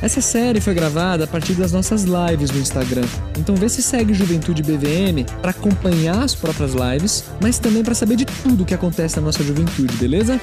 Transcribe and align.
Essa 0.00 0.20
série 0.20 0.60
foi 0.60 0.74
gravada 0.74 1.24
a 1.24 1.26
partir 1.26 1.54
das 1.54 1.72
nossas 1.72 2.04
lives 2.04 2.52
no 2.52 2.60
Instagram. 2.60 3.02
Então 3.36 3.56
vê 3.56 3.68
se 3.68 3.82
segue 3.82 4.14
Juventude 4.14 4.62
BVM 4.62 5.26
para 5.42 5.50
acompanhar 5.50 6.22
as 6.22 6.36
próprias 6.36 6.72
lives, 6.72 7.24
mas 7.42 7.58
também 7.58 7.82
para 7.82 7.96
saber 7.96 8.14
de 8.14 8.24
tudo 8.24 8.64
que 8.64 8.72
acontece 8.72 9.16
na 9.16 9.22
nossa 9.22 9.42
juventude, 9.42 9.96
beleza? 9.96 10.40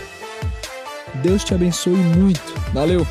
Deus 1.23 1.45
te 1.45 1.53
abençoe 1.53 1.95
muito. 1.95 2.41
Valeu. 2.73 3.07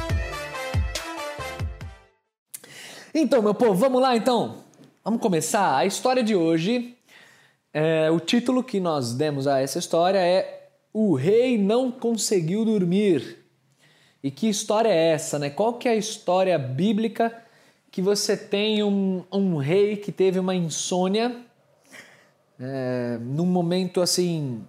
Então, 3.15 3.41
meu 3.41 3.55
povo, 3.55 3.75
vamos 3.75 4.03
lá 4.03 4.15
então. 4.15 4.57
Vamos 5.03 5.23
começar. 5.23 5.75
A 5.75 5.87
história 5.87 6.23
de 6.23 6.37
hoje, 6.37 6.95
é, 7.73 8.11
o 8.11 8.21
título 8.21 8.63
que 8.63 8.79
nós 8.79 9.15
demos 9.15 9.47
a 9.47 9.61
essa 9.61 9.79
história 9.79 10.19
é 10.19 10.69
O 10.93 11.15
Rei 11.15 11.57
Não 11.57 11.91
Conseguiu 11.91 12.67
Dormir. 12.67 13.44
E 14.25 14.31
que 14.31 14.49
história 14.49 14.89
é 14.89 15.11
essa, 15.11 15.39
né? 15.39 15.51
Qual 15.51 15.75
que 15.75 15.87
é 15.87 15.91
a 15.91 15.97
história 15.97 16.59
bíblica 16.59 17.45
que 17.91 18.01
você 18.01 18.35
tem 18.35 18.83
um, 18.83 19.23
um 19.31 19.59
rei 19.59 19.99
que 19.99 20.11
teve 20.11 20.39
uma 20.39 20.55
insônia 20.55 21.45
é, 22.59 23.19
num 23.21 23.45
momento 23.45 24.01
assim 24.01 24.65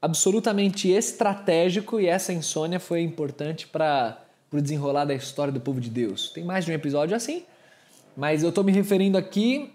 absolutamente 0.00 0.88
estratégico 0.88 1.98
e 1.98 2.06
essa 2.06 2.32
insônia 2.32 2.78
foi 2.78 3.02
importante 3.02 3.66
para 3.66 4.24
o 4.52 4.60
desenrolar 4.60 5.04
da 5.04 5.14
história 5.14 5.52
do 5.52 5.60
povo 5.60 5.80
de 5.80 5.90
Deus. 5.90 6.30
Tem 6.30 6.44
mais 6.44 6.64
de 6.64 6.70
um 6.70 6.74
episódio 6.74 7.16
assim, 7.16 7.42
mas 8.16 8.44
eu 8.44 8.50
estou 8.50 8.62
me 8.62 8.70
referindo 8.70 9.18
aqui 9.18 9.72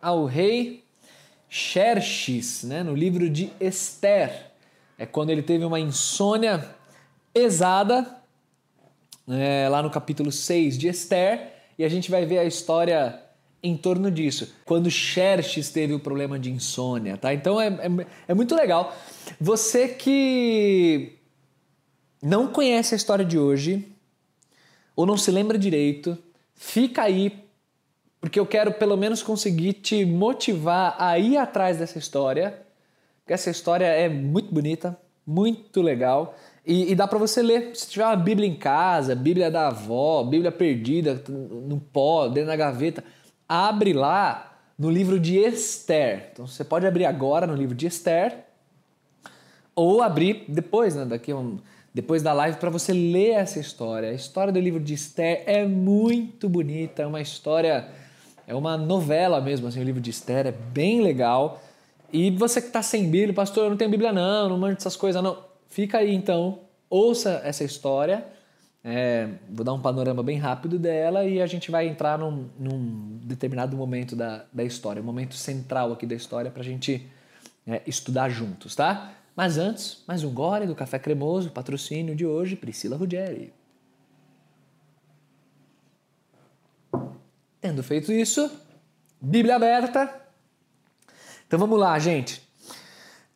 ao 0.00 0.24
rei 0.24 0.82
Xerxes, 1.48 2.64
né, 2.64 2.82
no 2.82 2.96
livro 2.96 3.30
de 3.30 3.52
Esther. 3.60 4.50
É 4.98 5.06
quando 5.06 5.30
ele 5.30 5.42
teve 5.42 5.64
uma 5.64 5.78
insônia 5.78 6.81
pesada, 7.32 8.18
é, 9.28 9.68
lá 9.68 9.82
no 9.82 9.90
capítulo 9.90 10.30
6 10.30 10.78
de 10.78 10.88
Esther, 10.88 11.52
e 11.78 11.84
a 11.84 11.88
gente 11.88 12.10
vai 12.10 12.26
ver 12.26 12.38
a 12.38 12.44
história 12.44 13.20
em 13.62 13.76
torno 13.76 14.10
disso. 14.10 14.54
Quando 14.64 14.90
Xerxes 14.90 15.70
teve 15.70 15.94
o 15.94 16.00
problema 16.00 16.38
de 16.38 16.50
insônia, 16.50 17.16
tá? 17.16 17.32
Então 17.32 17.60
é, 17.60 17.68
é, 17.68 18.06
é 18.28 18.34
muito 18.34 18.54
legal. 18.54 18.94
Você 19.40 19.88
que 19.88 21.18
não 22.20 22.48
conhece 22.48 22.94
a 22.94 22.96
história 22.96 23.24
de 23.24 23.38
hoje, 23.38 23.86
ou 24.96 25.06
não 25.06 25.16
se 25.16 25.30
lembra 25.30 25.56
direito, 25.56 26.18
fica 26.54 27.02
aí, 27.02 27.44
porque 28.20 28.38
eu 28.38 28.46
quero 28.46 28.72
pelo 28.72 28.96
menos 28.96 29.22
conseguir 29.22 29.74
te 29.74 30.04
motivar 30.04 30.96
a 30.98 31.18
ir 31.18 31.36
atrás 31.36 31.78
dessa 31.78 31.98
história, 31.98 32.62
porque 33.20 33.32
essa 33.32 33.50
história 33.50 33.86
é 33.86 34.08
muito 34.08 34.52
bonita, 34.52 34.96
muito 35.26 35.80
legal. 35.80 36.36
E, 36.64 36.92
e 36.92 36.94
dá 36.94 37.08
para 37.08 37.18
você 37.18 37.42
ler. 37.42 37.70
Se 37.74 37.90
tiver 37.90 38.04
uma 38.04 38.16
Bíblia 38.16 38.48
em 38.48 38.54
casa, 38.54 39.14
Bíblia 39.14 39.50
da 39.50 39.68
avó, 39.68 40.22
Bíblia 40.22 40.52
perdida 40.52 41.22
no 41.28 41.80
pó, 41.80 42.28
dentro 42.28 42.48
da 42.48 42.56
gaveta, 42.56 43.02
abre 43.48 43.92
lá 43.92 44.52
no 44.78 44.90
livro 44.90 45.18
de 45.18 45.38
Esther. 45.38 46.30
Então 46.32 46.46
você 46.46 46.64
pode 46.64 46.86
abrir 46.86 47.04
agora 47.04 47.46
no 47.46 47.54
livro 47.54 47.74
de 47.74 47.86
Esther 47.86 48.44
ou 49.74 50.02
abrir 50.02 50.44
depois, 50.48 50.94
né, 50.94 51.04
daqui 51.04 51.32
um, 51.32 51.58
depois 51.94 52.22
da 52.22 52.32
live 52.32 52.58
para 52.58 52.70
você 52.70 52.92
ler 52.92 53.30
essa 53.30 53.58
história. 53.58 54.10
A 54.10 54.12
história 54.12 54.52
do 54.52 54.60
livro 54.60 54.80
de 54.80 54.94
Esther 54.94 55.42
é 55.46 55.66
muito 55.66 56.48
bonita, 56.48 57.02
é 57.02 57.06
uma 57.06 57.20
história, 57.20 57.88
é 58.46 58.54
uma 58.54 58.76
novela 58.76 59.40
mesmo, 59.40 59.66
assim, 59.66 59.80
o 59.80 59.84
livro 59.84 60.00
de 60.00 60.10
Esther 60.10 60.46
é 60.46 60.52
bem 60.52 61.00
legal. 61.00 61.62
E 62.12 62.30
você 62.30 62.60
que 62.60 62.68
está 62.68 62.82
sem 62.82 63.08
Bíblia, 63.08 63.32
pastor, 63.32 63.64
eu 63.64 63.70
não 63.70 63.76
tenho 63.76 63.90
Bíblia 63.90 64.12
não, 64.12 64.48
não 64.48 64.58
mando 64.58 64.76
essas 64.76 64.96
coisas 64.96 65.22
não. 65.22 65.51
Fica 65.72 65.96
aí 65.96 66.14
então, 66.14 66.60
ouça 66.90 67.40
essa 67.44 67.64
história. 67.64 68.26
É, 68.84 69.26
vou 69.48 69.64
dar 69.64 69.72
um 69.72 69.80
panorama 69.80 70.22
bem 70.22 70.36
rápido 70.36 70.78
dela 70.78 71.24
e 71.24 71.40
a 71.40 71.46
gente 71.46 71.70
vai 71.70 71.88
entrar 71.88 72.18
num, 72.18 72.50
num 72.58 73.18
determinado 73.24 73.74
momento 73.74 74.14
da, 74.14 74.44
da 74.52 74.62
história, 74.62 75.00
um 75.00 75.04
momento 75.04 75.34
central 75.34 75.90
aqui 75.90 76.04
da 76.04 76.14
história 76.14 76.50
para 76.50 76.60
a 76.60 76.64
gente 76.64 77.08
é, 77.66 77.80
estudar 77.86 78.28
juntos, 78.28 78.76
tá? 78.76 79.14
Mas 79.34 79.56
antes, 79.56 80.04
mais 80.06 80.22
um 80.22 80.34
gole 80.34 80.66
do 80.66 80.74
Café 80.74 80.98
Cremoso, 80.98 81.50
patrocínio 81.50 82.14
de 82.14 82.26
hoje, 82.26 82.54
Priscila 82.54 82.98
Ruggeri. 82.98 83.50
Tendo 87.62 87.82
feito 87.82 88.12
isso, 88.12 88.50
Bíblia 89.18 89.56
aberta. 89.56 90.20
Então 91.46 91.58
vamos 91.58 91.78
lá, 91.78 91.98
gente. 91.98 92.46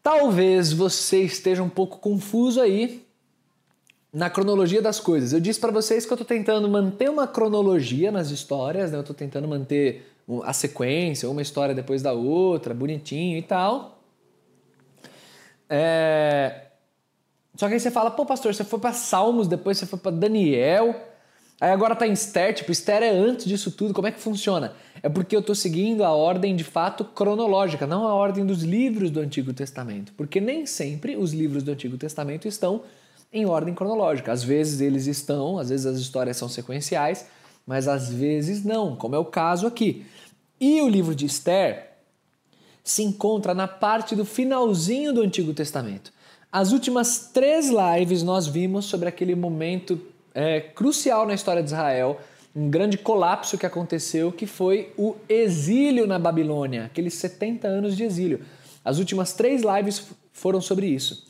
Talvez 0.07 0.73
você 0.73 1.23
esteja 1.23 1.65
um 1.65 1.69
pouco 1.69 1.99
confuso 1.99 2.61
aí 2.61 3.05
na 4.13 4.31
cronologia 4.31 4.81
das 4.81 5.01
coisas. 5.01 5.33
Eu 5.33 5.41
disse 5.41 5.59
para 5.59 5.73
vocês 5.73 6.07
que 6.07 6.13
eu 6.13 6.15
estou 6.15 6.25
tentando 6.25 6.69
manter 6.69 7.11
uma 7.11 7.27
cronologia 7.27 8.13
nas 8.13 8.31
histórias, 8.31 8.93
né? 8.93 8.99
eu 8.99 9.01
estou 9.01 9.17
tentando 9.17 9.49
manter 9.49 10.09
a 10.45 10.53
sequência, 10.53 11.29
uma 11.29 11.43
história 11.43 11.75
depois 11.75 12.03
da 12.03 12.13
outra, 12.13 12.73
bonitinho 12.73 13.37
e 13.37 13.43
tal. 13.43 13.99
É... 15.69 16.67
Só 17.57 17.67
que 17.67 17.75
aí 17.75 17.81
você 17.81 17.91
fala, 17.91 18.09
pô, 18.09 18.25
pastor, 18.25 18.55
você 18.55 18.63
foi 18.63 18.79
para 18.79 18.93
Salmos, 18.93 19.49
depois 19.49 19.77
você 19.77 19.87
foi 19.87 19.99
para 19.99 20.13
Daniel, 20.13 20.95
aí 21.61 21.71
agora 21.71 21.95
tá 21.97 22.07
em 22.07 22.13
Esther, 22.13 22.55
tipo, 22.55 22.73
Esther 22.73 23.03
é 23.03 23.11
antes 23.11 23.47
disso 23.47 23.71
tudo, 23.71 23.95
como 23.95 24.07
é 24.07 24.13
que 24.13 24.21
funciona? 24.21 24.75
é 25.03 25.09
porque 25.09 25.37
eu 25.37 25.41
estou 25.41 25.55
seguindo 25.55 26.03
a 26.03 26.11
ordem 26.11 26.57
de 26.57 26.65
fato 26.65 27.05
cronológica, 27.05 27.87
não 27.87 28.07
a 28.07 28.13
ordem 28.13 28.45
dos 28.45 28.63
livros 28.63 29.09
do 29.09 29.21
Antigo 29.21 29.53
Testamento. 29.53 30.13
Porque 30.17 30.41
nem 30.41 30.67
sempre 30.67 31.17
os 31.17 31.33
livros 31.33 31.63
do 31.63 31.71
Antigo 31.71 31.97
Testamento 31.97 32.49
estão 32.49 32.83
em 33.33 33.47
ordem 33.47 33.73
cronológica. 33.73 34.33
Às 34.33 34.43
vezes 34.43 34.81
eles 34.81 35.07
estão, 35.07 35.59
às 35.59 35.69
vezes 35.69 35.87
as 35.87 35.99
histórias 35.99 36.37
são 36.37 36.49
sequenciais, 36.49 37.27
mas 37.67 37.87
às 37.87 38.09
vezes 38.09 38.65
não, 38.65 38.97
como 38.97 39.15
é 39.15 39.19
o 39.19 39.25
caso 39.25 39.67
aqui. 39.67 40.05
E 40.61 40.81
o 40.81 40.89
livro 40.89 41.15
de 41.15 41.27
Esther 41.27 41.93
se 42.83 43.05
encontra 43.05 43.55
na 43.55 43.69
parte 43.69 44.17
do 44.17 44.25
finalzinho 44.25 45.13
do 45.13 45.21
Antigo 45.21 45.53
Testamento. 45.53 46.13
As 46.51 46.73
últimas 46.73 47.31
três 47.33 47.69
lives 47.69 48.25
nós 48.25 48.47
vimos 48.47 48.87
sobre 48.87 49.09
aquele 49.09 49.35
momento 49.35 50.01
é, 50.37 50.61
crucial 50.61 51.27
na 51.27 51.33
história 51.33 51.63
de 51.63 51.71
Israel 51.71 52.21
um 52.55 52.71
grande 52.71 52.97
colapso 52.97 53.59
que 53.59 53.67
aconteceu, 53.67 54.33
que 54.33 54.47
foi 54.47 54.93
o 54.97 55.15
exílio 55.29 56.07
na 56.07 56.19
Babilônia, 56.19 56.87
aqueles 56.87 57.13
70 57.15 57.69
anos 57.69 57.95
de 57.95 58.03
exílio. 58.03 58.41
As 58.83 58.99
últimas 58.99 59.35
três 59.35 59.63
lives 59.63 60.09
foram 60.33 60.61
sobre 60.61 60.87
isso. 60.87 61.27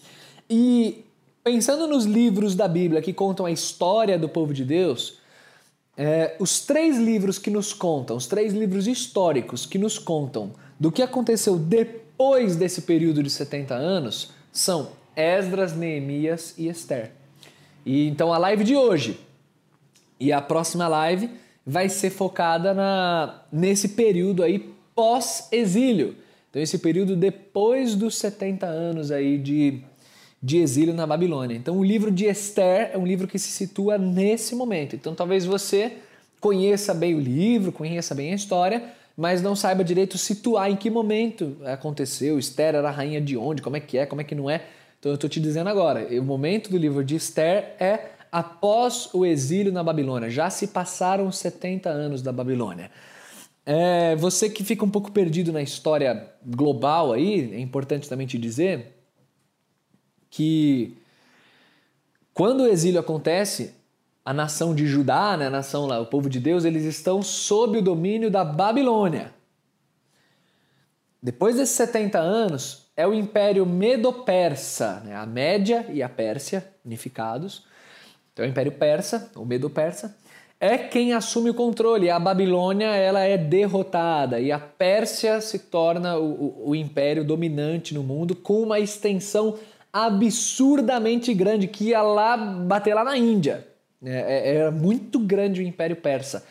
E 0.49 1.05
pensando 1.43 1.89
nos 1.89 2.05
livros 2.05 2.55
da 2.55 2.69
Bíblia 2.69 3.03
que 3.03 3.13
contam 3.13 3.45
a 3.45 3.51
história 3.51 4.17
do 4.17 4.29
povo 4.29 4.55
de 4.55 4.65
Deus, 4.65 5.19
é, 5.97 6.37
os 6.39 6.61
três 6.61 6.97
livros 6.97 7.41
que 7.41 7.51
nos 7.51 7.73
contam, 7.73 8.17
os 8.17 8.29
três 8.29 8.53
livros 8.53 8.87
históricos 8.87 9.67
que 9.67 9.79
nos 9.79 9.99
contam 9.99 10.53
do 10.79 10.93
que 10.93 11.03
aconteceu 11.03 11.57
depois 11.57 12.55
desse 12.55 12.83
período 12.83 13.21
de 13.21 13.31
70 13.31 13.75
anos 13.75 14.31
são 14.53 14.91
Esdras, 15.17 15.75
Neemias 15.75 16.55
e 16.57 16.69
Esther. 16.69 17.11
E 17.87 18.09
então 18.09 18.33
a 18.33 18.39
live 18.39 18.65
de 18.65 18.77
hoje 18.77 19.19
e 20.19 20.33
a 20.33 20.43
próxima 20.43 20.89
live 20.89 21.31
vai 21.65 21.89
ser 21.89 22.11
focada 22.11 22.75
na, 22.75 23.43
nesse 23.51 23.91
período 23.91 24.43
aí 24.43 24.75
pós-exílio. 24.95 26.17
Então, 26.51 26.63
esse 26.63 26.79
período 26.79 27.15
depois 27.15 27.95
dos 27.95 28.17
70 28.17 28.67
anos 28.67 29.11
aí 29.11 29.37
de, 29.37 29.81
de 30.43 30.59
exílio 30.59 30.95
na 30.95 31.07
Babilônia. 31.07 31.57
Então, 31.57 31.77
o 31.77 31.85
livro 31.85 32.11
de 32.11 32.25
Esther 32.25 32.91
é 32.95 32.99
um 32.99 33.07
livro 33.07 33.29
que 33.29 33.39
se 33.39 33.51
situa 33.51 33.99
nesse 33.99 34.55
momento. 34.55 34.97
Então, 34.97 35.15
talvez 35.15 35.45
você 35.45 35.93
conheça 36.41 36.95
bem 36.95 37.15
o 37.15 37.21
livro, 37.21 37.73
conheça 37.73 38.15
bem 38.15 38.33
a 38.33 38.37
história, 38.37 38.83
mas 39.17 39.43
não 39.43 39.57
saiba 39.57 39.85
direito 39.85 40.17
situar 40.17 40.71
em 40.71 40.77
que 40.77 40.89
momento 40.89 41.57
aconteceu. 41.65 42.39
Esther 42.39 42.77
era 42.77 42.89
a 42.89 42.93
rainha 42.93 43.21
de 43.21 43.37
onde, 43.37 43.61
como 43.61 43.77
é 43.77 43.81
que 43.81 43.99
é, 43.99 44.07
como 44.07 44.21
é 44.21 44.25
que 44.25 44.35
não 44.35 44.49
é. 44.49 44.63
Então, 44.99 45.13
eu 45.13 45.17
estou 45.17 45.29
te 45.29 45.41
dizendo 45.41 45.69
agora, 45.69 46.07
o 46.19 46.25
momento 46.25 46.71
do 46.71 46.77
livro 46.77 47.05
de 47.05 47.17
Esther 47.17 47.77
é 47.79 48.11
após 48.33 49.09
o 49.13 49.25
exílio 49.25 49.73
na 49.73 49.83
Babilônia. 49.83 50.29
Já 50.31 50.51
se 50.51 50.69
passaram 50.69 51.31
70 51.31 51.89
anos 51.89 52.23
da 52.23 52.33
Babilônia. 52.33 52.91
É, 53.65 54.15
você 54.17 54.49
que 54.49 54.63
fica 54.63 54.85
um 54.85 54.91
pouco 54.91 55.11
perdido 55.11 55.53
na 55.53 55.61
história 55.61 56.33
global 56.45 57.13
aí, 57.13 57.53
é 57.55 57.59
importante 57.59 58.09
também 58.09 58.27
te 58.27 58.39
dizer 58.39 58.97
que 60.31 60.97
quando 62.33 62.61
o 62.61 62.67
exílio 62.67 63.01
acontece, 63.01 63.75
a 64.25 64.35
nação 64.35 64.75
de 64.75 64.87
Judá, 64.87 65.37
né, 65.37 65.47
a 65.47 65.51
nação 65.51 65.87
lá, 65.87 65.99
o 65.99 66.07
povo 66.07 66.29
de 66.29 66.39
Deus, 66.39 66.65
eles 66.65 66.85
estão 66.85 67.23
sob 67.23 67.79
o 67.79 67.83
domínio 67.83 68.31
da 68.31 68.45
Babilônia. 68.45 69.33
Depois 71.23 71.57
desses 71.57 71.75
70 71.75 72.19
anos, 72.19 72.86
é 72.97 73.07
o 73.07 73.13
Império 73.13 73.67
Medo-Persa, 73.67 75.03
né? 75.05 75.15
a 75.15 75.27
Média 75.27 75.85
e 75.93 76.03
a 76.03 76.09
Pérsia, 76.09 76.67
unificados. 76.85 77.65
Então, 78.33 78.45
é 78.45 78.49
o 78.49 78.51
Império 78.51 78.73
Persa, 78.73 79.31
o 79.37 79.45
Medo-Persa, 79.45 80.17
é 80.59 80.79
quem 80.79 81.13
assume 81.13 81.51
o 81.51 81.55
controle. 81.55 82.11
A 82.11 82.19
Babilônia 82.19 82.87
ela 82.87 83.21
é 83.21 83.37
derrotada 83.37 84.41
e 84.41 84.51
a 84.51 84.59
Pérsia 84.59 85.41
se 85.41 85.59
torna 85.59 86.17
o, 86.17 86.31
o, 86.33 86.71
o 86.71 86.75
império 86.75 87.23
dominante 87.23 87.93
no 87.93 88.03
mundo 88.03 88.35
com 88.35 88.63
uma 88.63 88.81
extensão 88.81 89.59
absurdamente 89.93 91.33
grande 91.35 91.67
que 91.67 91.89
ia 91.89 92.03
lá 92.03 92.37
bater 92.37 92.95
lá 92.95 93.05
na 93.05 93.17
Índia. 93.17 93.67
É, 94.05 94.51
é, 94.51 94.57
era 94.57 94.71
muito 94.71 95.19
grande 95.19 95.61
o 95.61 95.65
Império 95.65 95.97
Persa. 95.97 96.45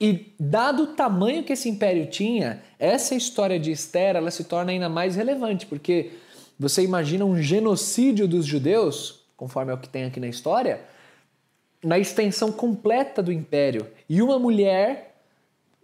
E 0.00 0.32
dado 0.38 0.84
o 0.84 0.86
tamanho 0.88 1.42
que 1.42 1.52
esse 1.52 1.68
império 1.68 2.06
tinha, 2.06 2.62
essa 2.78 3.14
história 3.14 3.58
de 3.58 3.72
Esther 3.72 4.14
ela 4.14 4.30
se 4.30 4.44
torna 4.44 4.70
ainda 4.70 4.88
mais 4.88 5.16
relevante, 5.16 5.66
porque 5.66 6.12
você 6.58 6.82
imagina 6.82 7.24
um 7.24 7.40
genocídio 7.40 8.28
dos 8.28 8.46
judeus, 8.46 9.24
conforme 9.36 9.72
é 9.72 9.74
o 9.74 9.78
que 9.78 9.88
tem 9.88 10.04
aqui 10.04 10.20
na 10.20 10.28
história, 10.28 10.80
na 11.82 11.98
extensão 11.98 12.52
completa 12.52 13.22
do 13.22 13.32
império. 13.32 13.86
E 14.08 14.22
uma 14.22 14.38
mulher, 14.38 15.16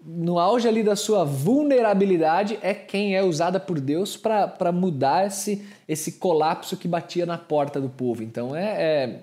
no 0.04 0.38
auge 0.38 0.68
ali 0.68 0.82
da 0.84 0.94
sua 0.94 1.24
vulnerabilidade, 1.24 2.58
é 2.62 2.72
quem 2.72 3.16
é 3.16 3.22
usada 3.22 3.58
por 3.58 3.80
Deus 3.80 4.16
para 4.16 4.72
mudar 4.72 5.26
esse, 5.26 5.64
esse 5.88 6.12
colapso 6.12 6.76
que 6.76 6.86
batia 6.86 7.26
na 7.26 7.38
porta 7.38 7.80
do 7.80 7.88
povo. 7.88 8.22
Então 8.22 8.54
é, 8.54 8.64
é, 8.64 9.20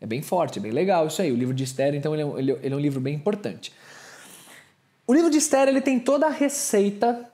é 0.00 0.06
bem 0.06 0.22
forte, 0.22 0.58
é 0.58 0.62
bem 0.62 0.72
legal 0.72 1.06
isso 1.06 1.22
aí. 1.22 1.30
O 1.30 1.36
livro 1.36 1.54
de 1.54 1.64
Esther, 1.64 1.94
então, 1.94 2.12
ele 2.14 2.22
é, 2.22 2.38
ele, 2.38 2.58
ele 2.62 2.74
é 2.74 2.76
um 2.76 2.80
livro 2.80 3.00
bem 3.00 3.14
importante. 3.14 3.72
O 5.06 5.14
livro 5.14 5.30
de 5.30 5.38
Esther 5.38 5.68
ele 5.68 5.80
tem 5.80 5.98
toda 5.98 6.26
a 6.26 6.30
receita 6.30 7.28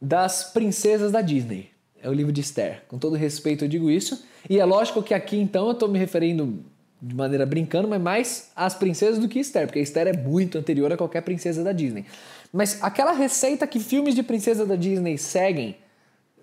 das 0.00 0.44
princesas 0.52 1.12
da 1.12 1.20
Disney. 1.20 1.70
É 2.00 2.08
o 2.08 2.12
livro 2.12 2.32
de 2.32 2.40
Esther. 2.40 2.82
Com 2.88 2.98
todo 2.98 3.16
respeito 3.16 3.64
eu 3.64 3.68
digo 3.68 3.90
isso. 3.90 4.24
E 4.50 4.58
é 4.58 4.64
lógico 4.64 5.02
que 5.02 5.14
aqui 5.14 5.36
então 5.38 5.66
eu 5.66 5.72
estou 5.72 5.88
me 5.88 5.98
referindo 5.98 6.64
de 7.00 7.16
maneira 7.16 7.44
brincando, 7.44 7.88
mas 7.88 8.00
mais 8.00 8.52
às 8.54 8.74
princesas 8.74 9.18
do 9.18 9.28
que 9.28 9.40
Esther, 9.40 9.66
porque 9.66 9.80
Esther 9.80 10.06
é 10.06 10.12
muito 10.12 10.56
anterior 10.56 10.92
a 10.92 10.96
qualquer 10.96 11.22
princesa 11.22 11.64
da 11.64 11.72
Disney. 11.72 12.04
Mas 12.52 12.80
aquela 12.80 13.12
receita 13.12 13.66
que 13.66 13.80
filmes 13.80 14.14
de 14.14 14.22
princesa 14.22 14.64
da 14.64 14.76
Disney 14.76 15.18
seguem, 15.18 15.76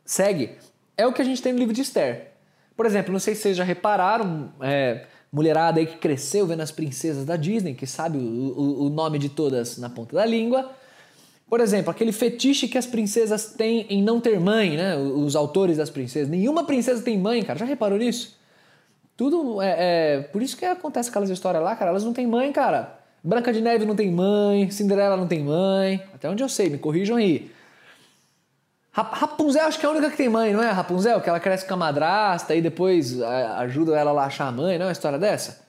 segue, 0.04 0.58
é 0.98 1.08
o 1.08 1.14
que 1.14 1.22
a 1.22 1.26
gente 1.26 1.42
tem 1.42 1.54
no 1.54 1.60
livro 1.60 1.74
de 1.74 1.82
Esther. 1.82 2.32
Por 2.76 2.86
exemplo, 2.86 3.12
não 3.12 3.20
sei 3.20 3.36
se 3.36 3.42
vocês 3.42 3.58
já 3.58 3.64
repararam, 3.64 4.52
é, 4.62 5.06
mulherada 5.32 5.80
aí 5.80 5.86
que 5.86 5.98
cresceu 5.98 6.48
vendo 6.48 6.62
as 6.62 6.72
princesas 6.72 7.26
da 7.26 7.36
Disney, 7.36 7.74
que 7.74 7.86
sabe 7.86 8.18
o, 8.18 8.22
o, 8.22 8.86
o 8.86 8.90
nome 8.90 9.20
de 9.20 9.30
todas 9.30 9.78
na 9.78 9.90
ponta 9.90 10.16
da 10.16 10.26
língua. 10.26 10.72
Por 11.48 11.60
exemplo, 11.60 11.90
aquele 11.90 12.12
fetiche 12.12 12.68
que 12.68 12.78
as 12.78 12.86
princesas 12.86 13.54
têm 13.54 13.86
em 13.90 14.04
não 14.04 14.20
ter 14.20 14.40
mãe, 14.40 14.78
né? 14.78 14.96
Os 14.96 15.36
autores 15.36 15.78
das 15.78 15.90
princesas. 15.90 16.30
Nenhuma 16.30 16.64
princesa 16.64 17.02
tem 17.02 17.18
mãe, 17.18 17.42
cara. 17.44 17.58
Já 17.58 17.66
reparou 17.66 17.98
nisso? 17.98 18.38
Tudo 19.18 19.60
é, 19.62 19.76
é, 19.78 20.22
Por 20.22 20.44
isso 20.44 20.56
que 20.56 20.64
acontece 20.64 21.10
aquelas 21.10 21.30
histórias 21.30 21.64
lá, 21.64 21.76
cara. 21.76 21.90
Elas 21.90 22.04
não 22.04 22.14
têm 22.14 22.28
mãe, 22.28 22.52
cara. 22.52 23.00
Branca 23.24 23.52
de 23.52 23.62
Neve 23.62 23.86
não 23.86 23.96
tem 23.96 24.12
mãe, 24.12 24.70
Cinderela 24.70 25.18
não 25.18 25.28
tem 25.28 25.44
mãe. 25.44 26.02
Até 26.14 26.30
onde 26.30 26.44
eu 26.44 26.48
sei, 26.48 26.70
me 26.70 26.78
corrijam 26.78 27.18
aí. 27.18 27.52
Rapunzel 28.92 29.66
acho 29.66 29.80
que 29.80 29.86
é 29.86 29.90
a 29.90 29.92
única 29.92 30.10
que 30.10 30.18
tem 30.18 30.30
mãe, 30.30 30.52
não 30.52 30.64
é? 30.64 30.72
Rapunzel, 30.72 31.22
que 31.22 31.30
ela 31.30 31.40
cresce 31.40 31.66
com 31.66 31.76
a 31.76 31.78
madrasta 31.78 32.56
e 32.56 32.62
depois 32.62 33.22
ajuda 33.22 33.96
ela 33.98 34.12
lá 34.12 34.24
a 34.24 34.28
achar 34.28 34.48
a 34.48 34.52
mãe, 34.52 34.78
não 34.78 34.86
é 34.86 34.88
uma 34.88 34.92
história 34.92 35.20
dessa? 35.20 35.62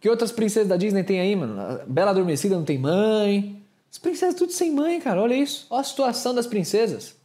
Que 0.00 0.08
outras 0.08 0.32
princesas 0.32 0.68
da 0.68 0.76
Disney 0.76 1.02
tem 1.02 1.20
aí, 1.20 1.34
mano? 1.36 1.80
Bela 1.86 2.12
Adormecida 2.12 2.56
não 2.56 2.64
tem 2.64 2.78
mãe. 2.78 3.62
As 3.90 3.98
princesas 3.98 4.34
tudo 4.34 4.52
sem 4.52 4.70
mãe, 4.70 5.00
cara. 5.00 5.20
Olha 5.20 5.34
isso. 5.34 5.66
Olha 5.70 5.80
a 5.80 5.84
situação 5.84 6.34
das 6.34 6.46
princesas. 6.46 7.16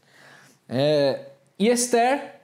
É... 0.68 1.20
E 1.60 1.68
Esther, 1.70 2.42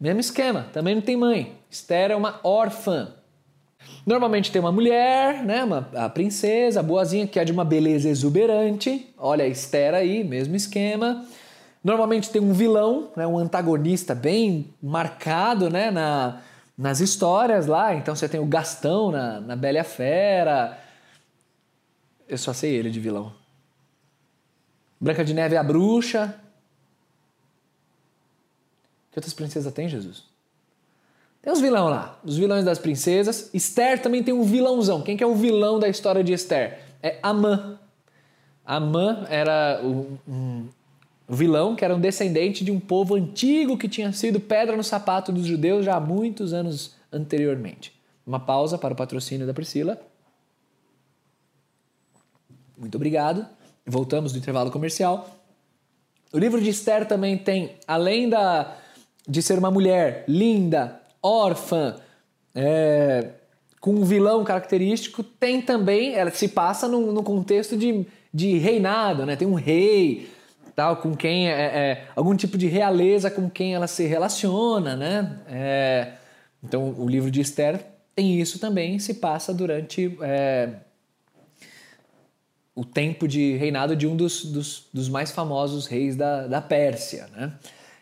mesmo 0.00 0.20
esquema, 0.20 0.66
também 0.72 0.94
não 0.96 1.02
tem 1.02 1.16
mãe. 1.16 1.56
Esther 1.70 2.10
é 2.10 2.16
uma 2.16 2.40
órfã. 2.42 3.14
Normalmente 4.04 4.50
tem 4.50 4.60
uma 4.60 4.72
mulher, 4.72 5.44
né, 5.44 5.62
uma, 5.62 5.88
a 5.94 6.08
princesa, 6.08 6.80
a 6.80 6.82
boazinha, 6.82 7.26
que 7.26 7.38
é 7.38 7.44
de 7.44 7.52
uma 7.52 7.64
beleza 7.64 8.08
exuberante. 8.08 9.08
Olha 9.16 9.44
a 9.44 9.48
Esther 9.48 9.94
aí, 9.94 10.24
mesmo 10.24 10.56
esquema. 10.56 11.24
Normalmente 11.82 12.30
tem 12.30 12.40
um 12.40 12.52
vilão, 12.52 13.10
né, 13.16 13.26
um 13.26 13.36
antagonista 13.36 14.14
bem 14.14 14.72
marcado 14.80 15.68
né, 15.68 15.90
na, 15.90 16.40
nas 16.78 17.00
histórias 17.00 17.66
lá. 17.66 17.94
Então 17.94 18.14
você 18.14 18.28
tem 18.28 18.38
o 18.38 18.46
Gastão 18.46 19.10
na, 19.10 19.40
na 19.40 19.56
Bela 19.56 19.78
e 19.78 19.80
a 19.80 19.84
Fera. 19.84 20.78
Eu 22.28 22.38
só 22.38 22.52
sei 22.52 22.74
ele 22.74 22.90
de 22.90 23.00
vilão. 23.00 23.32
Branca 25.00 25.24
de 25.24 25.34
Neve 25.34 25.56
é 25.56 25.58
a 25.58 25.64
bruxa. 25.64 26.38
Que 29.10 29.18
outras 29.18 29.34
princesas 29.34 29.72
tem, 29.72 29.88
Jesus? 29.88 30.24
Tem 31.42 31.52
os 31.52 31.60
vilões 31.60 31.90
lá, 31.90 32.20
os 32.24 32.38
vilões 32.38 32.64
das 32.64 32.78
princesas. 32.78 33.50
Esther 33.52 34.00
também 34.00 34.22
tem 34.22 34.32
um 34.32 34.44
vilãozão. 34.44 35.02
Quem 35.02 35.16
que 35.16 35.24
é 35.24 35.26
o 35.26 35.34
vilão 35.34 35.80
da 35.80 35.88
história 35.88 36.22
de 36.22 36.32
Esther? 36.32 36.78
É 37.02 37.18
Amã. 37.20 37.80
Amã 38.64 39.26
era 39.28 39.80
um 39.82 40.68
vilão 41.28 41.74
que 41.74 41.84
era 41.84 41.94
um 41.94 42.00
descendente 42.00 42.64
de 42.64 42.70
um 42.70 42.80
povo 42.80 43.14
antigo 43.14 43.78
que 43.78 43.88
tinha 43.88 44.12
sido 44.12 44.40
pedra 44.40 44.76
no 44.76 44.84
sapato 44.84 45.32
dos 45.32 45.46
judeus 45.46 45.84
já 45.84 45.96
há 45.96 46.00
muitos 46.00 46.52
anos 46.52 46.94
anteriormente. 47.12 47.92
Uma 48.26 48.40
pausa 48.40 48.78
para 48.78 48.94
o 48.94 48.96
patrocínio 48.96 49.46
da 49.46 49.54
Priscila. 49.54 50.00
Muito 52.76 52.94
obrigado. 52.96 53.46
Voltamos 53.86 54.32
do 54.32 54.38
intervalo 54.38 54.70
comercial. 54.70 55.38
O 56.32 56.38
livro 56.38 56.60
de 56.60 56.70
Esther 56.70 57.06
também 57.06 57.36
tem, 57.36 57.76
além 57.86 58.28
da, 58.28 58.76
de 59.28 59.42
ser 59.42 59.58
uma 59.58 59.70
mulher 59.70 60.24
linda, 60.26 61.00
órfã, 61.22 61.96
é, 62.54 63.30
com 63.80 63.92
um 63.92 64.04
vilão 64.04 64.44
característico, 64.44 65.22
tem 65.22 65.60
também, 65.60 66.14
ela 66.14 66.30
se 66.30 66.48
passa 66.48 66.88
no, 66.88 67.12
no 67.12 67.22
contexto 67.22 67.76
de, 67.76 68.06
de 68.32 68.56
reinado, 68.58 69.26
né? 69.26 69.36
Tem 69.36 69.46
um 69.46 69.54
rei, 69.54 70.30
tal, 70.74 70.96
com 70.96 71.14
quem 71.14 71.48
é, 71.48 71.52
é, 71.52 72.08
algum 72.16 72.34
tipo 72.34 72.56
de 72.56 72.66
realeza 72.66 73.30
com 73.30 73.48
quem 73.48 73.74
ela 73.74 73.86
se 73.86 74.04
relaciona, 74.06 74.96
né? 74.96 75.38
É, 75.48 76.12
então 76.62 76.94
o 76.98 77.08
livro 77.08 77.30
de 77.30 77.40
Esther 77.40 77.84
tem 78.14 78.40
isso 78.40 78.58
também, 78.58 78.98
se 78.98 79.14
passa 79.14 79.52
durante 79.52 80.16
é, 80.22 80.70
o 82.74 82.84
tempo 82.84 83.28
de 83.28 83.56
reinado 83.56 83.94
de 83.94 84.06
um 84.06 84.16
dos, 84.16 84.44
dos, 84.44 84.88
dos 84.92 85.08
mais 85.08 85.30
famosos 85.30 85.86
reis 85.86 86.16
da, 86.16 86.46
da 86.46 86.60
Pérsia, 86.60 87.28
né? 87.36 87.52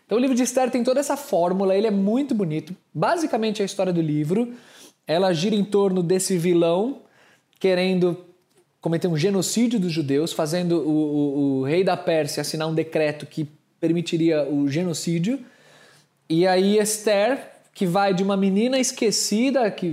Então 0.06 0.18
o 0.18 0.20
livro 0.20 0.34
de 0.34 0.42
Esther 0.42 0.70
tem 0.70 0.82
toda 0.82 0.98
essa 0.98 1.16
fórmula, 1.16 1.76
ele 1.76 1.86
é 1.86 1.90
muito 1.90 2.34
bonito. 2.34 2.74
Basicamente 2.92 3.62
a 3.62 3.64
história 3.64 3.92
do 3.92 4.00
livro, 4.00 4.54
ela 5.06 5.32
gira 5.32 5.54
em 5.54 5.64
torno 5.64 6.02
desse 6.02 6.36
vilão 6.36 7.02
querendo 7.60 8.24
cometer 8.80 9.08
um 9.08 9.16
genocídio 9.16 9.78
dos 9.78 9.92
judeus, 9.92 10.32
fazendo 10.32 10.78
o, 10.78 10.90
o, 10.90 11.58
o 11.58 11.62
rei 11.64 11.84
da 11.84 11.96
Pérsia 11.96 12.40
assinar 12.40 12.68
um 12.68 12.74
decreto 12.74 13.26
que 13.26 13.48
permitiria 13.78 14.48
o 14.48 14.68
genocídio. 14.68 15.40
E 16.28 16.46
aí 16.46 16.78
Esther, 16.78 17.38
que 17.74 17.86
vai 17.86 18.14
de 18.14 18.22
uma 18.22 18.36
menina 18.36 18.78
esquecida, 18.78 19.70
que 19.70 19.90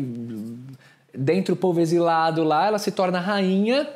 dentro 1.13 1.55
do 1.55 1.59
povo 1.59 1.79
exilado 1.79 2.43
lá, 2.43 2.67
ela 2.67 2.79
se 2.79 2.91
torna 2.91 3.19
rainha. 3.19 3.89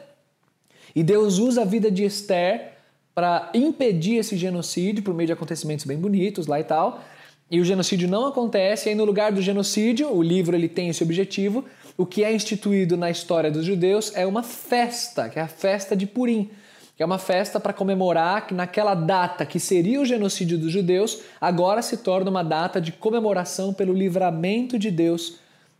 E 0.95 1.03
Deus 1.03 1.37
usa 1.37 1.61
a 1.61 1.65
vida 1.65 1.89
de 1.89 2.03
Esther 2.03 2.71
para 3.13 3.49
impedir 3.53 4.15
esse 4.15 4.35
genocídio 4.35 5.03
por 5.03 5.13
meio 5.13 5.27
de 5.27 5.33
acontecimentos 5.33 5.85
bem 5.85 5.97
bonitos 5.97 6.47
lá 6.47 6.59
e 6.59 6.63
tal. 6.63 7.03
E 7.49 7.59
o 7.59 7.65
genocídio 7.65 8.07
não 8.07 8.25
acontece, 8.25 8.87
e 8.87 8.89
aí 8.89 8.95
no 8.95 9.03
lugar 9.03 9.31
do 9.33 9.41
genocídio, 9.41 10.09
o 10.09 10.23
livro 10.23 10.55
ele 10.55 10.69
tem 10.69 10.87
esse 10.87 11.03
objetivo, 11.03 11.65
o 12.01 12.05
que 12.05 12.23
é 12.23 12.33
instituído 12.33 12.97
na 12.97 13.11
história 13.11 13.51
dos 13.51 13.63
judeus 13.63 14.11
é 14.15 14.25
uma 14.25 14.41
festa, 14.41 15.29
que 15.29 15.37
é 15.37 15.41
a 15.43 15.47
festa 15.47 15.95
de 15.95 16.07
Purim, 16.07 16.49
que 16.97 17.03
é 17.03 17.05
uma 17.05 17.19
festa 17.19 17.59
para 17.59 17.73
comemorar 17.73 18.47
que 18.47 18.55
naquela 18.55 18.95
data 18.95 19.45
que 19.45 19.59
seria 19.59 20.01
o 20.01 20.05
genocídio 20.05 20.57
dos 20.57 20.71
judeus, 20.71 21.21
agora 21.39 21.81
se 21.83 21.97
torna 21.97 22.31
uma 22.31 22.43
data 22.43 22.81
de 22.81 22.91
comemoração 22.91 23.71
pelo 23.71 23.93
livramento 23.93 24.79
de 24.79 24.89
Deus 24.89 25.37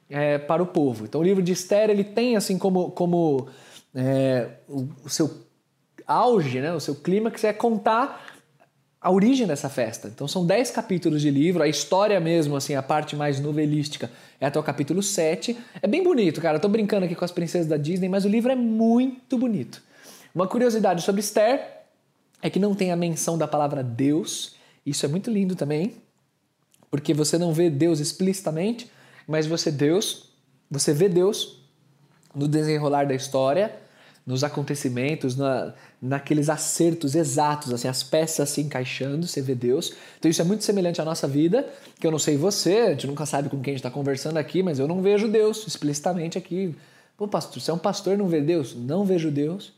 é, 0.09 0.37
para 0.37 0.61
o 0.61 0.67
povo. 0.67 1.05
Então 1.05 1.21
o 1.21 1.23
livro 1.23 1.41
de 1.41 1.53
Esther 1.53 1.89
ele 1.89 2.03
tem 2.03 2.35
assim 2.35 2.57
como, 2.57 2.91
como 2.91 3.47
é, 3.95 4.47
o, 4.69 4.87
o 5.03 5.09
seu 5.09 5.29
auge, 6.05 6.59
né, 6.59 6.71
o 6.71 6.79
seu 6.79 6.93
clímax 6.93 7.43
é 7.43 7.53
contar 7.53 8.30
a 9.01 9.09
origem 9.09 9.47
dessa 9.47 9.67
festa. 9.67 10.07
Então 10.07 10.27
são 10.27 10.45
10 10.45 10.69
capítulos 10.69 11.21
de 11.23 11.31
livro, 11.31 11.63
a 11.63 11.67
história 11.67 12.19
mesmo, 12.19 12.55
assim, 12.55 12.75
a 12.75 12.83
parte 12.83 13.15
mais 13.15 13.39
novelística 13.39 14.11
é 14.39 14.45
até 14.45 14.59
o 14.59 14.63
capítulo 14.63 15.01
7. 15.01 15.57
É 15.81 15.87
bem 15.87 16.03
bonito, 16.03 16.39
cara. 16.39 16.57
Eu 16.57 16.61
tô 16.61 16.69
brincando 16.69 17.05
aqui 17.05 17.15
com 17.15 17.25
as 17.25 17.31
princesas 17.31 17.67
da 17.67 17.77
Disney, 17.77 18.07
mas 18.07 18.25
o 18.25 18.29
livro 18.29 18.51
é 18.51 18.55
muito 18.55 19.39
bonito. 19.39 19.81
Uma 20.35 20.47
curiosidade 20.47 21.01
sobre 21.01 21.21
Esther 21.21 21.79
é 22.43 22.49
que 22.49 22.59
não 22.59 22.75
tem 22.75 22.91
a 22.91 22.95
menção 22.95 23.39
da 23.39 23.47
palavra 23.47 23.83
Deus. 23.83 24.55
Isso 24.85 25.03
é 25.03 25.09
muito 25.09 25.31
lindo 25.31 25.55
também, 25.55 25.95
porque 26.91 27.13
você 27.13 27.39
não 27.39 27.53
vê 27.53 27.71
Deus 27.71 27.99
explicitamente, 27.99 28.89
mas 29.27 29.47
você 29.47 29.71
Deus, 29.71 30.29
você 30.69 30.93
vê 30.93 31.09
Deus 31.09 31.59
no 32.35 32.47
desenrolar 32.47 33.05
da 33.05 33.15
história 33.15 33.75
nos 34.25 34.43
acontecimentos, 34.43 35.35
na, 35.35 35.73
naqueles 36.01 36.49
acertos 36.49 37.15
exatos, 37.15 37.73
assim, 37.73 37.87
as 37.87 38.03
peças 38.03 38.49
se 38.49 38.61
encaixando, 38.61 39.27
você 39.27 39.41
vê 39.41 39.55
Deus. 39.55 39.93
Então 40.19 40.29
isso 40.29 40.41
é 40.41 40.45
muito 40.45 40.63
semelhante 40.63 41.01
à 41.01 41.05
nossa 41.05 41.27
vida, 41.27 41.67
que 41.99 42.05
eu 42.05 42.11
não 42.11 42.19
sei 42.19 42.37
você, 42.37 42.77
a 42.77 42.89
gente 42.91 43.07
nunca 43.07 43.25
sabe 43.25 43.49
com 43.49 43.59
quem 43.59 43.71
a 43.71 43.75
gente 43.75 43.85
está 43.85 43.91
conversando 43.91 44.37
aqui, 44.37 44.61
mas 44.61 44.79
eu 44.79 44.87
não 44.87 45.01
vejo 45.01 45.27
Deus 45.27 45.65
explicitamente 45.67 46.37
aqui. 46.37 46.75
Pô, 47.17 47.27
pastor, 47.27 47.61
você 47.61 47.71
é 47.71 47.73
um 47.73 47.79
pastor 47.79 48.17
não 48.17 48.27
vê 48.27 48.41
Deus? 48.41 48.75
Não 48.75 49.05
vejo 49.05 49.31
Deus 49.31 49.73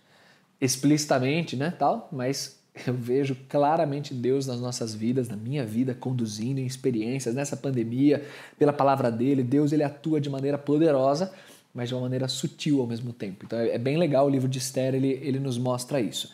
explicitamente, 0.60 1.56
né, 1.56 1.74
tal, 1.78 2.08
mas 2.12 2.58
eu 2.88 2.94
vejo 2.94 3.36
claramente 3.48 4.14
Deus 4.14 4.48
nas 4.48 4.60
nossas 4.60 4.96
vidas, 4.96 5.30
na 5.30 5.36
minha 5.36 5.66
vida, 5.66 5.94
conduzindo 5.94 6.60
em 6.60 6.66
experiências 6.66 7.36
nessa 7.36 7.56
pandemia, 7.56 8.26
pela 8.58 8.74
palavra 8.74 9.12
dele. 9.12 9.44
Deus 9.44 9.72
ele 9.72 9.84
atua 9.84 10.20
de 10.20 10.30
maneira 10.30 10.58
poderosa, 10.58 11.32
mas 11.74 11.90
de 11.90 11.96
uma 11.96 12.02
maneira 12.02 12.28
sutil 12.28 12.82
ao 12.82 12.88
mesmo 12.88 13.12
tempo. 13.12 13.46
Então 13.46 13.58
é 13.58 13.78
bem 13.78 13.98
legal 13.98 14.28
o 14.28 14.30
livro 14.30 14.48
de 14.48 14.60
Esther, 14.60 14.94
ele, 14.94 15.20
ele 15.22 15.40
nos 15.40 15.58
mostra 15.58 16.00
isso. 16.00 16.32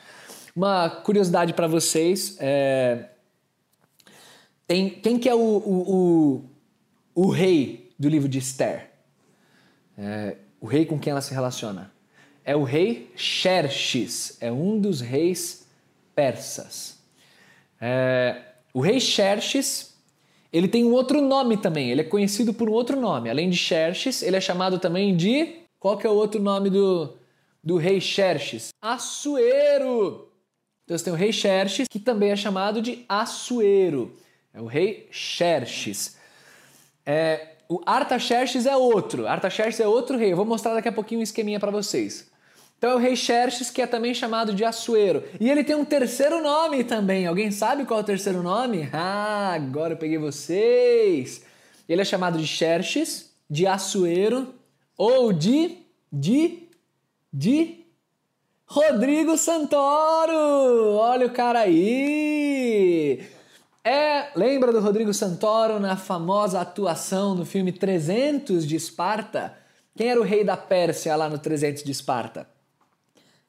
Uma 0.56 0.90
curiosidade 0.90 1.54
para 1.54 1.68
vocês 1.68 2.36
é... 2.40 3.10
Tem, 4.68 4.90
quem 4.90 5.18
que 5.18 5.28
é 5.28 5.34
o, 5.34 5.40
o, 5.40 6.44
o, 7.16 7.26
o 7.26 7.30
rei 7.32 7.92
do 7.98 8.08
livro 8.08 8.30
de 8.30 8.38
Esther? 8.38 8.92
É, 9.98 10.38
o 10.62 10.68
rei 10.68 10.86
com 10.86 11.00
quem 11.00 11.12
ela 11.12 11.22
se 11.22 11.34
relaciona? 11.34 11.92
É 12.44 12.56
o 12.56 12.64
rei 12.64 13.12
Xerxes, 13.16 14.38
é 14.40 14.52
um 14.52 14.80
dos 14.80 15.02
reis 15.02 15.68
persas. 16.14 17.00
É, 17.82 18.42
o 18.74 18.80
rei 18.80 19.00
Xerxes, 19.00 19.89
ele 20.52 20.68
tem 20.68 20.84
um 20.84 20.92
outro 20.92 21.22
nome 21.22 21.58
também, 21.58 21.92
ele 21.92 22.02
é 22.02 22.04
conhecido 22.04 22.54
por 22.54 22.70
um 22.70 22.74
outro 22.74 23.00
nome. 23.00 23.30
Além 23.30 23.50
de 23.50 23.58
Xerxes, 23.58 24.22
ele 24.22 24.38
é 24.38 24.42
chamado 24.42 24.80
também 24.80 25.16
de... 25.16 25.60
Qual 25.80 25.98
que 25.98 26.06
é 26.06 26.10
o 26.10 26.14
outro 26.14 26.42
nome 26.42 26.70
do, 26.70 27.18
do 27.64 27.78
rei 27.78 28.02
Xerxes? 28.02 28.70
Assuero! 28.82 30.28
Então 30.84 30.98
você 30.98 31.06
tem 31.06 31.14
o 31.14 31.16
rei 31.16 31.32
Xerxes, 31.32 31.88
que 31.88 32.00
também 32.00 32.32
é 32.32 32.36
chamado 32.36 32.82
de 32.82 33.06
Assuero. 33.08 34.12
É 34.54 34.60
o 34.60 34.66
rei 34.66 35.08
Xerxes. 35.12 36.18
É, 37.06 37.50
o 37.70 37.80
Artaxerxes 37.86 38.66
é 38.66 38.76
outro. 38.76 39.28
Artaxerxes 39.28 39.80
é 39.80 39.88
outro 39.88 40.18
rei. 40.18 40.32
Eu 40.32 40.36
vou 40.36 40.46
mostrar 40.46 40.74
daqui 40.74 40.90
a 40.90 40.92
pouquinho 40.92 41.22
um 41.22 41.24
esqueminha 41.24 41.60
para 41.60 41.70
vocês. 41.72 42.30
Então 42.80 42.92
é 42.92 42.96
o 42.96 42.98
rei 42.98 43.14
Xerxes, 43.14 43.70
que 43.70 43.82
é 43.82 43.86
também 43.86 44.14
chamado 44.14 44.54
de 44.54 44.64
Assuero. 44.64 45.22
E 45.38 45.50
ele 45.50 45.66
tem 45.66 45.76
um 45.76 45.84
terceiro 45.84 46.42
nome 46.42 46.86
também. 46.86 47.28
Alguém 47.28 47.52
sabe 47.52 47.84
qual 47.84 48.00
é 48.00 48.04
o 48.04 48.06
terceiro 48.06 48.42
nome? 48.42 48.90
Ah, 49.12 49.54
agora 49.54 49.94
eu 49.94 49.98
peguei 49.98 50.18
vocês. 50.18 51.44
Ele 51.88 52.02
é 52.02 52.06
chamado 52.06 52.38
de 52.38 52.48
Xerxes, 52.48 53.32
de 53.50 53.68
Assuero 53.68 54.54
ou 54.98 55.34
de 55.34 55.80
de 56.12 56.70
de 57.34 57.86
Rodrigo 58.66 59.38
Santoro. 59.38 60.96
Olha 60.96 61.28
o 61.28 61.32
cara 61.32 61.62
aí. 61.62 63.28
É, 63.84 64.30
lembra 64.36 64.72
do 64.72 64.80
Rodrigo 64.80 65.14
Santoro 65.14 65.80
na 65.80 65.98
famosa 65.98 66.62
atuação 66.62 67.36
no 67.36 67.46
filme 67.46 67.74
300 67.74 68.66
de 68.66 68.76
Esparta? 68.78 69.58
Quem 69.98 70.08
era 70.08 70.20
o 70.20 70.24
rei 70.24 70.46
da 70.46 70.56
Pérsia 70.56 71.16
lá 71.16 71.28
no 71.28 71.40
300 71.40 71.84
de 71.84 71.92
Esparta? 71.92 72.48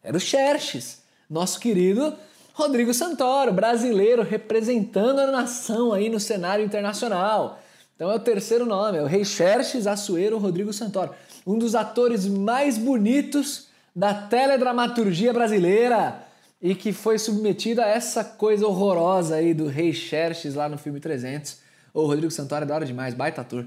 Era 0.02 0.16
o 0.16 0.20
Xerxes, 0.20 1.02
nosso 1.28 1.60
querido 1.60 2.14
Rodrigo 2.54 2.92
Santoro, 2.92 3.52
brasileiro 3.52 4.22
representando 4.22 5.20
a 5.20 5.26
nação 5.30 5.92
aí 5.92 6.08
no 6.08 6.18
cenário 6.18 6.64
internacional. 6.64 7.60
Então 7.94 8.10
é 8.10 8.14
o 8.14 8.20
terceiro 8.20 8.64
nome, 8.64 8.98
é 8.98 9.02
o 9.02 9.06
Rei 9.06 9.24
Xerxes 9.24 9.86
Assuero 9.86 10.38
Rodrigo 10.38 10.72
Santoro, 10.72 11.14
um 11.46 11.58
dos 11.58 11.74
atores 11.74 12.26
mais 12.26 12.78
bonitos 12.78 13.68
da 13.94 14.14
teledramaturgia 14.14 15.32
brasileira 15.32 16.22
e 16.62 16.74
que 16.74 16.92
foi 16.92 17.18
submetido 17.18 17.82
a 17.82 17.86
essa 17.86 18.24
coisa 18.24 18.66
horrorosa 18.66 19.36
aí 19.36 19.52
do 19.52 19.66
Rei 19.66 19.92
Xerxes 19.92 20.54
lá 20.54 20.68
no 20.68 20.78
filme 20.78 21.00
300. 21.00 21.58
O 21.92 22.06
Rodrigo 22.06 22.30
Santoro 22.30 22.64
é 22.64 22.66
da 22.66 22.74
hora 22.74 22.86
demais, 22.86 23.14
baita 23.14 23.40
ator. 23.40 23.66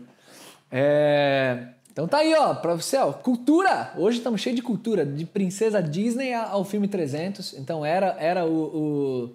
É... 0.71 1.67
Então 1.93 2.07
tá 2.07 2.17
aí, 2.17 2.33
ó, 2.33 2.55
pra 2.55 2.73
você, 2.73 2.97
ó, 2.97 3.13
cultura! 3.13 3.93
Hoje 3.95 4.17
estamos 4.17 4.41
cheios 4.41 4.55
de 4.55 4.63
cultura, 4.63 5.05
de 5.05 5.27
princesa 5.27 5.79
Disney 5.79 6.33
ao 6.33 6.65
filme 6.65 6.87
300. 6.87 7.53
Então 7.53 7.85
era, 7.85 8.17
era 8.19 8.47
o, 8.47 9.29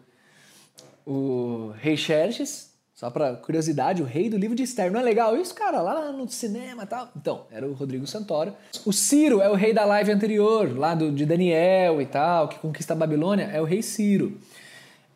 o, 1.06 1.12
o 1.12 1.72
Rei 1.78 1.96
Xerxes, 1.96 2.72
só 2.96 3.10
pra 3.10 3.36
curiosidade, 3.36 4.02
o 4.02 4.04
rei 4.04 4.28
do 4.28 4.36
livro 4.36 4.56
de 4.56 4.64
Esther. 4.64 4.90
Não 4.90 4.98
é 4.98 5.04
legal 5.04 5.36
isso, 5.36 5.54
cara? 5.54 5.80
Lá 5.80 6.10
no 6.10 6.28
cinema 6.28 6.82
e 6.82 6.86
tal. 6.86 7.08
Então, 7.16 7.46
era 7.48 7.64
o 7.64 7.74
Rodrigo 7.74 8.08
Santoro. 8.08 8.52
O 8.84 8.92
Ciro 8.92 9.40
é 9.40 9.48
o 9.48 9.54
rei 9.54 9.72
da 9.72 9.84
live 9.84 10.10
anterior, 10.10 10.76
lá 10.76 10.96
do, 10.96 11.12
de 11.12 11.24
Daniel 11.24 12.02
e 12.02 12.06
tal, 12.06 12.48
que 12.48 12.58
conquista 12.58 12.92
a 12.92 12.96
Babilônia, 12.96 13.44
é 13.44 13.60
o 13.60 13.64
rei 13.64 13.82
Ciro. 13.82 14.36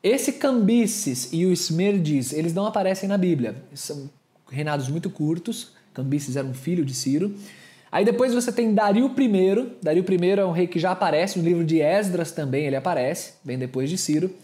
Esse 0.00 0.34
Cambises 0.34 1.32
e 1.32 1.44
o 1.44 1.52
Esmerdes, 1.52 2.32
eles 2.32 2.54
não 2.54 2.66
aparecem 2.66 3.08
na 3.08 3.18
Bíblia. 3.18 3.56
São 3.74 4.08
reinados 4.48 4.88
muito 4.88 5.10
curtos, 5.10 5.72
Cambises 5.92 6.36
era 6.36 6.46
um 6.46 6.54
filho 6.54 6.84
de 6.84 6.94
Ciro. 6.94 7.34
Aí 7.90 8.04
depois 8.04 8.32
você 8.32 8.50
tem 8.50 8.72
Dario 8.72 9.06
I. 9.06 9.76
Dario 9.82 10.04
I 10.08 10.30
é 10.30 10.44
um 10.44 10.50
rei 10.50 10.66
que 10.66 10.78
já 10.78 10.92
aparece 10.92 11.38
no 11.38 11.44
livro 11.44 11.64
de 11.64 11.80
Esdras 11.80 12.32
também, 12.32 12.64
ele 12.64 12.76
aparece, 12.76 13.34
bem 13.44 13.58
depois 13.58 13.90
de 13.90 13.98
Ciro. 13.98 14.34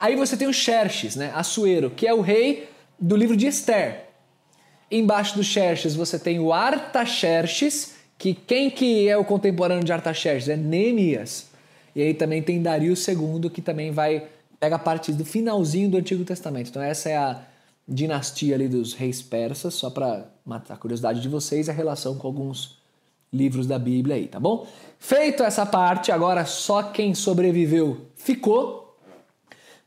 Aí 0.00 0.16
você 0.16 0.36
tem 0.36 0.48
o 0.48 0.52
Xerxes, 0.52 1.14
né, 1.14 1.30
Assuero, 1.34 1.90
que 1.90 2.06
é 2.06 2.14
o 2.14 2.20
rei 2.20 2.68
do 2.98 3.16
livro 3.16 3.36
de 3.36 3.46
Esther. 3.46 4.04
Embaixo 4.90 5.36
do 5.36 5.44
Xerxes 5.44 5.94
você 5.94 6.18
tem 6.18 6.38
o 6.38 6.52
Artaxerxes, 6.52 7.94
que 8.16 8.34
quem 8.34 8.70
que 8.70 9.08
é 9.08 9.16
o 9.16 9.24
contemporâneo 9.24 9.84
de 9.84 9.92
Artaxerxes? 9.92 10.48
É 10.48 10.56
Neemias. 10.56 11.48
E 11.94 12.02
aí 12.02 12.14
também 12.14 12.42
tem 12.42 12.60
Dario 12.62 12.94
II, 12.94 13.50
que 13.50 13.60
também 13.60 13.90
vai 13.90 14.24
pega 14.58 14.76
a 14.76 14.78
parte 14.78 15.12
do 15.12 15.24
finalzinho 15.24 15.90
do 15.90 15.98
Antigo 15.98 16.24
Testamento. 16.24 16.70
Então 16.70 16.82
essa 16.82 17.10
é 17.10 17.16
a 17.16 17.42
dinastia 17.86 18.54
ali 18.54 18.68
dos 18.68 18.94
reis 18.94 19.20
persas, 19.20 19.74
só 19.74 19.90
para 19.90 20.30
matar 20.44 20.74
a 20.74 20.76
curiosidade 20.76 21.20
de 21.20 21.28
vocês, 21.28 21.68
a 21.68 21.72
relação 21.72 22.16
com 22.16 22.26
alguns 22.26 22.78
livros 23.32 23.66
da 23.66 23.78
Bíblia 23.78 24.16
aí, 24.16 24.28
tá 24.28 24.38
bom? 24.38 24.66
Feito 24.98 25.42
essa 25.42 25.66
parte, 25.66 26.12
agora 26.12 26.44
só 26.44 26.82
quem 26.84 27.14
sobreviveu 27.14 28.06
ficou. 28.14 28.96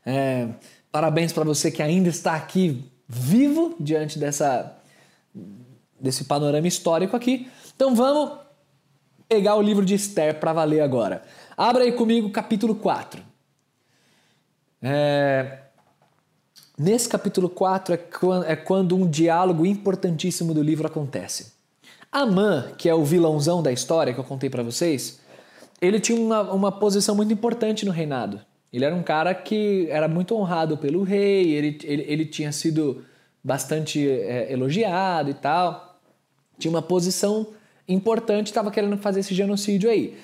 É, 0.04 0.48
parabéns 0.92 1.32
para 1.32 1.44
você 1.44 1.70
que 1.70 1.82
ainda 1.82 2.08
está 2.08 2.34
aqui 2.34 2.84
vivo 3.08 3.74
diante 3.80 4.18
dessa 4.18 4.74
desse 6.00 6.24
panorama 6.24 6.68
histórico 6.68 7.16
aqui. 7.16 7.50
Então 7.74 7.94
vamos 7.94 8.38
pegar 9.28 9.56
o 9.56 9.62
livro 9.62 9.84
de 9.84 9.94
Esther 9.94 10.38
para 10.38 10.52
valer 10.52 10.80
agora. 10.80 11.22
Abra 11.56 11.84
aí 11.84 11.92
comigo 11.92 12.30
capítulo 12.30 12.74
4. 12.74 13.22
É, 14.80 15.58
Nesse 16.78 17.08
capítulo 17.08 17.48
4 17.48 17.94
é, 17.94 18.00
é 18.52 18.56
quando 18.56 18.94
um 18.94 19.10
diálogo 19.10 19.66
importantíssimo 19.66 20.54
do 20.54 20.62
livro 20.62 20.86
acontece. 20.86 21.52
Amã, 22.12 22.70
que 22.78 22.88
é 22.88 22.94
o 22.94 23.04
vilãozão 23.04 23.60
da 23.60 23.72
história 23.72 24.14
que 24.14 24.20
eu 24.20 24.24
contei 24.24 24.48
para 24.48 24.62
vocês, 24.62 25.18
ele 25.80 25.98
tinha 25.98 26.20
uma, 26.20 26.42
uma 26.52 26.70
posição 26.70 27.16
muito 27.16 27.32
importante 27.32 27.84
no 27.84 27.90
reinado. 27.90 28.40
Ele 28.72 28.84
era 28.84 28.94
um 28.94 29.02
cara 29.02 29.34
que 29.34 29.88
era 29.90 30.06
muito 30.06 30.36
honrado 30.36 30.76
pelo 30.76 31.02
rei, 31.02 31.50
ele, 31.50 31.78
ele, 31.82 32.04
ele 32.06 32.26
tinha 32.26 32.52
sido 32.52 33.04
bastante 33.42 34.08
é, 34.08 34.52
elogiado 34.52 35.30
e 35.30 35.34
tal. 35.34 35.98
Tinha 36.60 36.70
uma 36.70 36.82
posição 36.82 37.48
importante, 37.88 38.46
estava 38.46 38.70
querendo 38.70 38.96
fazer 38.98 39.20
esse 39.20 39.34
genocídio 39.34 39.90
aí. 39.90 40.16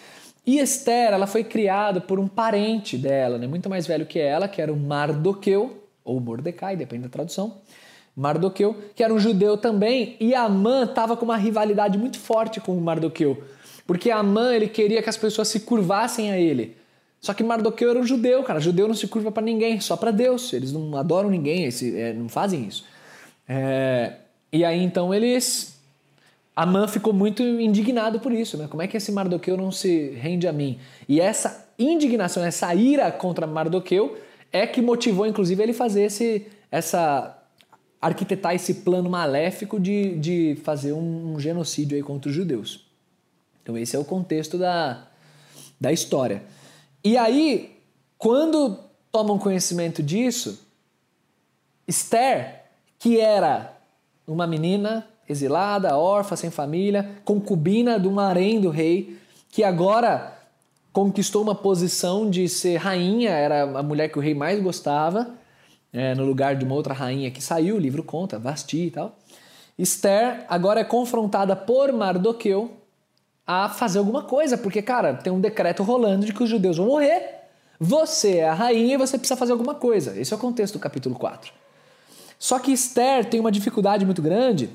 E 0.46 0.60
Esther, 0.60 1.12
ela 1.12 1.26
foi 1.26 1.42
criada 1.42 2.00
por 2.00 2.20
um 2.20 2.28
parente 2.28 2.96
dela, 2.96 3.38
né, 3.38 3.46
muito 3.48 3.68
mais 3.68 3.86
velho 3.88 4.06
que 4.06 4.20
ela, 4.20 4.46
que 4.46 4.62
era 4.62 4.72
o 4.72 4.76
Mardoqueu, 4.76 5.83
ou 6.04 6.20
Mordecai, 6.20 6.76
depende 6.76 7.04
da 7.04 7.08
tradução. 7.08 7.58
Mardoqueu, 8.16 8.76
que 8.94 9.02
era 9.02 9.12
um 9.12 9.18
judeu 9.18 9.56
também, 9.56 10.16
e 10.20 10.34
Amã 10.34 10.84
estava 10.84 11.16
com 11.16 11.24
uma 11.24 11.36
rivalidade 11.36 11.98
muito 11.98 12.18
forte 12.18 12.60
com 12.60 12.74
Mardoqueu, 12.78 13.42
porque 13.86 14.10
Amã 14.10 14.54
ele 14.54 14.68
queria 14.68 15.02
que 15.02 15.08
as 15.08 15.16
pessoas 15.16 15.48
se 15.48 15.60
curvassem 15.60 16.30
a 16.30 16.38
ele. 16.38 16.76
Só 17.24 17.32
que 17.32 17.42
Mardoqueu 17.42 17.88
era 17.88 17.98
um 17.98 18.06
judeu, 18.06 18.42
cara. 18.42 18.60
Judeu 18.60 18.86
não 18.86 18.94
se 18.94 19.08
curva 19.08 19.32
para 19.32 19.42
ninguém, 19.42 19.80
só 19.80 19.96
para 19.96 20.10
Deus. 20.10 20.52
Eles 20.52 20.72
não 20.72 20.94
adoram 20.94 21.30
ninguém, 21.30 21.62
eles, 21.62 21.82
é, 21.82 22.12
não 22.12 22.28
fazem 22.28 22.66
isso. 22.66 22.84
É, 23.48 24.16
e 24.52 24.62
aí 24.62 24.82
então 24.82 25.12
eles. 25.14 25.80
Amã 26.54 26.86
ficou 26.86 27.14
muito 27.14 27.42
indignado 27.42 28.20
por 28.20 28.30
isso, 28.30 28.58
né? 28.58 28.68
Como 28.68 28.82
é 28.82 28.86
que 28.86 28.98
esse 28.98 29.10
Mardoqueu 29.10 29.56
não 29.56 29.72
se 29.72 30.10
rende 30.10 30.46
a 30.46 30.52
mim? 30.52 30.78
E 31.08 31.18
essa 31.18 31.66
indignação, 31.78 32.44
essa 32.44 32.72
ira 32.74 33.10
contra 33.10 33.46
Mardoqueu 33.46 34.18
é 34.54 34.68
que 34.68 34.80
motivou, 34.80 35.26
inclusive, 35.26 35.60
ele 35.60 35.72
fazer 35.72 36.04
esse, 36.04 36.46
essa 36.70 37.36
arquitetar 38.00 38.54
esse 38.54 38.74
plano 38.74 39.10
maléfico 39.10 39.80
de, 39.80 40.16
de 40.16 40.56
fazer 40.62 40.92
um, 40.92 41.40
genocídio 41.40 41.96
aí 41.96 42.02
contra 42.04 42.30
os 42.30 42.36
judeus. 42.36 42.86
Então 43.60 43.76
esse 43.76 43.96
é 43.96 43.98
o 43.98 44.04
contexto 44.04 44.56
da, 44.56 45.08
da 45.80 45.90
história. 45.90 46.44
E 47.02 47.16
aí, 47.16 47.76
quando 48.16 48.78
tomam 49.10 49.38
conhecimento 49.38 50.04
disso, 50.04 50.64
Esther, 51.88 52.62
que 52.98 53.18
era 53.18 53.76
uma 54.24 54.46
menina 54.46 55.04
exilada, 55.28 55.96
órfã, 55.96 56.36
sem 56.36 56.50
família, 56.50 57.10
concubina 57.24 57.98
de 57.98 58.06
um 58.06 58.20
harém 58.20 58.60
do 58.60 58.70
rei, 58.70 59.18
que 59.50 59.64
agora 59.64 60.33
conquistou 60.94 61.42
uma 61.42 61.56
posição 61.56 62.30
de 62.30 62.48
ser 62.48 62.76
rainha, 62.76 63.30
era 63.30 63.64
a 63.64 63.82
mulher 63.82 64.08
que 64.08 64.16
o 64.16 64.22
rei 64.22 64.32
mais 64.32 64.62
gostava, 64.62 65.34
é, 65.92 66.14
no 66.14 66.24
lugar 66.24 66.54
de 66.54 66.64
uma 66.64 66.76
outra 66.76 66.94
rainha 66.94 67.32
que 67.32 67.42
saiu, 67.42 67.74
o 67.74 67.80
livro 67.80 68.04
conta, 68.04 68.38
Vasti 68.38 68.86
e 68.86 68.90
tal. 68.92 69.18
Esther 69.76 70.46
agora 70.48 70.80
é 70.80 70.84
confrontada 70.84 71.56
por 71.56 71.92
Mardoqueu 71.92 72.76
a 73.44 73.68
fazer 73.68 73.98
alguma 73.98 74.22
coisa, 74.22 74.56
porque, 74.56 74.80
cara, 74.80 75.14
tem 75.14 75.32
um 75.32 75.40
decreto 75.40 75.82
rolando 75.82 76.24
de 76.24 76.32
que 76.32 76.44
os 76.44 76.48
judeus 76.48 76.76
vão 76.76 76.86
morrer. 76.86 77.40
Você 77.80 78.36
é 78.36 78.48
a 78.48 78.54
rainha 78.54 78.94
e 78.94 78.96
você 78.96 79.18
precisa 79.18 79.36
fazer 79.36 79.50
alguma 79.50 79.74
coisa. 79.74 80.16
Esse 80.16 80.32
é 80.32 80.36
o 80.36 80.40
contexto 80.40 80.74
do 80.74 80.78
capítulo 80.78 81.16
4. 81.16 81.52
Só 82.38 82.60
que 82.60 82.70
Esther 82.70 83.24
tem 83.24 83.40
uma 83.40 83.50
dificuldade 83.50 84.04
muito 84.04 84.22
grande, 84.22 84.70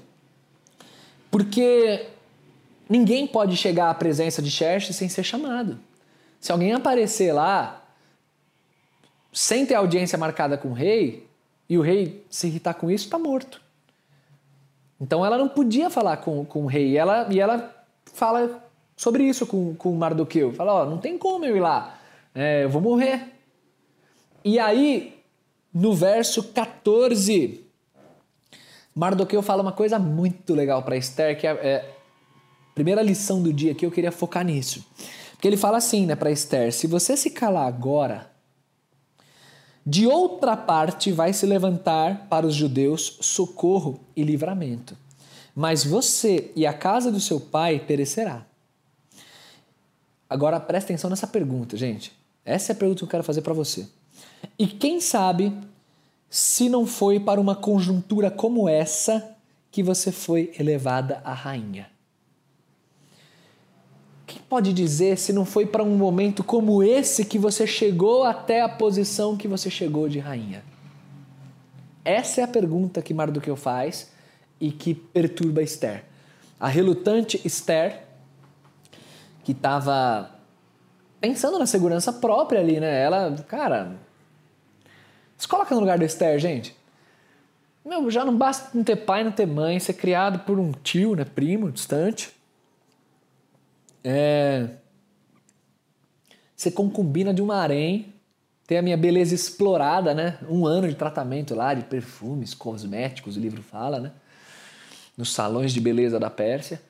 porque 1.32 2.08
ninguém 2.90 3.26
pode 3.26 3.56
chegar 3.56 3.90
à 3.90 3.94
presença 3.94 4.42
de 4.42 4.52
Xerxes 4.52 4.98
sem 4.98 5.08
ser 5.08 5.24
chamado. 5.24 5.80
Se 6.40 6.52
alguém 6.52 6.74
aparecer 6.74 7.34
lá 7.34 7.84
sem 9.32 9.66
ter 9.66 9.76
audiência 9.76 10.18
marcada 10.18 10.58
com 10.58 10.70
o 10.70 10.74
rei, 10.74 11.28
e 11.70 11.78
o 11.78 11.82
rei 11.82 12.26
se 12.30 12.48
irritar 12.48 12.74
com 12.74 12.90
isso, 12.90 13.06
está 13.06 13.20
morto. 13.20 13.62
Então 15.00 15.26
ela 15.26 15.38
não 15.38 15.48
podia 15.48 15.90
falar 15.90 16.18
com, 16.18 16.44
com 16.44 16.64
o 16.64 16.66
rei. 16.66 16.90
E 16.90 16.98
ela, 16.98 17.28
e 17.32 17.40
ela 17.40 17.74
fala 18.14 18.64
sobre 18.98 19.24
isso 19.24 19.46
com, 19.46 19.76
com 19.76 19.94
Mardoqueu. 19.94 20.52
Fala, 20.52 20.74
ó, 20.74 20.84
oh, 20.84 20.90
não 20.90 20.98
tem 20.98 21.18
como 21.18 21.46
eu 21.46 21.56
ir 21.56 21.60
lá. 21.60 21.98
É, 22.34 22.64
eu 22.64 22.70
vou 22.70 22.82
morrer. 22.82 23.34
E 24.44 24.58
aí, 24.58 25.18
no 25.74 25.94
verso 25.94 26.44
14, 26.44 27.64
Mardoqueu 28.96 29.42
fala 29.42 29.62
uma 29.62 29.72
coisa 29.72 30.00
muito 30.00 30.54
legal 30.54 30.82
para 30.84 30.98
Esther, 30.98 31.40
que 31.40 31.46
é, 31.46 31.52
é 31.52 31.96
a 32.72 32.74
primeira 32.74 33.02
lição 33.02 33.42
do 33.42 33.54
dia 33.54 33.76
que 33.76 33.86
eu 33.86 33.92
queria 33.92 34.12
focar 34.12 34.44
nisso. 34.44 34.86
Porque 35.40 35.48
ele 35.48 35.56
fala 35.56 35.78
assim, 35.78 36.06
né, 36.06 36.18
para 36.18 36.30
Esther: 36.30 36.74
se 36.74 36.86
você 36.86 37.16
se 37.16 37.30
calar 37.30 37.66
agora, 37.66 38.30
de 39.86 40.06
outra 40.06 40.58
parte 40.58 41.14
vai 41.14 41.32
se 41.32 41.46
levantar 41.46 42.28
para 42.28 42.46
os 42.46 42.54
judeus 42.54 43.18
socorro 43.22 44.02
e 44.18 44.22
livramento. 44.22 44.98
Mas 45.56 45.86
você 45.86 46.52
e 46.58 46.68
a 46.68 46.74
casa 46.74 47.10
do 47.10 47.22
seu 47.22 47.40
pai 47.40 47.80
perecerá. 47.80 48.46
Agora 50.30 50.60
presta 50.60 50.92
atenção 50.92 51.10
nessa 51.10 51.26
pergunta, 51.26 51.78
gente. 51.78 52.12
Essa 52.44 52.74
é 52.74 52.76
a 52.76 52.78
pergunta 52.78 53.00
que 53.00 53.06
eu 53.06 53.10
quero 53.10 53.24
fazer 53.24 53.42
para 53.42 53.54
você. 53.54 53.88
E 54.58 54.68
quem 54.68 55.00
sabe 55.00 55.58
se 56.30 56.68
não 56.68 56.86
foi 56.86 57.18
para 57.18 57.40
uma 57.40 57.56
conjuntura 57.56 58.30
como 58.30 58.68
essa 58.68 59.38
que 59.72 59.82
você 59.82 60.12
foi 60.12 60.54
elevada 60.60 61.22
a 61.24 61.34
rainha? 61.34 61.90
Quem 64.30 64.40
pode 64.48 64.72
dizer 64.74 65.18
se 65.18 65.34
não 65.34 65.44
foi 65.44 65.66
para 65.66 65.84
um 65.84 65.98
momento 65.98 66.44
como 66.44 66.84
esse 66.84 67.26
que 67.26 67.40
você 67.40 67.66
chegou 67.66 68.24
até 68.24 68.62
a 68.62 68.70
posição 68.70 69.36
que 69.36 69.48
você 69.48 69.72
chegou 69.72 70.08
de 70.08 70.20
rainha? 70.20 70.64
Essa 72.06 72.42
é 72.42 72.44
a 72.44 72.48
pergunta 72.48 73.02
que 73.02 73.12
Mardoqueu 73.12 73.56
faz 73.56 74.12
e 74.62 74.72
que 74.72 74.94
perturba 74.94 75.64
Esther. 75.64 76.04
A 76.60 76.68
relutante 76.68 77.42
Esther, 77.44 78.04
que 79.44 79.52
estava 79.52 80.30
pensando 81.20 81.58
na 81.58 81.66
segurança 81.66 82.14
própria 82.14 82.60
ali, 82.60 82.80
né? 82.80 83.02
Ela, 83.02 83.36
cara, 83.48 83.96
se 85.40 85.48
coloca 85.48 85.74
no 85.74 85.82
lugar 85.82 85.98
da 85.98 86.06
Esther, 86.06 86.38
gente. 86.38 86.76
Meu, 87.84 88.12
já 88.12 88.24
não 88.24 88.38
basta 88.38 88.70
não 88.76 88.84
ter 88.84 88.98
pai, 88.98 89.24
não 89.24 89.32
ter 89.32 89.48
mãe, 89.48 89.80
ser 89.80 89.94
criado 89.94 90.46
por 90.46 90.60
um 90.60 90.72
tio, 90.72 91.16
né, 91.16 91.26
primo, 91.26 91.72
distante 91.72 92.38
é, 94.04 94.70
ser 96.56 96.72
concubina 96.72 97.34
de 97.34 97.42
uma 97.42 97.56
harém, 97.56 98.14
ter 98.68 98.78
a 98.78 98.82
minha 98.82 98.98
beleza 98.98 99.34
explorada, 99.34 100.14
né? 100.14 100.38
Um 100.48 100.66
ano 100.66 100.88
de 100.88 100.96
tratamento 100.96 101.56
lá 101.56 101.74
de 101.74 101.84
perfumes, 101.84 102.54
cosméticos, 102.54 103.38
o 103.38 103.40
livro 103.40 103.64
fala, 103.64 104.00
né? 104.00 104.12
Nos 105.18 105.34
salões 105.34 105.74
de 105.74 105.82
beleza 105.82 106.20
da 106.20 106.30
Pérsia. 106.30 106.82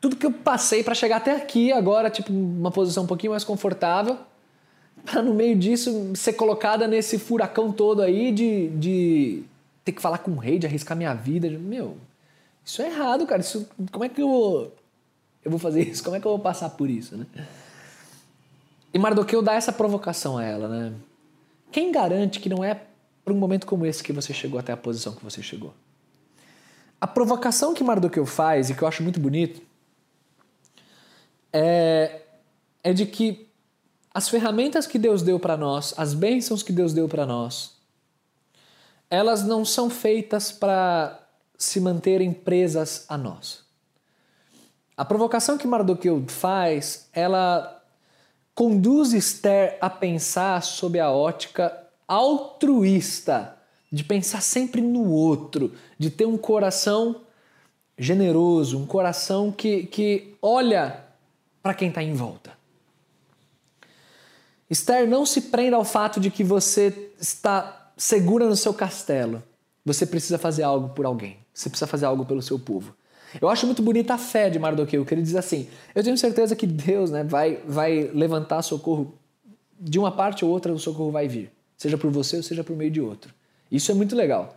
Tudo 0.00 0.16
que 0.16 0.24
eu 0.24 0.32
passei 0.32 0.82
para 0.82 0.94
chegar 0.94 1.18
até 1.18 1.36
aqui, 1.36 1.70
agora, 1.72 2.08
tipo, 2.08 2.32
uma 2.32 2.70
posição 2.70 3.04
um 3.04 3.06
pouquinho 3.06 3.32
mais 3.32 3.44
confortável, 3.44 4.16
para 5.04 5.22
no 5.22 5.34
meio 5.34 5.56
disso 5.56 6.12
ser 6.14 6.32
colocada 6.34 6.86
nesse 6.86 7.18
furacão 7.18 7.70
todo 7.70 8.00
aí 8.00 8.32
de, 8.32 8.68
de 8.70 9.42
ter 9.84 9.92
que 9.92 10.00
falar 10.00 10.18
com 10.18 10.30
o 10.30 10.38
rei, 10.38 10.58
de 10.58 10.66
arriscar 10.66 10.96
minha 10.96 11.14
vida. 11.14 11.50
Meu, 11.50 11.96
isso 12.64 12.80
é 12.80 12.86
errado, 12.86 13.26
cara. 13.26 13.40
Isso, 13.40 13.68
como 13.90 14.04
é 14.04 14.08
que 14.08 14.22
eu 14.22 14.72
eu 15.44 15.50
vou 15.50 15.60
fazer 15.60 15.82
isso, 15.88 16.02
como 16.02 16.16
é 16.16 16.20
que 16.20 16.26
eu 16.26 16.32
vou 16.32 16.40
passar 16.40 16.70
por 16.70 16.88
isso, 16.88 17.16
né? 17.16 17.26
E 18.92 18.98
Mardoqueu 18.98 19.40
dá 19.40 19.54
essa 19.54 19.72
provocação 19.72 20.36
a 20.36 20.44
ela, 20.44 20.68
né? 20.68 20.92
Quem 21.70 21.92
garante 21.92 22.40
que 22.40 22.48
não 22.48 22.64
é 22.64 22.82
para 23.24 23.32
um 23.32 23.36
momento 23.36 23.66
como 23.66 23.86
esse 23.86 24.02
que 24.02 24.12
você 24.12 24.32
chegou 24.32 24.58
até 24.58 24.72
a 24.72 24.76
posição 24.76 25.14
que 25.14 25.22
você 25.22 25.42
chegou? 25.42 25.72
A 27.00 27.06
provocação 27.06 27.72
que 27.72 27.84
Mardoqueu 27.84 28.26
faz, 28.26 28.68
e 28.68 28.74
que 28.74 28.82
eu 28.82 28.88
acho 28.88 29.02
muito 29.02 29.20
bonito, 29.20 29.62
é, 31.52 32.22
é 32.82 32.92
de 32.92 33.06
que 33.06 33.48
as 34.12 34.28
ferramentas 34.28 34.86
que 34.86 34.98
Deus 34.98 35.22
deu 35.22 35.38
para 35.38 35.56
nós, 35.56 35.94
as 35.96 36.12
bênçãos 36.12 36.62
que 36.62 36.72
Deus 36.72 36.92
deu 36.92 37.08
para 37.08 37.24
nós, 37.24 37.76
elas 39.08 39.44
não 39.44 39.64
são 39.64 39.88
feitas 39.88 40.50
para 40.50 41.20
se 41.56 41.80
manterem 41.80 42.32
presas 42.32 43.04
a 43.08 43.16
nós. 43.16 43.69
A 45.00 45.04
provocação 45.06 45.56
que 45.56 45.66
Mardoqueu 45.66 46.22
faz, 46.28 47.08
ela 47.14 47.82
conduz 48.54 49.14
Esther 49.14 49.78
a 49.80 49.88
pensar 49.88 50.62
sob 50.62 51.00
a 51.00 51.10
ótica 51.10 51.74
altruísta, 52.06 53.56
de 53.90 54.04
pensar 54.04 54.42
sempre 54.42 54.82
no 54.82 55.10
outro, 55.10 55.72
de 55.98 56.10
ter 56.10 56.26
um 56.26 56.36
coração 56.36 57.22
generoso, 57.96 58.78
um 58.78 58.84
coração 58.84 59.50
que, 59.50 59.84
que 59.84 60.34
olha 60.42 61.02
para 61.62 61.72
quem 61.72 61.88
está 61.88 62.02
em 62.02 62.12
volta. 62.12 62.52
Esther, 64.68 65.08
não 65.08 65.24
se 65.24 65.40
prenda 65.40 65.76
ao 65.76 65.84
fato 65.84 66.20
de 66.20 66.30
que 66.30 66.44
você 66.44 67.10
está 67.18 67.90
segura 67.96 68.46
no 68.46 68.54
seu 68.54 68.74
castelo. 68.74 69.42
Você 69.82 70.04
precisa 70.04 70.36
fazer 70.36 70.62
algo 70.62 70.90
por 70.90 71.06
alguém. 71.06 71.38
Você 71.54 71.70
precisa 71.70 71.86
fazer 71.86 72.04
algo 72.04 72.26
pelo 72.26 72.42
seu 72.42 72.58
povo. 72.58 72.94
Eu 73.40 73.48
acho 73.48 73.66
muito 73.66 73.82
bonita 73.82 74.14
a 74.14 74.18
fé 74.18 74.48
de 74.48 74.58
Mardoqueu, 74.58 75.04
que 75.04 75.12
ele 75.12 75.22
diz 75.22 75.34
assim: 75.34 75.68
Eu 75.94 76.02
tenho 76.02 76.16
certeza 76.16 76.56
que 76.56 76.66
Deus 76.66 77.10
né, 77.10 77.22
vai, 77.22 77.60
vai 77.66 78.10
levantar 78.14 78.62
socorro 78.62 79.14
de 79.78 79.98
uma 79.98 80.10
parte 80.10 80.44
ou 80.44 80.50
outra, 80.50 80.72
o 80.72 80.78
socorro 80.78 81.10
vai 81.10 81.28
vir, 81.28 81.50
seja 81.76 81.96
por 81.96 82.10
você 82.10 82.36
ou 82.36 82.42
seja 82.42 82.64
por 82.64 82.76
meio 82.76 82.90
de 82.90 83.00
outro. 83.00 83.34
Isso 83.70 83.90
é 83.90 83.94
muito 83.94 84.16
legal. 84.16 84.56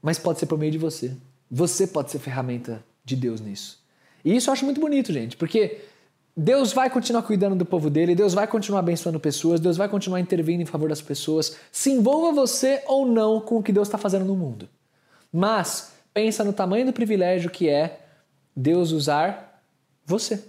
Mas 0.00 0.18
pode 0.18 0.38
ser 0.38 0.46
por 0.46 0.58
meio 0.58 0.72
de 0.72 0.78
você. 0.78 1.16
Você 1.50 1.86
pode 1.86 2.10
ser 2.10 2.18
ferramenta 2.18 2.84
de 3.04 3.14
Deus 3.14 3.40
nisso. 3.40 3.80
E 4.24 4.34
isso 4.34 4.50
eu 4.50 4.52
acho 4.52 4.64
muito 4.64 4.80
bonito, 4.80 5.12
gente, 5.12 5.36
porque 5.36 5.80
Deus 6.36 6.72
vai 6.72 6.88
continuar 6.88 7.22
cuidando 7.22 7.54
do 7.54 7.64
povo 7.64 7.90
dele, 7.90 8.14
Deus 8.14 8.32
vai 8.32 8.46
continuar 8.46 8.80
abençoando 8.80 9.20
pessoas, 9.20 9.60
Deus 9.60 9.76
vai 9.76 9.88
continuar 9.88 10.18
intervindo 10.18 10.62
em 10.62 10.66
favor 10.66 10.88
das 10.88 11.02
pessoas. 11.02 11.56
Se 11.70 11.90
envolva 11.90 12.32
você 12.32 12.82
ou 12.86 13.06
não 13.06 13.40
com 13.40 13.58
o 13.58 13.62
que 13.62 13.72
Deus 13.72 13.88
está 13.88 13.98
fazendo 13.98 14.24
no 14.24 14.34
mundo. 14.34 14.68
Mas 15.32 15.91
pensa 16.12 16.44
no 16.44 16.52
tamanho 16.52 16.86
do 16.86 16.92
privilégio 16.92 17.50
que 17.50 17.68
é 17.68 18.00
Deus 18.54 18.90
usar 18.92 19.62
você 20.04 20.44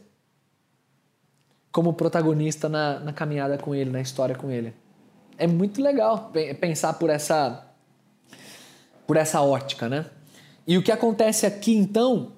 como 1.72 1.94
protagonista 1.94 2.70
na, 2.70 3.00
na 3.00 3.14
caminhada 3.14 3.58
com 3.58 3.74
Ele, 3.74 3.90
na 3.90 4.00
história 4.02 4.36
com 4.36 4.52
Ele. 4.52 4.74
É 5.38 5.48
muito 5.48 5.82
legal 5.82 6.32
pensar 6.60 6.94
por 6.94 7.10
essa, 7.10 7.68
por 9.08 9.18
essa 9.18 9.42
ótica, 9.42 9.90
né? 9.90 10.06
E 10.68 10.78
o 10.78 10.84
que 10.84 10.92
acontece 10.92 11.46
aqui 11.46 11.76
então 11.76 12.34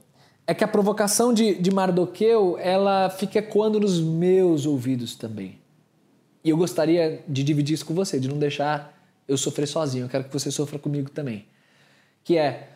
é 0.47 0.53
que 0.53 0.63
a 0.63 0.67
provocação 0.67 1.33
de, 1.33 1.55
de 1.55 1.69
Mardoqueu 1.69 2.57
ela 2.59 3.09
fica 3.09 3.39
ecoando 3.39 3.79
nos 3.79 3.99
meus 3.99 4.65
ouvidos 4.65 5.15
também. 5.15 5.59
E 6.43 6.49
eu 6.49 6.57
gostaria 6.57 7.23
de 7.27 7.43
dividir 7.43 7.73
isso 7.73 7.85
com 7.85 7.93
você, 7.93 8.19
de 8.19 8.29
não 8.29 8.37
deixar 8.37 8.95
eu 9.27 9.37
sofrer 9.37 9.67
sozinho. 9.67 10.05
Eu 10.05 10.09
quero 10.09 10.23
que 10.23 10.31
você 10.31 10.49
sofra 10.51 10.79
comigo 10.79 11.09
também. 11.09 11.47
Que 12.23 12.37
é 12.37 12.74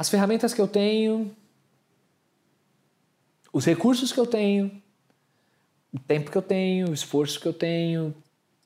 as 0.00 0.08
ferramentas 0.08 0.54
que 0.54 0.60
eu 0.62 0.66
tenho, 0.66 1.30
os 3.52 3.66
recursos 3.66 4.10
que 4.10 4.18
eu 4.18 4.24
tenho, 4.24 4.70
o 5.92 5.98
tempo 5.98 6.30
que 6.30 6.38
eu 6.38 6.40
tenho, 6.40 6.88
o 6.88 6.94
esforço 6.94 7.38
que 7.38 7.46
eu 7.46 7.52
tenho, 7.52 8.14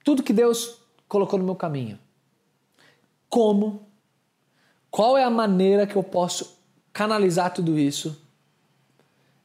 tudo 0.05 0.23
que 0.23 0.33
Deus 0.33 0.79
colocou 1.09 1.37
no 1.37 1.44
meu 1.44 1.57
caminho. 1.57 1.99
Como? 3.29 3.85
Qual 4.92 5.18
é 5.18 5.25
a 5.25 5.31
maneira 5.31 5.88
que 5.88 5.97
eu 5.97 6.05
posso 6.05 6.57
canalizar 6.92 7.53
tudo 7.53 7.77
isso 7.77 8.16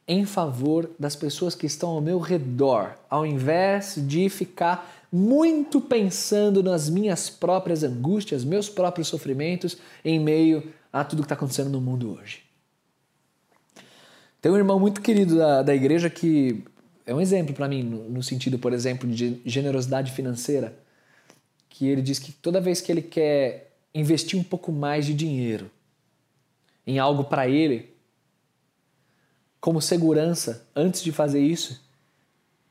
em 0.06 0.24
favor 0.24 0.88
das 0.96 1.16
pessoas 1.16 1.56
que 1.56 1.66
estão 1.66 1.90
ao 1.90 2.00
meu 2.00 2.20
redor, 2.20 2.94
ao 3.08 3.26
invés 3.26 3.96
de 3.96 4.28
ficar 4.28 4.88
muito 5.10 5.80
pensando 5.80 6.62
nas 6.62 6.88
minhas 6.88 7.28
próprias 7.28 7.82
angústias, 7.82 8.44
meus 8.44 8.68
próprios 8.68 9.08
sofrimentos 9.08 9.76
em 10.04 10.20
meio 10.20 10.72
a 10.92 11.04
tudo 11.04 11.22
que 11.22 11.26
está 11.26 11.34
acontecendo 11.34 11.70
no 11.70 11.80
mundo 11.80 12.16
hoje. 12.18 12.42
Tem 14.40 14.50
um 14.50 14.56
irmão 14.56 14.80
muito 14.80 15.00
querido 15.00 15.36
da, 15.36 15.62
da 15.62 15.74
igreja 15.74 16.08
que 16.08 16.64
é 17.04 17.14
um 17.14 17.20
exemplo 17.20 17.54
para 17.54 17.68
mim, 17.68 17.82
no, 17.82 18.08
no 18.08 18.22
sentido, 18.22 18.58
por 18.58 18.72
exemplo, 18.72 19.08
de 19.08 19.40
generosidade 19.44 20.12
financeira, 20.12 20.76
que 21.68 21.86
ele 21.86 22.00
diz 22.02 22.18
que 22.18 22.32
toda 22.32 22.60
vez 22.60 22.80
que 22.80 22.90
ele 22.90 23.02
quer 23.02 23.72
investir 23.94 24.38
um 24.38 24.42
pouco 24.44 24.72
mais 24.72 25.04
de 25.04 25.14
dinheiro 25.14 25.70
em 26.86 26.98
algo 26.98 27.24
para 27.24 27.48
ele, 27.48 27.90
como 29.60 29.80
segurança, 29.80 30.66
antes 30.74 31.02
de 31.02 31.12
fazer 31.12 31.40
isso, 31.40 31.82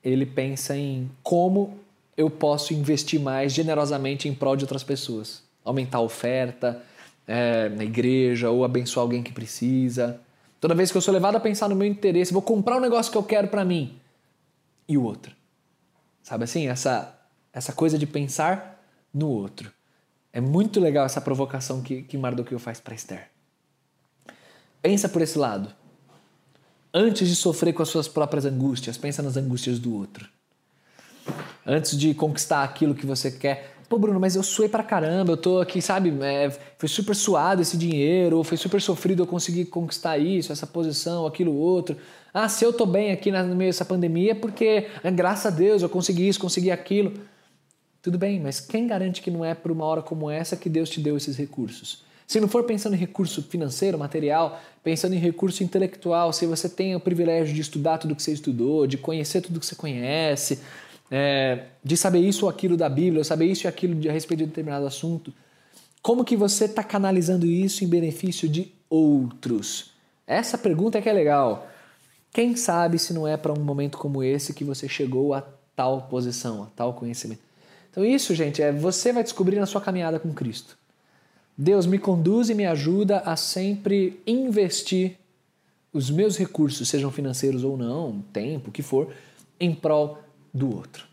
ele 0.03 0.25
pensa 0.25 0.75
em 0.75 1.09
como 1.21 1.77
eu 2.17 2.29
posso 2.29 2.73
investir 2.73 3.19
mais 3.19 3.53
generosamente 3.53 4.27
em 4.27 4.33
prol 4.33 4.55
de 4.55 4.63
outras 4.63 4.83
pessoas. 4.83 5.43
Aumentar 5.63 5.99
a 5.99 6.01
oferta 6.01 6.81
é, 7.29 7.69
na 7.69 7.83
igreja 7.83 8.49
ou 8.49 8.65
abençoar 8.65 9.03
alguém 9.03 9.21
que 9.21 9.31
precisa. 9.31 10.19
Toda 10.59 10.73
vez 10.73 10.91
que 10.91 10.97
eu 10.97 11.01
sou 11.01 11.13
levado 11.13 11.35
a 11.35 11.39
pensar 11.39 11.69
no 11.69 11.75
meu 11.75 11.87
interesse, 11.87 12.33
vou 12.33 12.41
comprar 12.41 12.77
um 12.77 12.79
negócio 12.79 13.11
que 13.11 13.17
eu 13.17 13.23
quero 13.23 13.47
para 13.47 13.63
mim 13.63 13.99
e 14.87 14.97
o 14.97 15.03
outro. 15.03 15.35
Sabe 16.23 16.45
assim? 16.45 16.67
Essa, 16.67 17.15
essa 17.53 17.71
coisa 17.71 17.99
de 17.99 18.07
pensar 18.07 18.83
no 19.13 19.29
outro. 19.29 19.71
É 20.33 20.41
muito 20.41 20.79
legal 20.79 21.05
essa 21.05 21.21
provocação 21.21 21.83
que, 21.83 22.01
que 22.01 22.17
Mardoqueu 22.17 22.57
faz 22.57 22.79
para 22.79 22.95
Esther. 22.95 23.29
Pensa 24.81 25.07
por 25.07 25.21
esse 25.21 25.37
lado. 25.37 25.71
Antes 26.91 27.27
de 27.27 27.35
sofrer 27.35 27.73
com 27.73 27.83
as 27.83 27.89
suas 27.89 28.07
próprias 28.07 28.43
angústias, 28.43 28.97
pensa 28.97 29.21
nas 29.21 29.37
angústias 29.37 29.77
do 29.77 29.93
outro. 29.93 30.27
Antes 31.63 31.95
de 31.95 32.15
conquistar 32.15 32.63
aquilo 32.63 32.95
que 32.95 33.05
você 33.05 33.29
quer, 33.29 33.75
Pô, 33.89 33.97
Bruno, 33.97 34.19
mas 34.19 34.35
eu 34.35 34.43
suei 34.43 34.69
pra 34.69 34.83
caramba, 34.83 35.31
eu 35.31 35.37
tô 35.37 35.59
aqui, 35.59 35.81
sabe? 35.81 36.13
É, 36.21 36.51
foi 36.77 36.87
super 36.87 37.15
suado 37.15 37.63
esse 37.63 37.75
dinheiro, 37.75 38.43
foi 38.43 38.55
super 38.55 38.79
sofrido 38.79 39.23
eu 39.23 39.27
conseguir 39.27 39.65
conquistar 39.65 40.19
isso, 40.19 40.51
essa 40.51 40.67
posição, 40.67 41.25
aquilo 41.25 41.55
outro. 41.55 41.97
Ah, 42.31 42.47
se 42.47 42.63
eu 42.63 42.71
tô 42.71 42.85
bem 42.85 43.11
aqui 43.11 43.31
no 43.31 43.55
meio 43.55 43.69
dessa 43.69 43.83
pandemia 43.83 44.33
é 44.33 44.35
porque, 44.35 44.85
é, 45.03 45.09
graças 45.09 45.47
a 45.47 45.49
Deus, 45.49 45.81
eu 45.81 45.89
consegui 45.89 46.27
isso, 46.27 46.39
consegui 46.39 46.69
aquilo. 46.69 47.13
Tudo 47.99 48.19
bem, 48.19 48.39
mas 48.39 48.59
quem 48.59 48.85
garante 48.85 49.23
que 49.23 49.31
não 49.31 49.43
é 49.43 49.55
por 49.55 49.71
uma 49.71 49.85
hora 49.85 50.03
como 50.03 50.29
essa 50.29 50.55
que 50.55 50.69
Deus 50.69 50.87
te 50.87 51.01
deu 51.01 51.17
esses 51.17 51.35
recursos? 51.35 52.03
Se 52.27 52.39
não 52.39 52.47
for 52.47 52.65
pensando 52.65 52.93
em 52.93 52.99
recurso 52.99 53.41
financeiro, 53.41 53.97
material, 53.97 54.61
pensando 54.83 55.15
em 55.15 55.17
recurso 55.17 55.63
intelectual, 55.63 56.31
se 56.31 56.45
você 56.45 56.69
tem 56.69 56.95
o 56.95 56.99
privilégio 56.99 57.55
de 57.55 57.61
estudar 57.61 57.97
tudo 57.97 58.15
que 58.15 58.21
você 58.21 58.33
estudou, 58.33 58.85
de 58.85 58.99
conhecer 58.99 59.41
tudo 59.41 59.59
que 59.59 59.65
você 59.65 59.75
conhece, 59.75 60.59
é, 61.11 61.65
de 61.83 61.97
saber 61.97 62.19
isso 62.19 62.45
ou 62.45 62.49
aquilo 62.49 62.77
da 62.77 62.87
Bíblia, 62.87 63.19
ou 63.19 63.23
saber 63.23 63.45
isso 63.45 63.65
e 63.65 63.67
aquilo 63.67 63.95
de, 63.95 64.09
a 64.09 64.11
respeito 64.11 64.39
de 64.39 64.45
determinado 64.47 64.85
assunto. 64.85 65.33
Como 66.01 66.23
que 66.23 66.35
você 66.35 66.65
está 66.65 66.83
canalizando 66.83 67.45
isso 67.45 67.83
em 67.83 67.87
benefício 67.87 68.47
de 68.47 68.71
outros? 68.89 69.91
Essa 70.25 70.57
pergunta 70.57 70.97
é 70.97 71.01
que 71.01 71.09
é 71.09 71.13
legal. 71.13 71.67
Quem 72.31 72.55
sabe 72.55 72.99
se 72.99 73.13
não 73.13 73.27
é 73.27 73.35
para 73.35 73.51
um 73.51 73.63
momento 73.63 73.97
como 73.97 74.23
esse 74.23 74.53
que 74.53 74.63
você 74.63 74.87
chegou 74.87 75.33
a 75.33 75.41
tal 75.75 76.03
posição, 76.03 76.63
a 76.63 76.67
tal 76.75 76.93
conhecimento. 76.93 77.41
Então 77.89 78.05
isso, 78.05 78.35
gente, 78.35 78.61
é 78.61 78.71
você 78.71 79.11
vai 79.11 79.23
descobrir 79.23 79.59
na 79.59 79.65
sua 79.65 79.81
caminhada 79.81 80.19
com 80.19 80.33
Cristo. 80.33 80.77
Deus 81.57 81.85
me 81.85 81.97
conduz 81.97 82.49
e 82.49 82.53
me 82.53 82.65
ajuda 82.65 83.19
a 83.19 83.35
sempre 83.35 84.21
investir 84.25 85.17
os 85.91 86.09
meus 86.09 86.37
recursos, 86.37 86.87
sejam 86.87 87.11
financeiros 87.11 87.63
ou 87.63 87.75
não, 87.75 88.23
tempo, 88.31 88.69
o 88.69 88.71
que 88.71 88.83
for, 88.83 89.11
em 89.59 89.73
prol 89.73 90.19
do 90.53 90.75
outro. 90.75 91.05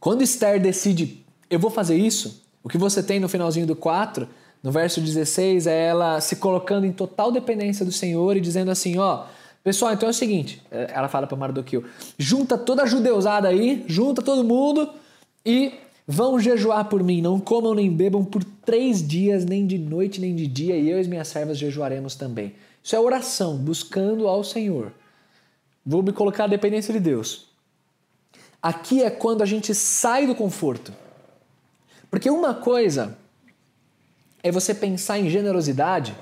Quando 0.00 0.22
Esther 0.22 0.60
decide, 0.60 1.24
eu 1.48 1.58
vou 1.58 1.70
fazer 1.70 1.96
isso, 1.96 2.42
o 2.62 2.68
que 2.68 2.78
você 2.78 3.02
tem 3.02 3.18
no 3.20 3.28
finalzinho 3.28 3.66
do 3.66 3.76
4, 3.76 4.28
no 4.62 4.70
verso 4.70 5.00
16, 5.00 5.66
é 5.66 5.86
ela 5.86 6.20
se 6.20 6.36
colocando 6.36 6.86
em 6.86 6.92
total 6.92 7.30
dependência 7.30 7.84
do 7.84 7.92
Senhor 7.92 8.36
e 8.36 8.40
dizendo 8.40 8.70
assim: 8.70 8.98
ó, 8.98 9.24
pessoal, 9.62 9.92
então 9.92 10.08
é 10.08 10.10
o 10.10 10.14
seguinte, 10.14 10.62
é, 10.70 10.90
ela 10.94 11.08
fala 11.08 11.26
para 11.26 11.36
Mardoqueu, 11.36 11.84
junta 12.18 12.56
toda 12.56 12.82
a 12.82 12.86
judeusada 12.86 13.48
aí, 13.48 13.84
junta 13.86 14.22
todo 14.22 14.42
mundo 14.42 14.90
e 15.44 15.74
vão 16.06 16.38
jejuar 16.38 16.86
por 16.86 17.02
mim, 17.02 17.20
não 17.20 17.40
comam 17.40 17.74
nem 17.74 17.90
bebam 17.90 18.24
por 18.24 18.42
três 18.44 19.06
dias, 19.06 19.44
nem 19.44 19.66
de 19.66 19.78
noite 19.78 20.20
nem 20.20 20.34
de 20.34 20.46
dia, 20.46 20.76
e 20.76 20.90
eu 20.90 20.98
e 20.98 21.00
as 21.00 21.06
minhas 21.06 21.28
servas 21.28 21.58
jejuaremos 21.58 22.14
também. 22.14 22.54
Isso 22.82 22.94
é 22.94 23.00
oração, 23.00 23.56
buscando 23.56 24.28
ao 24.28 24.44
Senhor. 24.44 24.92
Vou 25.84 26.02
me 26.02 26.12
colocar 26.12 26.44
a 26.44 26.48
dependência 26.48 26.92
de 26.92 27.00
Deus. 27.00 27.46
Aqui 28.64 29.02
é 29.02 29.10
quando 29.10 29.42
a 29.42 29.44
gente 29.44 29.74
sai 29.74 30.26
do 30.26 30.34
conforto. 30.34 30.90
Porque 32.10 32.30
uma 32.30 32.54
coisa 32.54 33.14
é 34.42 34.50
você 34.50 34.74
pensar 34.74 35.18
em 35.18 35.28
generosidade 35.28 36.16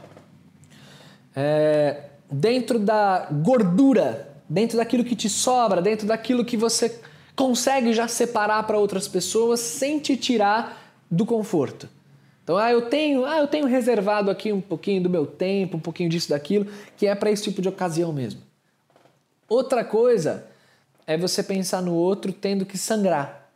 é, 1.37 2.07
dentro 2.29 2.81
da 2.81 3.29
gordura, 3.31 4.35
dentro 4.49 4.77
daquilo 4.77 5.05
que 5.05 5.15
te 5.15 5.29
sobra, 5.29 5.81
dentro 5.81 6.05
daquilo 6.05 6.45
que 6.45 6.57
você 6.57 7.01
consegue 7.37 7.93
já 7.93 8.09
separar 8.09 8.65
para 8.65 8.77
outras 8.77 9.07
pessoas 9.07 9.61
sem 9.61 10.01
te 10.01 10.17
tirar 10.17 10.97
do 11.09 11.25
conforto. 11.25 11.89
Então, 12.43 12.57
ah, 12.57 12.73
eu 12.73 12.83
tenho, 12.89 13.25
ah, 13.25 13.39
eu 13.39 13.47
tenho 13.47 13.67
reservado 13.67 14.33
aqui 14.33 14.53
um 14.53 14.61
pouquinho 14.61 15.01
do 15.01 15.09
meu 15.09 15.27
tempo, 15.27 15.77
um 15.77 15.81
pouquinho 15.81 16.11
disso, 16.11 16.31
daquilo, 16.31 16.67
que 16.97 17.07
é 17.07 17.15
para 17.15 17.31
esse 17.31 17.45
tipo 17.45 17.63
de 17.63 17.69
ocasião 17.69 18.13
mesmo. 18.13 18.41
Outra 19.49 19.85
coisa 19.85 20.51
é 21.13 21.19
você 21.19 21.43
pensar 21.43 21.83
no 21.83 21.95
outro 21.95 22.33
tendo 22.33 22.65
que 22.65 22.79
sangrar. 22.79 23.51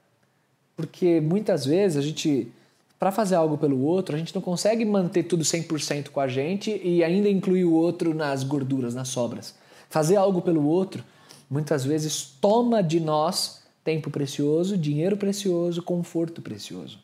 Porque 0.76 1.20
muitas 1.20 1.64
vezes 1.64 1.96
a 1.96 2.02
gente, 2.02 2.52
para 2.98 3.10
fazer 3.10 3.34
algo 3.34 3.56
pelo 3.56 3.80
outro, 3.80 4.14
a 4.14 4.18
gente 4.18 4.34
não 4.34 4.42
consegue 4.42 4.84
manter 4.84 5.22
tudo 5.22 5.42
100% 5.42 6.10
com 6.10 6.20
a 6.20 6.28
gente 6.28 6.80
e 6.84 7.02
ainda 7.02 7.28
incluir 7.28 7.64
o 7.64 7.72
outro 7.72 8.14
nas 8.14 8.44
gorduras, 8.44 8.94
nas 8.94 9.08
sobras. 9.08 9.54
Fazer 9.88 10.16
algo 10.16 10.42
pelo 10.42 10.66
outro, 10.66 11.02
muitas 11.48 11.84
vezes, 11.84 12.36
toma 12.40 12.82
de 12.82 13.00
nós 13.00 13.62
tempo 13.82 14.10
precioso, 14.10 14.76
dinheiro 14.76 15.16
precioso, 15.16 15.82
conforto 15.82 16.42
precioso. 16.42 16.98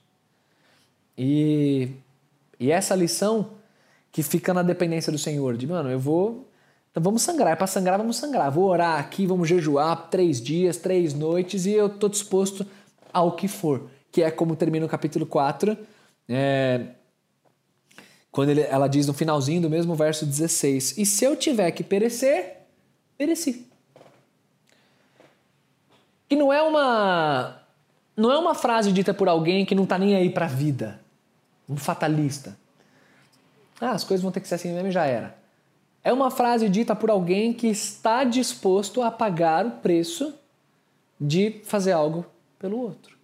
E, 1.16 1.88
e 2.58 2.70
essa 2.70 2.94
lição 2.94 3.50
que 4.10 4.22
fica 4.22 4.52
na 4.52 4.62
dependência 4.62 5.10
do 5.10 5.18
Senhor, 5.18 5.56
de 5.56 5.66
mano, 5.66 5.88
eu 5.88 5.98
vou 5.98 6.46
então 6.92 7.02
vamos 7.02 7.22
sangrar, 7.22 7.54
é 7.54 7.56
para 7.56 7.66
sangrar, 7.66 7.96
vamos 7.96 8.16
sangrar. 8.16 8.50
Vou 8.50 8.68
orar 8.68 9.00
aqui, 9.00 9.26
vamos 9.26 9.48
jejuar 9.48 10.10
três 10.10 10.42
dias, 10.42 10.76
três 10.76 11.14
noites 11.14 11.64
e 11.64 11.72
eu 11.72 11.86
estou 11.86 12.08
disposto 12.08 12.66
ao 13.10 13.32
que 13.32 13.48
for. 13.48 13.88
Que 14.12 14.22
é 14.22 14.30
como 14.30 14.54
termina 14.54 14.84
o 14.84 14.88
capítulo 14.88 15.24
4, 15.24 15.74
é, 16.28 16.88
quando 18.30 18.50
ele, 18.50 18.60
ela 18.60 18.88
diz 18.88 19.06
no 19.06 19.14
finalzinho 19.14 19.62
do 19.62 19.70
mesmo 19.70 19.94
verso 19.94 20.26
16: 20.26 20.98
E 20.98 21.06
se 21.06 21.24
eu 21.24 21.34
tiver 21.34 21.70
que 21.70 21.82
perecer, 21.82 22.58
pereci. 23.16 23.66
Que 26.28 26.36
não 26.36 26.52
é 26.52 26.60
uma 26.60 27.58
não 28.14 28.30
é 28.30 28.36
uma 28.36 28.54
frase 28.54 28.92
dita 28.92 29.14
por 29.14 29.30
alguém 29.30 29.64
que 29.64 29.74
não 29.74 29.84
está 29.84 29.96
nem 29.96 30.14
aí 30.14 30.28
para 30.28 30.44
a 30.44 30.48
vida, 30.48 31.00
um 31.66 31.76
fatalista. 31.78 32.54
Ah, 33.80 33.92
as 33.92 34.04
coisas 34.04 34.22
vão 34.22 34.30
ter 34.30 34.40
que 34.40 34.48
ser 34.48 34.56
assim 34.56 34.74
mesmo 34.74 34.88
e 34.88 34.92
já 34.92 35.06
era. 35.06 35.41
É 36.04 36.12
uma 36.12 36.30
frase 36.30 36.68
dita 36.68 36.96
por 36.96 37.10
alguém 37.10 37.52
que 37.52 37.68
está 37.68 38.24
disposto 38.24 39.02
a 39.02 39.10
pagar 39.10 39.66
o 39.66 39.70
preço 39.70 40.34
de 41.20 41.60
fazer 41.64 41.92
algo 41.92 42.26
pelo 42.58 42.78
outro. 42.78 43.16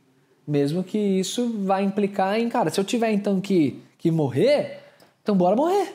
Mesmo 0.46 0.84
que 0.84 0.96
isso 0.96 1.52
vá 1.64 1.82
implicar 1.82 2.38
em, 2.38 2.48
cara, 2.48 2.70
se 2.70 2.78
eu 2.78 2.84
tiver 2.84 3.12
então 3.12 3.40
que, 3.40 3.82
que 3.98 4.10
morrer, 4.10 4.80
então 5.22 5.36
bora 5.36 5.56
morrer. 5.56 5.94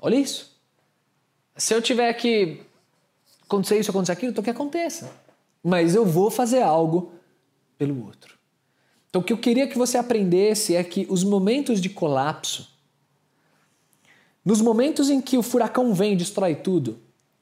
Olha 0.00 0.16
isso. 0.16 0.56
Se 1.56 1.74
eu 1.74 1.82
tiver 1.82 2.12
que 2.14 2.60
acontecer 3.42 3.78
isso, 3.78 3.90
acontecer 3.90 4.12
aquilo, 4.12 4.30
então 4.30 4.44
que 4.44 4.50
aconteça. 4.50 5.12
Mas 5.62 5.94
eu 5.94 6.04
vou 6.04 6.30
fazer 6.30 6.62
algo 6.62 7.12
pelo 7.76 8.06
outro. 8.06 8.36
Então 9.08 9.20
o 9.20 9.24
que 9.24 9.32
eu 9.32 9.38
queria 9.38 9.66
que 9.66 9.76
você 9.76 9.98
aprendesse 9.98 10.74
é 10.76 10.84
que 10.84 11.06
os 11.10 11.24
momentos 11.24 11.80
de 11.80 11.88
colapso, 11.88 12.75
nos 14.46 14.60
momentos 14.60 15.10
em 15.10 15.20
que 15.20 15.36
o 15.36 15.42
furacão 15.42 15.92
vem 15.92 16.12
e 16.12 16.16
destrói 16.16 16.54
tudo, 16.54 17.00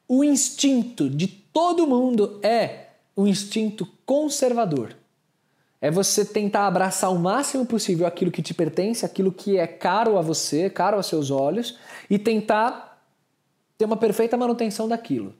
o 0.09 0.25
instinto 0.25 1.11
de 1.11 1.27
todo 1.27 1.87
mundo 1.87 2.41
é 2.43 2.87
o 3.15 3.27
instinto 3.27 3.87
conservador. 4.07 4.97
É 5.83 5.91
você 5.91 6.25
tentar 6.25 6.67
abraçar 6.67 7.13
o 7.13 7.19
máximo 7.19 7.67
possível 7.67 8.07
aquilo 8.07 8.31
que 8.31 8.41
te 8.41 8.55
pertence, 8.55 9.05
aquilo 9.05 9.31
que 9.31 9.59
é 9.59 9.67
caro 9.67 10.17
a 10.17 10.23
você, 10.23 10.71
caro 10.71 10.97
aos 10.97 11.05
seus 11.05 11.31
olhos, 11.31 11.79
e 12.09 12.19
tentar 12.19 13.05
ter 13.77 13.85
uma 13.85 13.99
perfeita 13.99 14.35
manutenção 14.35 14.89
daquilo. 14.89 15.35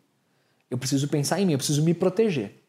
Eu 0.71 0.77
preciso 0.77 1.09
pensar 1.09 1.41
em 1.41 1.47
mim, 1.47 1.53
eu 1.53 1.59
preciso 1.59 1.83
me 1.83 1.95
proteger. 1.95 2.63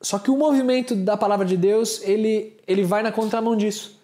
Só 0.00 0.16
que 0.16 0.30
o 0.30 0.36
movimento 0.36 0.94
da 0.94 1.16
palavra 1.16 1.44
de 1.44 1.56
Deus, 1.56 2.00
ele, 2.02 2.56
ele 2.68 2.84
vai 2.84 3.02
na 3.02 3.10
contramão 3.10 3.56
disso. 3.56 4.00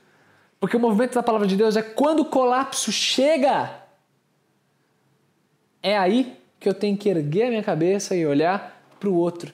Porque 0.60 0.76
o 0.76 0.80
movimento 0.80 1.14
da 1.14 1.22
palavra 1.22 1.46
de 1.46 1.56
Deus 1.56 1.76
é 1.76 1.82
quando 1.82 2.20
o 2.20 2.24
colapso 2.24 2.90
chega, 2.90 3.82
é 5.82 5.96
aí 5.96 6.36
que 6.58 6.68
eu 6.68 6.74
tenho 6.74 6.96
que 6.96 7.08
erguer 7.08 7.46
a 7.46 7.50
minha 7.50 7.62
cabeça 7.62 8.16
e 8.16 8.26
olhar 8.26 8.82
para 8.98 9.08
o 9.08 9.14
outro. 9.14 9.52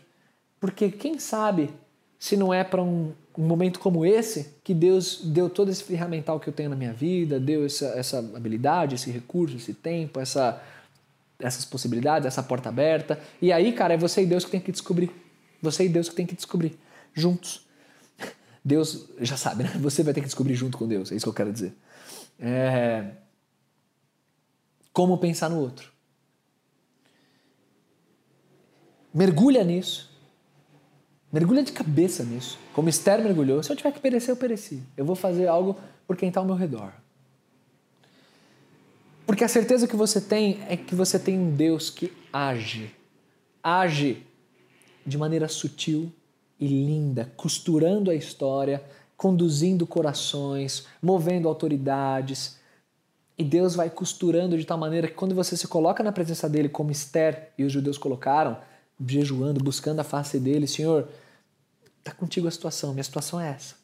Porque 0.58 0.90
quem 0.90 1.18
sabe, 1.18 1.70
se 2.18 2.36
não 2.36 2.54
é 2.54 2.64
para 2.64 2.82
um, 2.82 3.12
um, 3.36 3.42
momento 3.42 3.78
como 3.78 4.06
esse 4.06 4.54
que 4.64 4.72
Deus 4.72 5.20
deu 5.22 5.50
todo 5.50 5.70
esse 5.70 5.84
ferramental 5.84 6.40
que 6.40 6.48
eu 6.48 6.52
tenho 6.52 6.70
na 6.70 6.76
minha 6.76 6.92
vida, 6.92 7.38
deu 7.38 7.66
essa, 7.66 7.86
essa 7.88 8.18
habilidade, 8.18 8.94
esse 8.94 9.10
recurso, 9.10 9.56
esse 9.56 9.74
tempo, 9.74 10.18
essa, 10.18 10.62
essas 11.38 11.66
possibilidades, 11.66 12.26
essa 12.26 12.42
porta 12.42 12.70
aberta. 12.70 13.20
E 13.42 13.52
aí, 13.52 13.72
cara, 13.72 13.92
é 13.92 13.98
você 13.98 14.22
e 14.22 14.26
Deus 14.26 14.44
que 14.46 14.50
tem 14.52 14.60
que 14.60 14.72
descobrir. 14.72 15.10
Você 15.60 15.84
e 15.84 15.88
Deus 15.88 16.08
que 16.08 16.14
tem 16.14 16.24
que 16.24 16.34
descobrir 16.34 16.78
juntos. 17.12 17.63
Deus 18.64 19.10
já 19.20 19.36
sabe, 19.36 19.64
né? 19.64 19.70
Você 19.80 20.02
vai 20.02 20.14
ter 20.14 20.20
que 20.20 20.26
descobrir 20.26 20.54
junto 20.54 20.78
com 20.78 20.88
Deus, 20.88 21.12
é 21.12 21.16
isso 21.16 21.26
que 21.26 21.28
eu 21.28 21.34
quero 21.34 21.52
dizer. 21.52 21.76
É... 22.38 23.10
Como 24.92 25.18
pensar 25.18 25.50
no 25.50 25.58
outro. 25.58 25.92
Mergulha 29.12 29.62
nisso. 29.62 30.10
Mergulha 31.32 31.62
de 31.62 31.72
cabeça 31.72 32.24
nisso. 32.24 32.58
Como 32.72 32.88
Esther 32.88 33.22
mergulhou. 33.22 33.62
Se 33.62 33.70
eu 33.70 33.76
tiver 33.76 33.92
que 33.92 34.00
perecer, 34.00 34.30
eu 34.30 34.36
pereci. 34.36 34.82
Eu 34.96 35.04
vou 35.04 35.16
fazer 35.16 35.46
algo 35.46 35.76
por 36.06 36.16
quem 36.16 36.28
está 36.28 36.40
ao 36.40 36.46
meu 36.46 36.54
redor. 36.54 36.92
Porque 39.26 39.44
a 39.44 39.48
certeza 39.48 39.88
que 39.88 39.96
você 39.96 40.20
tem 40.20 40.62
é 40.68 40.76
que 40.76 40.94
você 40.94 41.18
tem 41.18 41.38
um 41.38 41.54
Deus 41.54 41.90
que 41.90 42.12
age. 42.32 42.94
Age 43.62 44.24
de 45.04 45.18
maneira 45.18 45.48
sutil 45.48 46.12
e 46.64 46.66
linda, 46.66 47.30
costurando 47.36 48.10
a 48.10 48.14
história, 48.14 48.82
conduzindo 49.16 49.86
corações, 49.86 50.86
movendo 51.02 51.46
autoridades. 51.46 52.58
E 53.36 53.44
Deus 53.44 53.74
vai 53.74 53.90
costurando 53.90 54.56
de 54.56 54.64
tal 54.64 54.78
maneira 54.78 55.08
que 55.08 55.14
quando 55.14 55.34
você 55.34 55.56
se 55.56 55.68
coloca 55.68 56.02
na 56.02 56.10
presença 56.10 56.48
dele, 56.48 56.68
como 56.68 56.90
Esther 56.90 57.50
e 57.58 57.64
os 57.64 57.72
judeus 57.72 57.98
colocaram, 57.98 58.56
jejuando, 59.06 59.62
buscando 59.62 60.00
a 60.00 60.04
face 60.04 60.38
dele, 60.38 60.66
Senhor, 60.66 61.08
está 61.98 62.12
contigo 62.12 62.48
a 62.48 62.50
situação, 62.50 62.94
minha 62.94 63.04
situação 63.04 63.40
é 63.40 63.50
essa. 63.50 63.74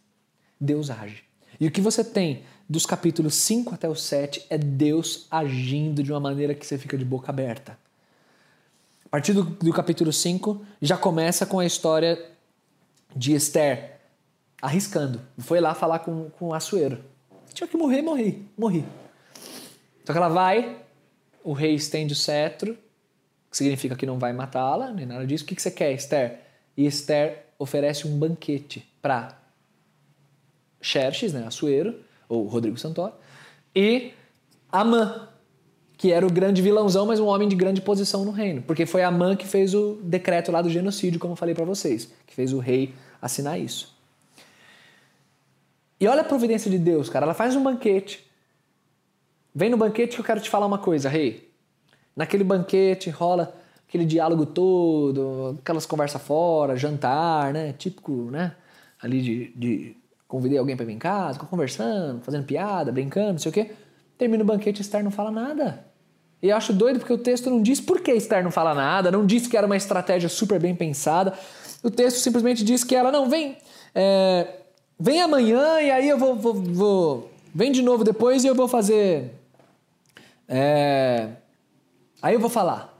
Deus 0.58 0.88
age. 0.88 1.22
E 1.60 1.66
o 1.66 1.70
que 1.70 1.80
você 1.80 2.02
tem 2.02 2.44
dos 2.68 2.86
capítulos 2.86 3.34
5 3.34 3.74
até 3.74 3.88
o 3.88 3.94
7 3.94 4.46
é 4.48 4.56
Deus 4.56 5.26
agindo 5.30 6.02
de 6.02 6.12
uma 6.12 6.20
maneira 6.20 6.54
que 6.54 6.66
você 6.66 6.78
fica 6.78 6.96
de 6.96 7.04
boca 7.04 7.30
aberta. 7.30 7.76
A 9.04 9.08
partir 9.10 9.32
do, 9.32 9.42
do 9.42 9.72
capítulo 9.72 10.12
5 10.12 10.64
já 10.80 10.96
começa 10.96 11.44
com 11.44 11.58
a 11.58 11.66
história 11.66 12.30
de 13.14 13.34
Esther 13.34 14.00
arriscando. 14.60 15.20
Foi 15.38 15.60
lá 15.60 15.74
falar 15.74 16.00
com, 16.00 16.30
com 16.30 16.48
o 16.48 16.54
Assuero. 16.54 17.02
Tinha 17.52 17.66
que 17.66 17.76
morrer, 17.76 18.02
morri, 18.02 18.46
morri. 18.56 18.84
Só 20.04 20.12
que 20.12 20.18
ela 20.18 20.28
vai, 20.28 20.78
o 21.42 21.52
rei 21.52 21.74
estende 21.74 22.12
o 22.12 22.16
cetro, 22.16 22.76
que 23.50 23.56
significa 23.56 23.96
que 23.96 24.06
não 24.06 24.18
vai 24.18 24.32
matá-la, 24.32 24.92
nem 24.92 25.06
nada 25.06 25.26
disso. 25.26 25.44
O 25.44 25.46
que, 25.46 25.54
que 25.54 25.62
você 25.62 25.70
quer, 25.70 25.92
Esther? 25.92 26.40
E 26.76 26.86
Esther 26.86 27.46
oferece 27.58 28.06
um 28.06 28.18
banquete 28.18 28.88
para 29.02 29.38
Xerxes, 30.80 31.32
né, 31.32 31.46
Assuero, 31.46 32.00
ou 32.28 32.46
Rodrigo 32.46 32.78
Santoro, 32.78 33.14
e 33.74 34.12
Amã, 34.70 35.28
que 36.00 36.10
era 36.10 36.26
o 36.26 36.32
grande 36.32 36.62
vilãozão, 36.62 37.04
mas 37.04 37.20
um 37.20 37.26
homem 37.26 37.46
de 37.46 37.54
grande 37.54 37.82
posição 37.82 38.24
no 38.24 38.30
reino. 38.30 38.62
Porque 38.62 38.86
foi 38.86 39.02
Amã 39.02 39.36
que 39.36 39.46
fez 39.46 39.74
o 39.74 39.98
decreto 40.02 40.50
lá 40.50 40.62
do 40.62 40.70
genocídio, 40.70 41.20
como 41.20 41.34
eu 41.34 41.36
falei 41.36 41.54
para 41.54 41.66
vocês, 41.66 42.10
que 42.26 42.34
fez 42.34 42.54
o 42.54 42.58
rei 42.58 42.94
assinar 43.20 43.60
isso. 43.60 43.94
E 46.00 46.08
olha 46.08 46.22
a 46.22 46.24
providência 46.24 46.70
de 46.70 46.78
Deus, 46.78 47.10
cara. 47.10 47.26
Ela 47.26 47.34
faz 47.34 47.54
um 47.54 47.62
banquete. 47.62 48.26
Vem 49.54 49.68
no 49.68 49.76
banquete 49.76 50.14
que 50.14 50.22
eu 50.22 50.24
quero 50.24 50.40
te 50.40 50.48
falar 50.48 50.64
uma 50.64 50.78
coisa, 50.78 51.06
rei. 51.06 51.50
Naquele 52.16 52.44
banquete 52.44 53.10
rola 53.10 53.54
aquele 53.86 54.06
diálogo 54.06 54.46
todo, 54.46 55.58
aquelas 55.60 55.84
conversas 55.84 56.22
fora, 56.22 56.76
jantar, 56.76 57.52
né? 57.52 57.74
Típico, 57.74 58.30
né? 58.30 58.54
Ali 59.02 59.20
de, 59.20 59.52
de 59.54 59.96
convidei 60.26 60.56
alguém 60.56 60.76
para 60.76 60.86
vir 60.86 60.94
em 60.94 60.98
casa, 60.98 61.38
conversando, 61.40 62.22
fazendo 62.22 62.46
piada, 62.46 62.90
brincando, 62.90 63.32
não 63.32 63.38
sei 63.38 63.50
o 63.50 63.52
quê. 63.52 63.72
Termina 64.16 64.42
o 64.42 64.46
banquete, 64.46 64.80
Esther 64.80 65.04
não 65.04 65.10
fala 65.10 65.30
nada. 65.30 65.89
E 66.42 66.50
acho 66.50 66.72
doido 66.72 66.98
porque 66.98 67.12
o 67.12 67.18
texto 67.18 67.50
não 67.50 67.62
diz 67.62 67.80
por 67.80 68.00
que 68.00 68.12
Esther 68.12 68.42
não 68.42 68.50
fala 68.50 68.74
nada, 68.74 69.10
não 69.10 69.26
diz 69.26 69.46
que 69.46 69.56
era 69.56 69.66
uma 69.66 69.76
estratégia 69.76 70.28
super 70.28 70.58
bem 70.58 70.74
pensada. 70.74 71.34
O 71.82 71.90
texto 71.90 72.18
simplesmente 72.18 72.64
diz 72.64 72.82
que 72.82 72.94
ela, 72.94 73.12
não, 73.12 73.28
vem, 73.28 73.58
é, 73.94 74.46
vem 74.98 75.20
amanhã 75.20 75.80
e 75.80 75.90
aí 75.90 76.08
eu 76.08 76.18
vou, 76.18 76.36
vou, 76.36 76.54
vou, 76.54 77.30
Vem 77.54 77.72
de 77.72 77.82
novo 77.82 78.04
depois 78.04 78.44
e 78.44 78.46
eu 78.46 78.54
vou 78.54 78.68
fazer. 78.68 79.34
É, 80.48 81.30
Aí 82.22 82.34
eu 82.34 82.40
vou 82.40 82.50
falar. 82.50 82.98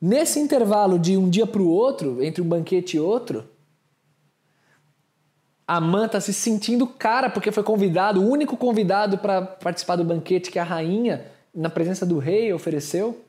Nesse 0.00 0.38
intervalo 0.38 0.98
de 0.98 1.16
um 1.16 1.28
dia 1.28 1.46
para 1.46 1.60
o 1.60 1.68
outro, 1.68 2.22
entre 2.22 2.40
um 2.40 2.48
banquete 2.48 2.96
e 2.96 3.00
outro, 3.00 3.44
a 5.66 5.80
mãe 5.80 6.06
está 6.06 6.20
se 6.20 6.32
sentindo 6.32 6.86
cara 6.86 7.28
porque 7.28 7.52
foi 7.52 7.62
convidado, 7.62 8.20
o 8.20 8.28
único 8.28 8.56
convidado 8.56 9.18
para 9.18 9.42
participar 9.42 9.96
do 9.96 10.04
banquete 10.04 10.50
que 10.50 10.58
a 10.58 10.64
rainha, 10.64 11.26
na 11.54 11.70
presença 11.70 12.04
do 12.06 12.18
rei, 12.18 12.52
ofereceu. 12.52 13.24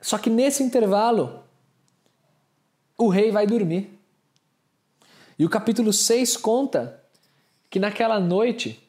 Só 0.00 0.18
que 0.18 0.30
nesse 0.30 0.62
intervalo, 0.62 1.42
o 2.96 3.08
rei 3.08 3.30
vai 3.30 3.46
dormir. 3.46 3.98
E 5.38 5.44
o 5.44 5.50
capítulo 5.50 5.92
6 5.92 6.36
conta 6.36 7.02
que 7.70 7.78
naquela 7.78 8.18
noite 8.18 8.82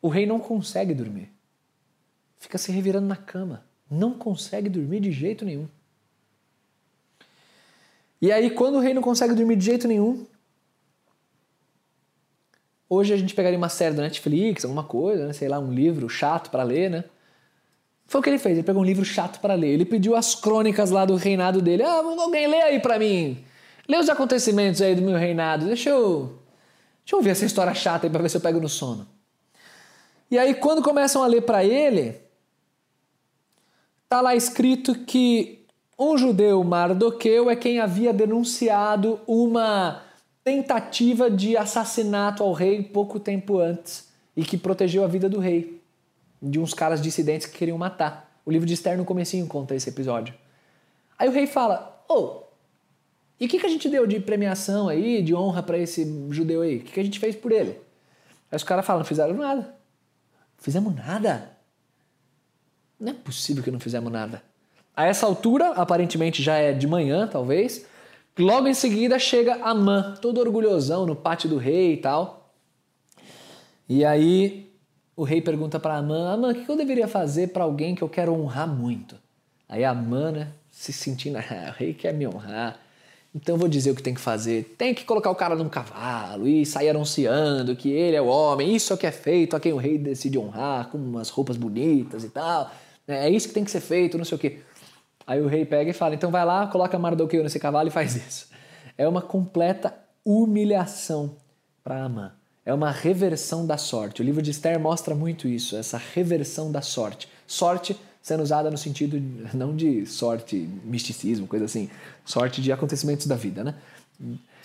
o 0.00 0.08
rei 0.08 0.26
não 0.26 0.38
consegue 0.38 0.94
dormir. 0.94 1.30
Fica 2.38 2.58
se 2.58 2.72
revirando 2.72 3.06
na 3.06 3.16
cama 3.16 3.66
não 3.90 4.12
consegue 4.12 4.68
dormir 4.68 5.00
de 5.00 5.12
jeito 5.12 5.44
nenhum. 5.44 5.68
E 8.20 8.32
aí, 8.32 8.50
quando 8.50 8.76
o 8.76 8.80
rei 8.80 8.94
não 8.94 9.02
consegue 9.02 9.34
dormir 9.34 9.56
de 9.56 9.64
jeito 9.64 9.86
nenhum, 9.86 10.26
hoje 12.88 13.12
a 13.12 13.16
gente 13.16 13.34
pegaria 13.34 13.58
uma 13.58 13.68
série 13.68 13.94
da 13.94 14.02
Netflix, 14.02 14.64
alguma 14.64 14.84
coisa, 14.84 15.26
né? 15.26 15.32
sei 15.32 15.48
lá, 15.48 15.58
um 15.58 15.72
livro 15.72 16.08
chato 16.08 16.50
para 16.50 16.62
ler, 16.62 16.90
né? 16.90 17.04
Foi 18.06 18.20
o 18.20 18.22
que 18.22 18.30
ele 18.30 18.38
fez, 18.38 18.56
ele 18.56 18.66
pegou 18.66 18.82
um 18.82 18.84
livro 18.84 19.04
chato 19.04 19.40
para 19.40 19.54
ler. 19.54 19.68
Ele 19.68 19.84
pediu 19.84 20.14
as 20.14 20.34
crônicas 20.34 20.90
lá 20.90 21.04
do 21.04 21.16
reinado 21.16 21.60
dele. 21.60 21.82
Ah, 21.82 22.02
alguém 22.18 22.46
lê 22.46 22.62
aí 22.62 22.80
para 22.80 22.98
mim. 22.98 23.44
Lê 23.88 23.98
os 23.98 24.08
acontecimentos 24.08 24.80
aí 24.80 24.94
do 24.94 25.02
meu 25.02 25.16
reinado. 25.16 25.66
Deixa 25.66 25.90
eu, 25.90 26.38
deixa 27.04 27.16
eu 27.16 27.22
ver 27.22 27.30
essa 27.30 27.44
história 27.44 27.74
chata 27.74 28.06
aí 28.06 28.10
para 28.10 28.22
ver 28.22 28.28
se 28.28 28.36
eu 28.36 28.40
pego 28.40 28.60
no 28.60 28.68
sono. 28.68 29.06
E 30.30 30.38
aí, 30.38 30.54
quando 30.54 30.82
começam 30.82 31.22
a 31.22 31.26
ler 31.26 31.42
para 31.42 31.64
ele, 31.64 32.20
Está 34.06 34.20
lá 34.20 34.36
escrito 34.36 34.94
que 34.94 35.66
um 35.98 36.16
judeu, 36.16 36.62
Mardoqueu, 36.62 37.50
é 37.50 37.56
quem 37.56 37.80
havia 37.80 38.12
denunciado 38.12 39.18
uma 39.26 40.00
tentativa 40.44 41.28
de 41.28 41.56
assassinato 41.56 42.40
ao 42.44 42.52
rei 42.52 42.84
pouco 42.84 43.18
tempo 43.18 43.58
antes 43.58 44.08
e 44.36 44.44
que 44.44 44.56
protegeu 44.56 45.02
a 45.02 45.08
vida 45.08 45.28
do 45.28 45.40
rei 45.40 45.75
de 46.50 46.58
uns 46.58 46.72
caras 46.72 47.00
dissidentes 47.00 47.46
que 47.46 47.58
queriam 47.58 47.78
matar. 47.78 48.40
O 48.44 48.50
livro 48.50 48.66
de 48.66 48.74
Esther 48.74 48.96
no 48.96 49.04
comecinho 49.04 49.46
conta 49.46 49.74
esse 49.74 49.88
episódio. 49.88 50.34
Aí 51.18 51.28
o 51.28 51.32
rei 51.32 51.46
fala: 51.46 52.04
"Ô, 52.08 52.14
oh, 52.14 52.42
e 53.38 53.46
o 53.46 53.48
que, 53.48 53.58
que 53.58 53.66
a 53.66 53.68
gente 53.68 53.88
deu 53.88 54.06
de 54.06 54.20
premiação 54.20 54.88
aí, 54.88 55.22
de 55.22 55.34
honra 55.34 55.62
para 55.62 55.78
esse 55.78 56.04
judeu 56.30 56.62
aí? 56.62 56.76
O 56.76 56.80
que, 56.80 56.92
que 56.92 57.00
a 57.00 57.04
gente 57.04 57.18
fez 57.18 57.34
por 57.34 57.52
ele?" 57.52 57.80
Aí 58.50 58.56
os 58.56 58.64
caras 58.64 58.86
falam: 58.86 59.00
"Não 59.00 59.06
fizeram 59.06 59.34
nada. 59.34 59.74
Fizemos 60.58 60.94
nada." 60.94 61.56
Não 62.98 63.12
é 63.12 63.14
possível 63.14 63.62
que 63.62 63.70
não 63.70 63.80
fizemos 63.80 64.10
nada. 64.10 64.42
A 64.96 65.04
essa 65.04 65.26
altura, 65.26 65.72
aparentemente 65.72 66.42
já 66.42 66.56
é 66.56 66.72
de 66.72 66.86
manhã, 66.86 67.28
talvez. 67.28 67.84
Logo 68.38 68.66
em 68.66 68.74
seguida 68.74 69.18
chega 69.18 69.56
Amã, 69.62 70.14
todo 70.20 70.40
orgulhosão 70.40 71.04
no 71.04 71.14
pátio 71.14 71.48
do 71.48 71.58
rei 71.58 71.94
e 71.94 71.96
tal. 71.98 72.54
E 73.88 74.04
aí 74.04 74.65
o 75.16 75.24
rei 75.24 75.40
pergunta 75.40 75.80
para 75.80 75.96
Amã: 75.96 76.34
Amã, 76.34 76.52
o 76.52 76.54
que 76.54 76.68
eu 76.68 76.76
deveria 76.76 77.08
fazer 77.08 77.48
para 77.48 77.64
alguém 77.64 77.94
que 77.94 78.02
eu 78.02 78.08
quero 78.08 78.32
honrar 78.34 78.68
muito? 78.68 79.16
Aí 79.68 79.84
Amã, 79.84 80.30
né, 80.30 80.48
se 80.70 80.92
sentindo, 80.92 81.38
ah, 81.40 81.70
o 81.70 81.78
rei 81.78 81.94
quer 81.94 82.12
me 82.12 82.26
honrar. 82.28 82.78
Então 83.34 83.58
vou 83.58 83.68
dizer 83.68 83.90
o 83.90 83.94
que 83.94 84.02
tem 84.02 84.14
que 84.14 84.20
fazer. 84.20 84.74
Tem 84.78 84.94
que 84.94 85.04
colocar 85.04 85.30
o 85.30 85.34
cara 85.34 85.54
num 85.54 85.68
cavalo 85.68 86.46
e 86.48 86.64
sair 86.64 86.88
anunciando 86.88 87.76
que 87.76 87.90
ele 87.90 88.16
é 88.16 88.22
o 88.22 88.26
homem, 88.26 88.74
isso 88.74 88.92
é 88.92 88.96
o 88.96 88.98
que 88.98 89.06
é 89.06 89.12
feito 89.12 89.54
a 89.56 89.60
quem 89.60 89.72
o 89.72 89.76
rei 89.76 89.98
decide 89.98 90.38
honrar, 90.38 90.88
com 90.88 90.96
umas 90.96 91.28
roupas 91.28 91.56
bonitas 91.56 92.24
e 92.24 92.30
tal. 92.30 92.70
É, 93.06 93.26
é 93.26 93.30
isso 93.30 93.48
que 93.48 93.54
tem 93.54 93.64
que 93.64 93.70
ser 93.70 93.80
feito, 93.80 94.16
não 94.16 94.24
sei 94.24 94.36
o 94.36 94.38
quê. 94.38 94.60
Aí 95.26 95.40
o 95.40 95.48
rei 95.48 95.64
pega 95.64 95.90
e 95.90 95.94
fala: 95.94 96.14
então 96.14 96.30
vai 96.30 96.44
lá, 96.44 96.66
coloca 96.66 96.98
Mardoqueu 96.98 97.42
nesse 97.42 97.58
cavalo 97.58 97.88
e 97.88 97.90
faz 97.90 98.16
isso. 98.16 98.48
É 98.96 99.06
uma 99.06 99.20
completa 99.20 99.94
humilhação 100.24 101.36
para 101.82 102.04
Amã. 102.04 102.32
É 102.66 102.74
uma 102.74 102.90
reversão 102.90 103.64
da 103.64 103.78
sorte. 103.78 104.20
O 104.20 104.24
livro 104.24 104.42
de 104.42 104.50
Esther 104.50 104.78
mostra 104.80 105.14
muito 105.14 105.46
isso, 105.46 105.76
essa 105.76 105.96
reversão 105.96 106.72
da 106.72 106.82
sorte. 106.82 107.28
Sorte 107.46 107.96
sendo 108.20 108.42
usada 108.42 108.68
no 108.72 108.76
sentido 108.76 109.22
não 109.54 109.76
de 109.76 110.04
sorte, 110.04 110.68
misticismo, 110.82 111.46
coisa 111.46 111.64
assim, 111.64 111.88
sorte 112.24 112.60
de 112.60 112.72
acontecimentos 112.72 113.24
da 113.24 113.36
vida, 113.36 113.62
né? 113.62 113.76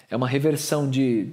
É 0.10 0.16
uma 0.16 0.28
reversão 0.28 0.90
de, 0.90 1.30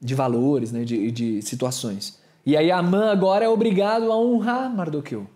de 0.00 0.14
valores, 0.14 0.72
né? 0.72 0.84
de, 0.84 1.10
de 1.10 1.42
situações. 1.42 2.18
E 2.46 2.56
aí 2.56 2.70
Amã 2.70 3.10
agora 3.10 3.44
é 3.44 3.48
obrigado 3.48 4.10
a 4.10 4.18
honrar 4.18 4.74
Mardoqueu. 4.74 5.26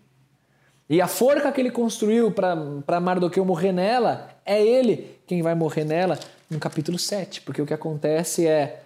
E 0.89 0.99
a 0.99 1.07
forca 1.07 1.53
que 1.53 1.61
ele 1.61 1.71
construiu 1.71 2.31
para 2.31 3.01
Mardoqueu 3.01 3.45
morrer 3.45 3.73
nela, 3.73 4.31
é 4.47 4.65
ele 4.65 5.19
quem 5.27 5.43
vai 5.43 5.55
morrer 5.55 5.85
nela 5.85 6.19
no 6.49 6.59
capítulo 6.59 6.99
7, 6.99 7.43
porque 7.43 7.61
o 7.61 7.67
que 7.67 7.75
acontece 7.75 8.47
é 8.47 8.83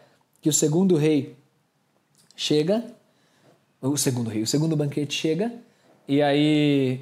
que 0.47 0.51
o 0.51 0.53
segundo 0.53 0.95
rei 0.95 1.35
chega, 2.37 2.85
o 3.83 3.97
segundo 3.97 4.31
rei, 4.31 4.43
o 4.43 4.47
segundo 4.47 4.77
banquete 4.77 5.13
chega, 5.13 5.53
e 6.07 6.23
aí 6.23 7.01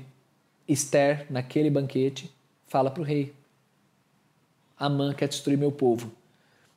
Esther, 0.66 1.26
naquele 1.28 1.68
banquete, 1.68 2.34
fala 2.66 2.90
para 2.90 3.02
o 3.02 3.04
rei: 3.04 3.34
Amã 4.78 5.12
quer 5.12 5.28
destruir 5.28 5.58
meu 5.58 5.70
povo. 5.70 6.10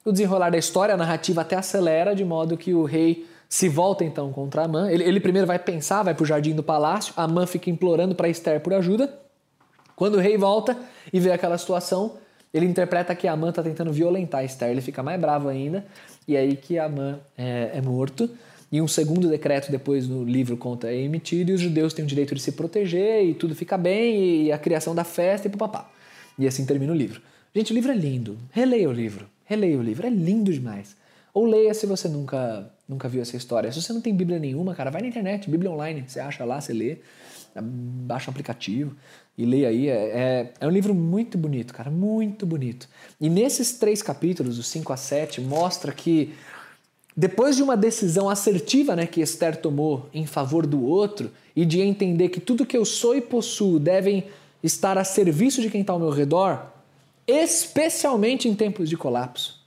O 0.04 0.12
desenrolar 0.12 0.50
da 0.50 0.58
história, 0.58 0.94
a 0.94 0.98
narrativa 0.98 1.40
até 1.40 1.56
acelera, 1.56 2.14
de 2.14 2.26
modo 2.26 2.58
que 2.58 2.74
o 2.74 2.84
rei 2.84 3.26
se 3.48 3.70
volta 3.70 4.04
então 4.04 4.34
contra 4.34 4.66
Amã. 4.66 4.92
Ele, 4.92 5.06
ele 5.06 5.22
primeiro 5.22 5.48
vai 5.48 5.58
pensar, 5.58 6.04
vai 6.04 6.14
para 6.14 6.24
o 6.24 6.28
jardim 6.28 6.54
do 6.54 6.64
palácio, 6.64 7.14
Amã 7.16 7.48
fica 7.48 7.70
implorando 7.70 8.14
para 8.14 8.28
Esther 8.28 8.60
por 8.60 8.74
ajuda. 8.74 9.18
Quando 9.96 10.16
o 10.16 10.20
rei 10.20 10.38
volta 10.38 10.78
e 11.14 11.20
vê 11.22 11.32
aquela 11.32 11.58
situação, 11.58 12.18
ele 12.58 12.66
interpreta 12.66 13.14
que 13.16 13.28
Amã 13.28 13.50
está 13.50 13.62
tentando 13.64 13.92
violentar 13.92 14.44
Esther, 14.44 14.70
ele 14.70 14.82
fica 14.82 15.04
mais 15.04 15.20
bravo 15.20 15.48
ainda, 15.48 15.86
e 16.28 16.36
aí 16.36 16.56
que 16.56 16.78
Amã 16.78 17.20
é, 17.38 17.72
é 17.76 17.82
morto. 17.82 18.30
E 18.72 18.82
um 18.82 18.88
segundo 18.88 19.30
decreto 19.30 19.72
depois 19.72 20.08
no 20.08 20.24
livro 20.24 20.58
conta 20.58 20.90
é 20.90 20.98
emitido 20.98 21.52
e 21.52 21.54
os 21.54 21.62
judeus 21.62 21.94
têm 21.94 22.04
o 22.04 22.08
direito 22.08 22.36
de 22.36 22.42
se 22.42 22.52
proteger 22.52 23.24
e 23.24 23.34
tudo 23.34 23.56
fica 23.56 23.78
bem 23.78 24.44
e 24.44 24.52
a 24.52 24.58
criação 24.58 24.94
da 24.94 25.06
festa 25.06 25.48
e 25.48 25.50
papapá. 25.50 25.90
E 26.38 26.46
assim 26.46 26.66
termina 26.66 26.92
o 26.92 26.96
livro. 26.96 27.22
Gente, 27.56 27.72
o 27.72 27.76
livro 27.76 27.92
é 27.92 27.96
lindo. 27.96 28.38
Releia 28.52 28.90
o 28.90 28.92
livro. 28.92 29.26
Releia 29.46 29.78
o 29.78 29.82
livro. 29.82 30.06
É 30.06 30.10
lindo 30.10 30.52
demais. 30.52 30.98
Ou 31.34 31.46
leia 31.46 31.74
se 31.74 31.86
você 31.86 32.08
nunca, 32.10 32.70
nunca 32.88 33.08
viu 33.08 33.22
essa 33.22 33.38
história. 33.38 33.72
Se 33.72 33.82
você 33.82 33.94
não 33.94 34.02
tem 34.02 34.14
Bíblia 34.14 34.38
nenhuma, 34.38 34.76
cara, 34.76 34.92
vai 34.92 35.02
na 35.02 35.08
internet, 35.08 35.50
Bíblia 35.50 35.72
online. 35.72 36.04
Você 36.06 36.20
acha 36.20 36.44
lá, 36.44 36.60
você 36.60 36.74
lê, 36.74 36.98
baixa 37.56 38.30
o 38.30 38.32
aplicativo 38.32 38.96
e 39.38 39.46
leia 39.46 39.70
aí. 39.70 39.88
É, 39.90 39.94
é, 39.94 40.54
é 40.60 40.68
um 40.68 40.72
livro 40.72 40.94
muito 40.94 41.38
bonito, 41.38 41.74
cara, 41.74 41.90
muito 41.90 42.46
bonito. 42.46 42.88
E 43.20 43.30
nesses 43.30 43.74
três 43.74 44.02
capítulos, 44.02 44.58
os 44.58 44.68
5 44.68 44.92
a 44.94 44.98
7, 44.98 45.42
mostra 45.42 45.92
que 45.92 46.34
depois 47.16 47.56
de 47.56 47.64
uma 47.64 47.76
decisão 47.76 48.30
assertiva 48.30 48.96
né, 48.96 49.08
que 49.08 49.22
Esther 49.22 49.60
tomou 49.60 50.08
em 50.14 50.28
favor 50.28 50.68
do 50.68 50.84
outro 50.84 51.32
e 51.56 51.66
de 51.66 51.82
entender 51.82 52.30
que 52.30 52.40
tudo 52.40 52.66
que 52.66 52.78
eu 52.78 52.86
sou 52.86 53.16
e 53.16 53.22
possuo 53.22 53.80
devem 53.80 54.26
estar 54.62 54.98
a 54.98 55.04
serviço 55.04 55.62
de 55.62 55.70
quem 55.70 55.82
está 55.82 55.94
ao 55.94 56.00
meu 56.00 56.12
redor, 56.12 56.72
especialmente 57.26 58.48
em 58.48 58.54
tempos 58.54 58.88
de 58.88 58.96
colapso, 58.96 59.58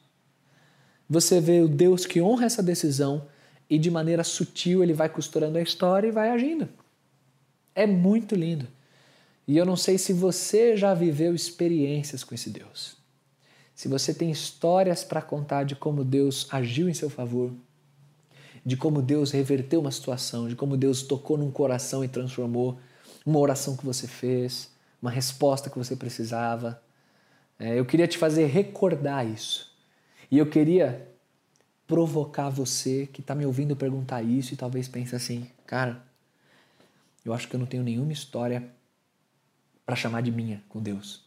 você 1.08 1.40
vê 1.40 1.60
o 1.60 1.68
Deus 1.68 2.06
que 2.06 2.22
honra 2.22 2.46
essa 2.46 2.62
decisão 2.62 3.26
e 3.68 3.78
de 3.78 3.90
maneira 3.90 4.22
sutil 4.22 4.82
ele 4.82 4.92
vai 4.92 5.08
costurando 5.08 5.58
a 5.58 5.62
história 5.62 6.06
e 6.06 6.12
vai 6.12 6.30
agindo. 6.30 6.68
É 7.74 7.86
muito 7.86 8.34
lindo. 8.34 8.66
E 9.46 9.56
eu 9.56 9.66
não 9.66 9.76
sei 9.76 9.98
se 9.98 10.12
você 10.12 10.76
já 10.76 10.94
viveu 10.94 11.34
experiências 11.34 12.22
com 12.22 12.34
esse 12.34 12.50
Deus 12.50 13.00
se 13.80 13.88
você 13.88 14.12
tem 14.12 14.30
histórias 14.30 15.02
para 15.02 15.22
contar 15.22 15.64
de 15.64 15.74
como 15.74 16.04
Deus 16.04 16.46
agiu 16.50 16.86
em 16.86 16.92
seu 16.92 17.08
favor, 17.08 17.50
de 18.62 18.76
como 18.76 19.00
Deus 19.00 19.30
reverteu 19.30 19.80
uma 19.80 19.90
situação, 19.90 20.50
de 20.50 20.54
como 20.54 20.76
Deus 20.76 21.02
tocou 21.02 21.38
num 21.38 21.50
coração 21.50 22.04
e 22.04 22.08
transformou 22.08 22.78
uma 23.24 23.38
oração 23.38 23.78
que 23.78 23.86
você 23.86 24.06
fez, 24.06 24.70
uma 25.00 25.10
resposta 25.10 25.70
que 25.70 25.78
você 25.78 25.96
precisava. 25.96 26.78
É, 27.58 27.78
eu 27.78 27.86
queria 27.86 28.06
te 28.06 28.18
fazer 28.18 28.44
recordar 28.48 29.26
isso. 29.26 29.72
E 30.30 30.36
eu 30.36 30.44
queria 30.44 31.08
provocar 31.86 32.50
você 32.50 33.08
que 33.10 33.22
está 33.22 33.34
me 33.34 33.46
ouvindo 33.46 33.74
perguntar 33.74 34.22
isso 34.22 34.52
e 34.52 34.58
talvez 34.58 34.88
pense 34.88 35.16
assim, 35.16 35.48
cara, 35.64 36.04
eu 37.24 37.32
acho 37.32 37.48
que 37.48 37.54
eu 37.54 37.60
não 37.60 37.66
tenho 37.66 37.82
nenhuma 37.82 38.12
história 38.12 38.68
para 39.84 39.96
chamar 39.96 40.22
de 40.22 40.30
minha 40.30 40.62
com 40.68 40.80
Deus. 40.80 41.22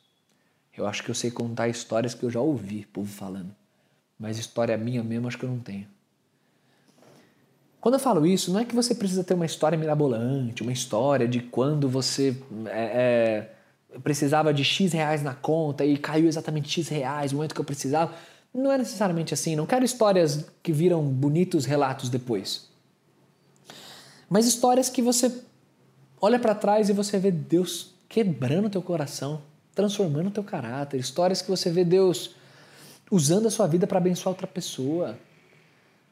Eu 0.75 0.87
acho 0.87 1.03
que 1.03 1.11
eu 1.11 1.15
sei 1.15 1.29
contar 1.29 1.67
histórias 1.67 2.13
que 2.13 2.23
eu 2.23 2.31
já 2.31 2.39
ouvi 2.39 2.85
povo 2.91 3.11
falando, 3.11 3.55
mas 4.17 4.37
história 4.37 4.75
minha 4.77 5.03
mesmo 5.03 5.27
acho 5.27 5.37
que 5.37 5.45
eu 5.45 5.49
não 5.49 5.59
tenho. 5.59 5.87
Quando 7.79 7.95
eu 7.95 7.99
falo 7.99 8.25
isso, 8.25 8.51
não 8.51 8.61
é 8.61 8.65
que 8.65 8.73
você 8.73 8.95
precisa 8.95 9.25
ter 9.25 9.33
uma 9.33 9.45
história 9.45 9.77
mirabolante, 9.77 10.63
uma 10.63 10.71
história 10.71 11.27
de 11.27 11.41
quando 11.41 11.89
você 11.89 12.35
é, 12.67 13.49
é, 13.93 13.99
precisava 13.99 14.53
de 14.53 14.63
X 14.63 14.93
reais 14.93 15.21
na 15.21 15.35
conta 15.35 15.83
e 15.83 15.97
caiu 15.97 16.27
exatamente 16.27 16.69
X 16.69 16.87
reais 16.87 17.33
no 17.33 17.39
momento 17.39 17.53
que 17.53 17.59
eu 17.59 17.65
precisava. 17.65 18.13
Não 18.53 18.71
é 18.71 18.77
necessariamente 18.77 19.33
assim. 19.33 19.55
Não 19.57 19.65
quero 19.65 19.83
histórias 19.83 20.45
que 20.63 20.71
viram 20.71 21.03
bonitos 21.03 21.65
relatos 21.65 22.09
depois. 22.09 22.69
Mas 24.29 24.47
histórias 24.47 24.89
que 24.89 25.01
você 25.01 25.43
olha 26.23 26.39
para 26.39 26.55
trás 26.55 26.89
e 26.89 26.93
você 26.93 27.19
vê 27.19 27.31
Deus 27.31 27.93
quebrando 28.07 28.69
teu 28.69 28.81
coração 28.81 29.41
transformando 29.75 30.29
teu 30.31 30.43
caráter, 30.43 30.99
histórias 30.99 31.41
que 31.41 31.49
você 31.49 31.69
vê 31.71 31.83
Deus 31.83 32.35
usando 33.11 33.47
a 33.47 33.51
sua 33.51 33.67
vida 33.67 33.87
para 33.87 33.97
abençoar 33.97 34.33
outra 34.33 34.47
pessoa. 34.47 35.17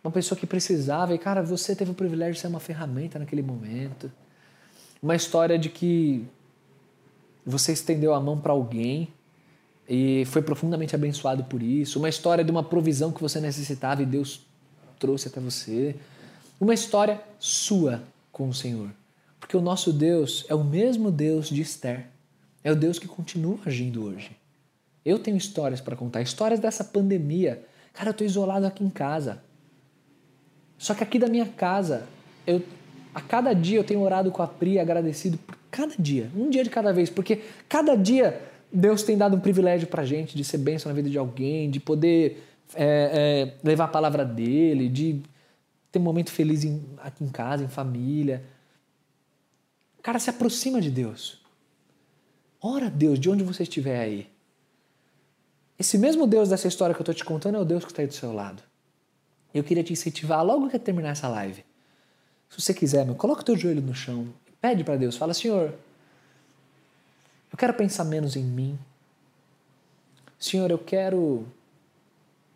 Uma 0.04 0.12
pessoa 0.12 0.38
que 0.38 0.47
precisava 0.47 1.13
e, 1.13 1.17
cara, 1.17 1.43
você 1.43 1.76
teve 1.76 1.91
o 1.91 1.93
privilégio 1.93 2.34
de 2.34 2.39
ser 2.39 2.47
uma 2.47 2.60
ferramenta 2.60 3.19
naquele 3.19 3.43
momento. 3.43 4.12
Uma 5.02 5.15
história 5.15 5.60
de 5.60 5.69
que 5.69 6.26
você 7.45 7.71
estendeu 7.71 8.13
a 8.13 8.19
mão 8.19 8.39
para 8.39 8.52
alguém 8.52 9.10
e 9.88 10.24
foi 10.26 10.41
profundamente 10.41 10.95
abençoado 10.95 11.43
por 11.43 11.62
isso. 11.62 12.00
Uma 12.00 12.10
história 12.10 12.43
de 12.43 12.52
uma 12.52 12.63
provisão 12.63 13.12
que 13.12 13.21
você 13.21 13.39
necessitava 13.39 14.02
e 14.02 14.06
Deus 14.06 14.41
trouxe 14.97 15.28
até 15.28 15.39
você. 15.39 15.95
Uma 16.60 16.74
história 16.74 17.21
sua 17.39 18.02
com 18.32 18.50
o 18.50 18.54
Senhor. 18.54 18.89
Porque 19.41 19.58
o 19.58 19.62
nosso 19.62 19.91
Deus 19.91 20.45
é 20.47 20.56
o 20.56 20.63
mesmo 20.63 21.12
Deus 21.12 21.49
de 21.49 21.62
Esther. 21.62 22.06
É 22.63 22.71
o 22.71 22.75
Deus 22.75 22.99
que 22.99 23.08
continua 23.08 23.60
agindo 23.65 24.06
hoje. 24.06 24.32
Eu 25.04 25.17
tenho 25.17 25.36
histórias 25.36 25.82
para 25.82 25.95
contar, 25.95 26.21
histórias 26.21 26.60
dessa 26.60 26.84
pandemia. 26.84 27.65
Cara, 27.91 28.10
eu 28.10 28.12
estou 28.12 28.25
isolado 28.25 28.67
aqui 28.67 28.84
em 28.84 28.89
casa. 28.89 29.43
Só 30.77 30.93
que 30.93 31.04
aqui 31.04 31.17
da 31.17 31.27
minha 31.27 31.47
casa, 31.47 32.08
eu, 32.45 32.62
a 33.13 33.19
cada 33.19 33.51
dia 33.54 33.80
eu 33.80 33.84
tenho 33.84 33.99
orado 34.01 34.32
com 34.32 34.43
a 34.43 34.47
Pri, 34.47 34.80
agradecido 34.80 35.38
por 35.39 35.58
cada 35.71 35.95
dia, 35.97 36.30
um 36.36 36.49
dia 36.49 36.63
de 36.63 36.69
cada 36.69 36.93
vez, 36.93 37.10
porque 37.10 37.41
cada 37.67 37.95
dia 37.95 38.41
Deus 38.71 39.04
tem 39.04 39.17
dado 39.17 39.36
um 39.36 39.39
privilégio 39.39 39.88
para 39.88 40.06
gente 40.06 40.38
de 40.38 40.43
ser 40.43 40.60
bênção 40.60 40.89
na 40.89 40.95
vida 40.95 41.10
de 41.10 41.17
alguém, 41.17 41.69
de 41.69 41.80
poder 41.80 42.43
é, 42.75 43.54
é, 43.56 43.67
levar 43.67 43.86
a 43.86 43.88
palavra 43.88 44.23
dele, 44.23 44.88
de 44.88 45.21
ter 45.91 45.99
um 45.99 46.04
momento 46.04 46.32
feliz 46.32 46.63
em, 46.63 46.82
aqui 46.99 47.23
em 47.23 47.30
casa, 47.30 47.63
em 47.63 47.67
família. 47.67 48.43
Cara, 50.01 50.19
se 50.19 50.29
aproxima 50.29 50.81
de 50.81 50.89
Deus. 50.89 51.39
Ora 52.59 52.87
a 52.87 52.89
Deus 52.89 53.19
de 53.19 53.29
onde 53.29 53.43
você 53.43 53.63
estiver 53.63 53.99
aí. 53.99 54.29
Esse 55.77 55.97
mesmo 55.97 56.27
Deus 56.27 56.49
dessa 56.49 56.67
história 56.67 56.93
que 56.93 57.01
eu 57.01 57.03
estou 57.03 57.15
te 57.15 57.25
contando 57.25 57.57
é 57.57 57.59
o 57.59 57.65
Deus 57.65 57.83
que 57.83 57.91
está 57.91 58.01
aí 58.01 58.07
do 58.07 58.13
seu 58.13 58.31
lado. 58.31 58.61
Eu 59.53 59.63
queria 59.63 59.83
te 59.83 59.93
incentivar 59.93 60.45
logo 60.45 60.69
que 60.69 60.77
terminar 60.77 61.09
essa 61.09 61.27
live. 61.27 61.65
Se 62.49 62.61
você 62.61 62.73
quiser, 62.73 63.05
meu, 63.05 63.15
coloca 63.15 63.41
o 63.41 63.45
teu 63.45 63.57
joelho 63.57 63.81
no 63.81 63.95
chão, 63.95 64.27
pede 64.59 64.83
para 64.83 64.97
Deus, 64.97 65.17
fala, 65.17 65.33
Senhor, 65.33 65.73
eu 67.51 67.57
quero 67.57 67.73
pensar 67.73 68.03
menos 68.03 68.35
em 68.35 68.43
mim. 68.43 68.77
Senhor, 70.39 70.69
eu 70.69 70.77
quero 70.77 71.45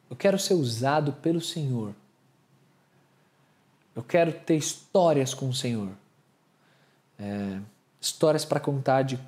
eu 0.09 0.15
quero 0.15 0.37
ser 0.37 0.53
usado 0.53 1.13
pelo 1.13 1.41
Senhor. 1.41 1.93
Eu 3.95 4.03
quero 4.03 4.31
ter 4.31 4.55
histórias 4.55 5.33
com 5.33 5.49
o 5.49 5.53
Senhor. 5.53 5.89
É, 7.19 7.59
histórias 7.99 8.45
para 8.45 8.59
contar 8.59 9.03
de 9.03 9.19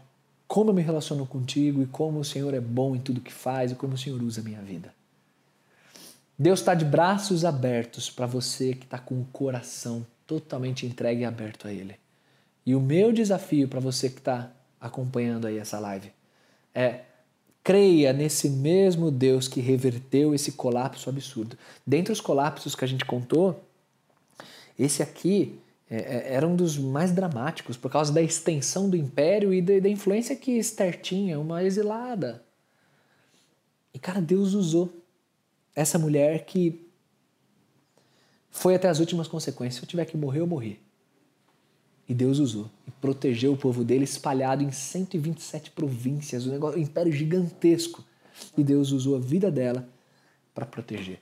como 0.48 0.70
eu 0.70 0.74
me 0.74 0.82
relaciono 0.82 1.26
contigo 1.26 1.82
e 1.82 1.86
como 1.86 2.20
o 2.20 2.26
Senhor 2.26 2.54
é 2.54 2.60
bom 2.60 2.96
em 2.96 3.00
tudo 3.00 3.22
que 3.22 3.34
faz 3.34 3.72
e 3.72 3.76
como 3.76 3.94
o 3.96 3.98
Senhor 3.98 4.22
usa 4.22 4.42
a 4.42 4.44
minha 4.44 4.62
vida. 4.62 4.94
Deus 6.40 6.60
está 6.60 6.74
de 6.74 6.86
braços 6.86 7.44
abertos 7.44 8.10
para 8.10 8.28
você 8.28 8.74
que 8.74 8.86
está 8.86 9.00
com 9.00 9.20
o 9.20 9.28
coração 9.34 10.06
totalmente 10.26 10.86
entregue 10.86 11.22
e 11.22 11.26
aberto 11.26 11.68
a 11.68 11.74
Ele. 11.74 11.96
E 12.66 12.76
o 12.76 12.80
meu 12.80 13.12
desafio 13.12 13.68
para 13.68 13.80
você 13.80 14.10
que 14.10 14.20
está 14.20 14.52
acompanhando 14.80 15.48
aí 15.48 15.58
essa 15.58 15.80
live 15.80 16.12
é 16.76 17.02
creia 17.64 18.14
nesse 18.14 18.50
mesmo 18.50 19.12
Deus 19.12 19.48
que 19.48 19.60
reverteu 19.60 20.34
esse 20.34 20.54
colapso 20.54 21.10
absurdo. 21.10 21.58
Dentre 21.86 22.14
os 22.14 22.22
colapsos 22.22 22.76
que 22.76 22.86
a 22.86 22.88
gente 22.88 23.04
contou, 23.04 23.62
esse 24.78 25.04
aqui 25.04 25.60
é, 25.90 25.96
é, 25.98 26.34
era 26.34 26.48
um 26.48 26.56
dos 26.56 26.78
mais 26.78 27.12
dramáticos 27.12 27.78
por 27.78 27.90
causa 27.90 28.12
da 28.12 28.22
extensão 28.22 28.90
do 28.90 28.98
império 28.98 29.54
e 29.54 29.62
da, 29.62 29.80
da 29.80 29.90
influência 29.90 30.36
que 30.36 30.52
Esther 30.52 31.02
tinha, 31.02 31.40
uma 31.40 31.64
exilada. 31.64 32.44
E, 33.94 34.00
cara, 34.00 34.22
Deus 34.22 34.54
usou 34.54 34.92
essa 35.74 35.98
mulher 35.98 36.46
que 36.46 36.88
foi 38.52 38.76
até 38.76 38.90
as 38.90 39.00
últimas 39.00 39.28
consequências. 39.28 39.76
Se 39.76 39.84
eu 39.84 39.88
tiver 39.88 40.06
que 40.06 40.18
morrer, 40.18 40.42
eu 40.42 40.48
morri. 40.48 40.80
E 42.10 42.14
Deus 42.14 42.40
usou 42.40 42.70
e 42.88 42.92
protegeu 42.92 43.54
o 43.54 43.58
povo 43.58 43.84
dele 43.84 44.04
espalhado 44.04 44.64
em 44.64 44.72
127 44.72 45.72
províncias, 45.72 46.46
um, 46.48 46.52
negócio, 46.52 46.80
um 46.80 46.82
império 46.82 47.12
gigantesco. 47.12 48.04
E 48.58 48.64
Deus 48.64 48.92
usou 48.92 49.16
a 49.16 49.20
vida 49.20 49.52
dela 49.52 49.88
para 50.54 50.66
proteger. 50.66 51.20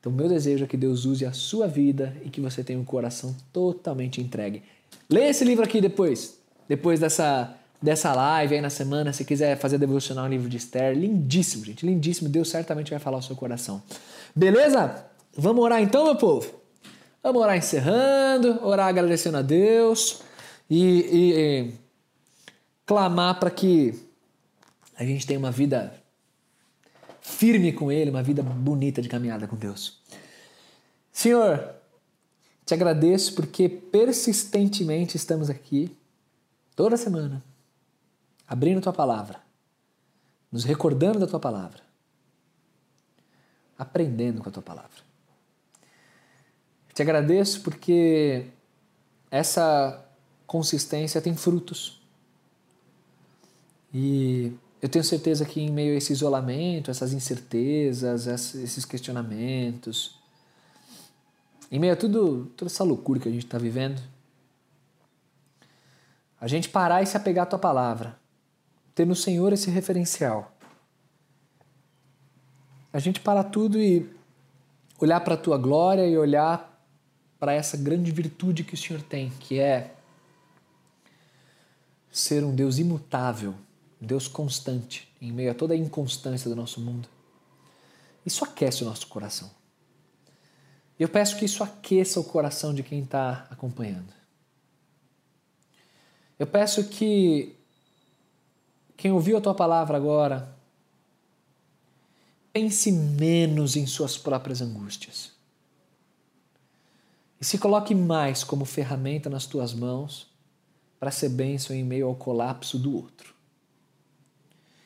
Então, 0.00 0.10
meu 0.10 0.28
desejo 0.28 0.64
é 0.64 0.66
que 0.66 0.76
Deus 0.76 1.04
use 1.04 1.26
a 1.26 1.32
sua 1.32 1.68
vida 1.68 2.16
e 2.24 2.30
que 2.30 2.40
você 2.40 2.64
tenha 2.64 2.78
um 2.78 2.84
coração 2.84 3.36
totalmente 3.52 4.20
entregue. 4.20 4.62
Leia 5.08 5.28
esse 5.28 5.44
livro 5.44 5.62
aqui 5.62 5.80
depois, 5.80 6.38
depois 6.66 6.98
dessa 6.98 7.56
dessa 7.82 8.12
live 8.12 8.56
aí 8.56 8.60
na 8.60 8.68
semana, 8.68 9.12
se 9.12 9.24
quiser 9.24 9.56
fazer 9.58 9.78
devocional 9.78 10.26
no 10.26 10.30
livro 10.30 10.48
de 10.48 10.58
Esther, 10.58 10.94
lindíssimo, 10.94 11.64
gente, 11.64 11.86
lindíssimo. 11.86 12.28
Deus 12.28 12.48
certamente 12.50 12.90
vai 12.90 12.98
falar 12.98 13.18
o 13.18 13.22
seu 13.22 13.34
coração. 13.34 13.82
Beleza? 14.36 15.06
Vamos 15.36 15.64
orar 15.64 15.80
então, 15.80 16.04
meu 16.04 16.16
povo? 16.16 16.60
Vamos 17.22 17.40
orar 17.40 17.56
encerrando, 17.56 18.58
orar 18.62 18.88
agradecendo 18.88 19.38
a 19.38 19.42
Deus 19.42 20.20
e, 20.68 20.78
e, 20.78 21.32
e 21.34 21.72
clamar 22.84 23.38
para 23.38 23.50
que 23.50 23.94
a 24.98 25.04
gente 25.04 25.26
tenha 25.26 25.38
uma 25.38 25.50
vida 25.50 25.94
firme 27.20 27.72
com 27.72 27.90
Ele, 27.90 28.10
uma 28.10 28.22
vida 28.22 28.42
bonita 28.42 29.00
de 29.00 29.08
caminhada 29.08 29.46
com 29.46 29.56
Deus. 29.56 30.00
Senhor, 31.12 31.74
te 32.64 32.74
agradeço 32.74 33.34
porque 33.34 33.68
persistentemente 33.68 35.16
estamos 35.16 35.50
aqui, 35.50 35.96
toda 36.74 36.96
semana, 36.96 37.42
abrindo 38.46 38.80
tua 38.80 38.92
palavra, 38.92 39.40
nos 40.50 40.64
recordando 40.64 41.18
da 41.18 41.26
tua 41.26 41.40
palavra, 41.40 41.82
aprendendo 43.78 44.42
com 44.42 44.48
a 44.48 44.52
tua 44.52 44.62
palavra. 44.62 45.10
Te 46.94 47.02
agradeço 47.02 47.62
porque 47.62 48.46
essa 49.30 50.04
consistência 50.46 51.20
tem 51.20 51.36
frutos. 51.36 52.00
E 53.94 54.52
eu 54.82 54.88
tenho 54.88 55.04
certeza 55.04 55.44
que 55.44 55.60
em 55.60 55.70
meio 55.70 55.94
a 55.94 55.96
esse 55.96 56.12
isolamento, 56.12 56.90
essas 56.90 57.12
incertezas, 57.12 58.26
esses 58.26 58.84
questionamentos, 58.84 60.18
em 61.70 61.78
meio 61.78 61.92
a 61.92 61.96
tudo, 61.96 62.46
toda 62.56 62.70
essa 62.70 62.82
loucura 62.82 63.20
que 63.20 63.28
a 63.28 63.32
gente 63.32 63.44
está 63.44 63.58
vivendo, 63.58 64.00
a 66.40 66.48
gente 66.48 66.68
parar 66.68 67.02
e 67.02 67.06
se 67.06 67.16
apegar 67.16 67.42
à 67.42 67.46
tua 67.46 67.58
palavra, 67.58 68.18
ter 68.94 69.06
no 69.06 69.14
Senhor 69.14 69.52
esse 69.52 69.70
referencial. 69.70 70.56
A 72.92 72.98
gente 72.98 73.20
parar 73.20 73.44
tudo 73.44 73.78
e 73.78 74.08
olhar 74.98 75.20
para 75.20 75.34
a 75.34 75.36
tua 75.36 75.58
glória 75.58 76.06
e 76.06 76.16
olhar 76.16 76.68
para 77.38 77.52
essa 77.52 77.76
grande 77.76 78.10
virtude 78.10 78.64
que 78.64 78.74
o 78.74 78.76
Senhor 78.76 79.02
tem, 79.02 79.30
que 79.40 79.60
é 79.60 79.94
ser 82.10 82.42
um 82.42 82.54
Deus 82.54 82.78
imutável, 82.78 83.54
Deus 84.00 84.26
constante 84.26 85.12
em 85.20 85.30
meio 85.30 85.50
a 85.50 85.54
toda 85.54 85.74
a 85.74 85.76
inconstância 85.76 86.48
do 86.48 86.56
nosso 86.56 86.80
mundo. 86.80 87.08
Isso 88.24 88.44
aquece 88.44 88.82
o 88.82 88.86
nosso 88.86 89.06
coração. 89.08 89.50
Eu 90.98 91.08
peço 91.08 91.36
que 91.36 91.44
isso 91.44 91.62
aqueça 91.62 92.20
o 92.20 92.24
coração 92.24 92.74
de 92.74 92.82
quem 92.82 93.02
está 93.02 93.46
acompanhando. 93.50 94.12
Eu 96.38 96.46
peço 96.46 96.84
que 96.88 97.56
quem 98.96 99.12
ouviu 99.12 99.36
a 99.36 99.40
tua 99.40 99.54
palavra 99.54 99.96
agora 99.96 100.54
pense 102.52 102.90
menos 102.90 103.76
em 103.76 103.86
suas 103.86 104.18
próprias 104.18 104.60
angústias 104.60 105.32
e 107.40 107.44
se 107.44 107.58
coloque 107.58 107.94
mais 107.94 108.44
como 108.44 108.64
ferramenta 108.64 109.30
nas 109.30 109.46
tuas 109.46 109.72
mãos 109.72 110.28
para 110.98 111.10
ser 111.10 111.30
bênção 111.30 111.74
em 111.74 111.82
meio 111.82 112.06
ao 112.06 112.14
colapso 112.14 112.78
do 112.78 112.94
outro. 112.94 113.34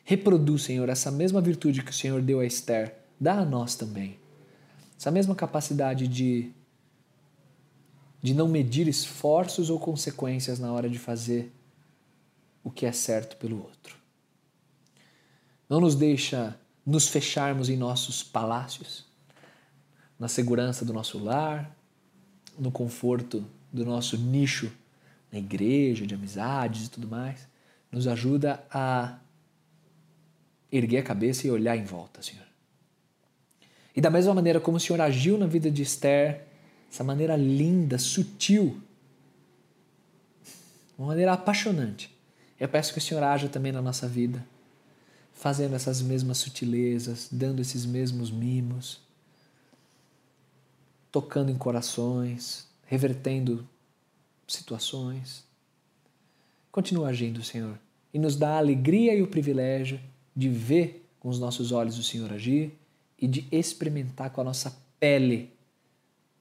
Reproduz, 0.04 0.62
Senhor, 0.62 0.88
essa 0.88 1.10
mesma 1.10 1.40
virtude 1.40 1.82
que 1.82 1.90
o 1.90 1.94
Senhor 1.94 2.20
deu 2.20 2.40
a 2.40 2.46
Esther, 2.46 2.94
dá 3.18 3.38
a 3.38 3.44
nós 3.44 3.74
também. 3.74 4.18
Essa 4.98 5.10
mesma 5.10 5.34
capacidade 5.34 6.06
de, 6.06 6.52
de 8.22 8.34
não 8.34 8.46
medir 8.46 8.86
esforços 8.86 9.70
ou 9.70 9.80
consequências 9.80 10.58
na 10.58 10.70
hora 10.72 10.88
de 10.88 10.98
fazer 10.98 11.50
o 12.62 12.70
que 12.70 12.84
é 12.84 12.92
certo 12.92 13.36
pelo 13.38 13.62
outro. 13.62 13.96
Não 15.68 15.80
nos 15.80 15.94
deixa 15.94 16.58
nos 16.84 17.08
fecharmos 17.08 17.70
em 17.70 17.76
nossos 17.76 18.22
palácios, 18.22 19.06
na 20.18 20.28
segurança 20.28 20.84
do 20.84 20.92
nosso 20.92 21.18
lar, 21.18 21.74
no 22.58 22.70
conforto 22.70 23.44
do 23.72 23.84
nosso 23.84 24.16
nicho 24.18 24.70
na 25.32 25.38
igreja, 25.38 26.06
de 26.06 26.14
amizades 26.14 26.86
e 26.86 26.90
tudo 26.90 27.08
mais, 27.08 27.48
nos 27.90 28.06
ajuda 28.06 28.64
a 28.70 29.18
erguer 30.76 30.98
a 30.98 31.02
cabeça 31.02 31.46
e 31.46 31.50
olhar 31.50 31.76
em 31.76 31.84
volta, 31.84 32.22
Senhor. 32.22 32.46
E 33.94 34.00
da 34.00 34.10
mesma 34.10 34.34
maneira 34.34 34.60
como 34.60 34.76
o 34.76 34.80
Senhor 34.80 35.00
agiu 35.00 35.38
na 35.38 35.46
vida 35.46 35.70
de 35.70 35.82
Esther, 35.82 36.42
essa 36.90 37.04
maneira 37.04 37.36
linda, 37.36 37.98
sutil, 37.98 38.80
uma 40.98 41.08
maneira 41.08 41.32
apaixonante, 41.32 42.12
eu 42.58 42.68
peço 42.68 42.92
que 42.92 42.98
o 42.98 43.02
Senhor 43.02 43.22
haja 43.22 43.48
também 43.48 43.72
na 43.72 43.82
nossa 43.82 44.08
vida, 44.08 44.44
fazendo 45.32 45.74
essas 45.74 46.00
mesmas 46.00 46.38
sutilezas, 46.38 47.28
dando 47.30 47.60
esses 47.60 47.84
mesmos 47.84 48.30
mimos, 48.30 49.00
tocando 51.10 51.50
em 51.50 51.56
corações, 51.56 52.68
revertendo 52.86 53.68
situações. 54.46 55.44
Continua 56.70 57.08
agindo, 57.08 57.42
Senhor, 57.42 57.78
e 58.12 58.18
nos 58.18 58.36
dá 58.36 58.54
a 58.54 58.58
alegria 58.58 59.14
e 59.14 59.22
o 59.22 59.26
privilégio 59.26 60.00
de 60.34 60.48
ver 60.48 61.06
com 61.20 61.28
os 61.28 61.38
nossos 61.38 61.72
olhos 61.72 61.98
o 61.98 62.02
Senhor 62.02 62.32
agir 62.32 62.72
e 63.18 63.26
de 63.26 63.46
experimentar 63.50 64.30
com 64.30 64.40
a 64.40 64.44
nossa 64.44 64.76
pele 64.98 65.52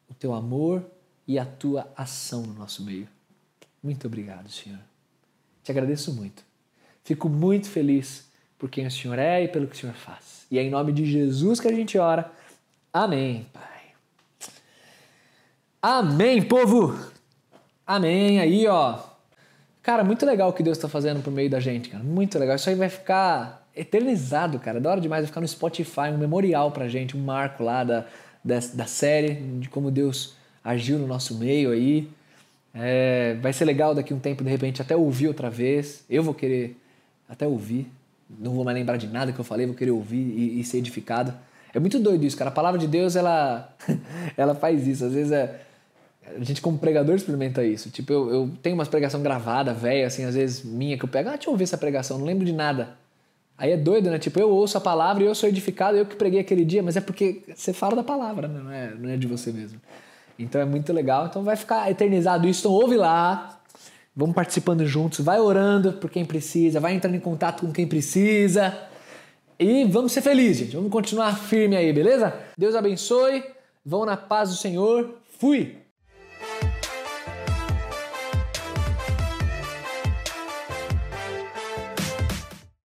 o 0.10 0.14
teu 0.14 0.34
amor 0.34 0.86
e 1.28 1.39
a 1.39 1.46
tua 1.46 1.91
ação 1.96 2.44
no 2.44 2.54
nosso 2.54 2.84
meio. 2.84 3.08
Muito 3.82 4.08
obrigado, 4.08 4.50
Senhor. 4.50 4.80
Te 5.64 5.72
agradeço 5.72 6.14
muito. 6.14 6.44
Fico 7.04 7.30
muito 7.30 7.70
feliz 7.70 8.28
por 8.58 8.70
quem 8.70 8.86
o 8.86 8.91
Senhor 8.91 9.20
é 9.20 9.44
e 9.44 9.48
pelo 9.48 9.68
que 9.68 9.76
o 9.76 9.80
Senhor 9.80 9.96
faz. 9.96 10.46
E 10.50 10.58
é 10.58 10.64
em 10.64 10.70
nome 10.70 10.91
de 10.91 11.06
Jesus 11.06 11.60
que 11.60 11.68
a 11.68 11.74
gente 11.74 11.98
ora. 11.98 12.32
Amém, 12.91 13.46
Pai. 13.52 13.64
Amém, 15.82 16.41
povo! 16.41 17.12
Amém. 17.86 18.39
Aí, 18.39 18.68
ó. 18.68 19.00
Cara, 19.82 20.04
muito 20.04 20.26
legal 20.26 20.50
o 20.50 20.54
que 20.54 20.64
Deus 20.64 20.78
está 20.78 20.88
fazendo 20.88 21.22
por 21.22 21.32
meio 21.32 21.50
da 21.50 21.60
gente, 21.60 21.89
cara. 21.89 22.04
Muito 22.04 22.39
legal. 22.39 22.56
Isso 22.56 22.70
aí 22.70 22.76
vai 22.76 22.88
ficar 22.88 23.62
eternizado, 23.76 24.59
cara. 24.59 24.80
Da 24.80 24.91
hora 24.91 25.01
demais. 25.01 25.26
Ficar 25.26 25.41
no 25.41 25.47
Spotify, 25.47 26.09
um 26.13 26.17
memorial 26.17 26.71
pra 26.71 26.88
gente, 26.88 27.17
um 27.17 27.24
marco 27.24 27.63
lá 27.63 27.84
da, 27.84 28.05
da, 28.43 28.59
da 28.74 28.86
série, 28.86 29.36
de 29.59 29.69
como 29.69 29.91
Deus 29.91 30.36
agiu 30.63 30.97
no 30.97 31.07
nosso 31.07 31.36
meio 31.36 31.71
aí. 31.71 32.09
É, 32.74 33.38
vai 33.41 33.53
ser 33.53 33.65
legal 33.65 33.93
daqui 33.93 34.13
um 34.13 34.19
tempo, 34.19 34.43
de 34.43 34.49
repente, 34.49 34.82
até 34.82 34.95
ouvir 34.95 35.28
outra 35.28 35.49
vez. 35.49 36.03
Eu 36.09 36.24
vou 36.24 36.34
querer 36.34 36.78
até 37.28 37.47
ouvir. 37.47 37.88
Não 38.39 38.53
vou 38.53 38.63
mais 38.63 38.78
lembrar 38.78 38.97
de 38.97 39.07
nada 39.07 39.32
que 39.32 39.39
eu 39.39 39.45
falei, 39.45 39.65
vou 39.65 39.76
querer 39.76 39.91
ouvir 39.91 40.17
e, 40.17 40.59
e 40.59 40.63
ser 40.63 40.78
edificado. 40.78 41.34
É 41.74 41.80
muito 41.80 41.99
doido 41.99 42.24
isso, 42.24 42.38
cara. 42.38 42.49
A 42.49 42.53
palavra 42.53 42.80
de 42.80 42.88
Deus, 42.88 43.15
ela, 43.15 43.76
ela 44.38 44.55
faz 44.55 44.88
isso. 44.88 45.05
Às 45.05 45.13
vezes 45.13 45.32
é 45.32 45.59
a 46.26 46.43
gente 46.43 46.61
como 46.61 46.78
pregador 46.78 47.15
experimenta 47.15 47.63
isso. 47.63 47.89
Tipo, 47.89 48.13
eu, 48.13 48.32
eu 48.32 48.51
tenho 48.61 48.76
umas 48.76 48.88
pregação 48.88 49.21
gravada, 49.21 49.74
velha, 49.74 50.07
assim, 50.07 50.24
às 50.24 50.36
vezes 50.36 50.63
minha, 50.63 50.97
que 50.97 51.03
eu 51.03 51.09
pego, 51.09 51.30
ah, 51.30 51.34
deixa 51.34 51.49
eu 51.49 51.51
ouvir 51.51 51.63
essa 51.63 51.78
pregação, 51.78 52.17
não 52.17 52.26
lembro 52.26 52.45
de 52.45 52.53
nada. 52.53 52.95
Aí 53.58 53.72
é 53.72 53.78
doido, 53.78 54.10
né? 54.10 54.18
Tipo, 54.18 54.39
eu 54.39 54.49
ouço 54.49 54.78
a 54.78 54.82
palavra 54.82 55.24
e 55.24 55.28
eu 55.28 55.36
sou 55.36 55.47
edificado, 55.47 55.97
eu 55.97 56.06
que 56.06 56.16
preguei 56.16 56.39
aquele 56.39 56.66
dia, 56.66 56.82
mas 56.82 56.97
é 56.97 57.01
porque 57.01 57.43
você 57.56 57.72
fala 57.72 57.95
da 57.95 58.04
palavra, 58.04 58.47
né? 58.47 58.60
não, 58.64 58.72
é, 58.72 58.95
não 58.95 59.10
é 59.10 59.18
de 59.18 59.28
você 59.28 59.51
mesmo. 59.51 59.80
Então 60.38 60.60
é 60.60 60.66
muito 60.66 60.91
legal. 60.91 61.28
Então 61.28 61.43
vai 61.43 61.56
ficar 61.56 61.89
eternizado 61.89 62.47
isso. 62.47 62.62
Então 62.62 62.72
ouve 62.72 62.95
lá, 62.95 63.62
vamos 64.16 64.36
participando 64.36 64.86
juntos, 64.86 65.20
vai 65.20 65.39
orando 65.39 65.93
por 65.93 66.10
quem 66.10 66.26
precisa, 66.26 66.80
vai 66.80 66.93
entrando 66.93 67.16
em 67.16 67.20
contato 67.20 67.62
com 67.62 67.72
quem 67.72 67.88
precisa. 67.88 68.76
E 69.60 69.86
vamos 69.86 70.12
ser 70.12 70.22
felizes, 70.22 70.66
gente. 70.66 70.76
Vamos 70.76 70.91
continuar 70.91 71.38
firme 71.38 71.76
aí, 71.76 71.93
beleza? 71.93 72.34
Deus 72.58 72.76
abençoe. 72.76 73.43
Vão 73.86 74.06
na 74.06 74.18
paz 74.18 74.49
do 74.49 74.56
Senhor. 74.56 75.20
Fui! 75.39 75.82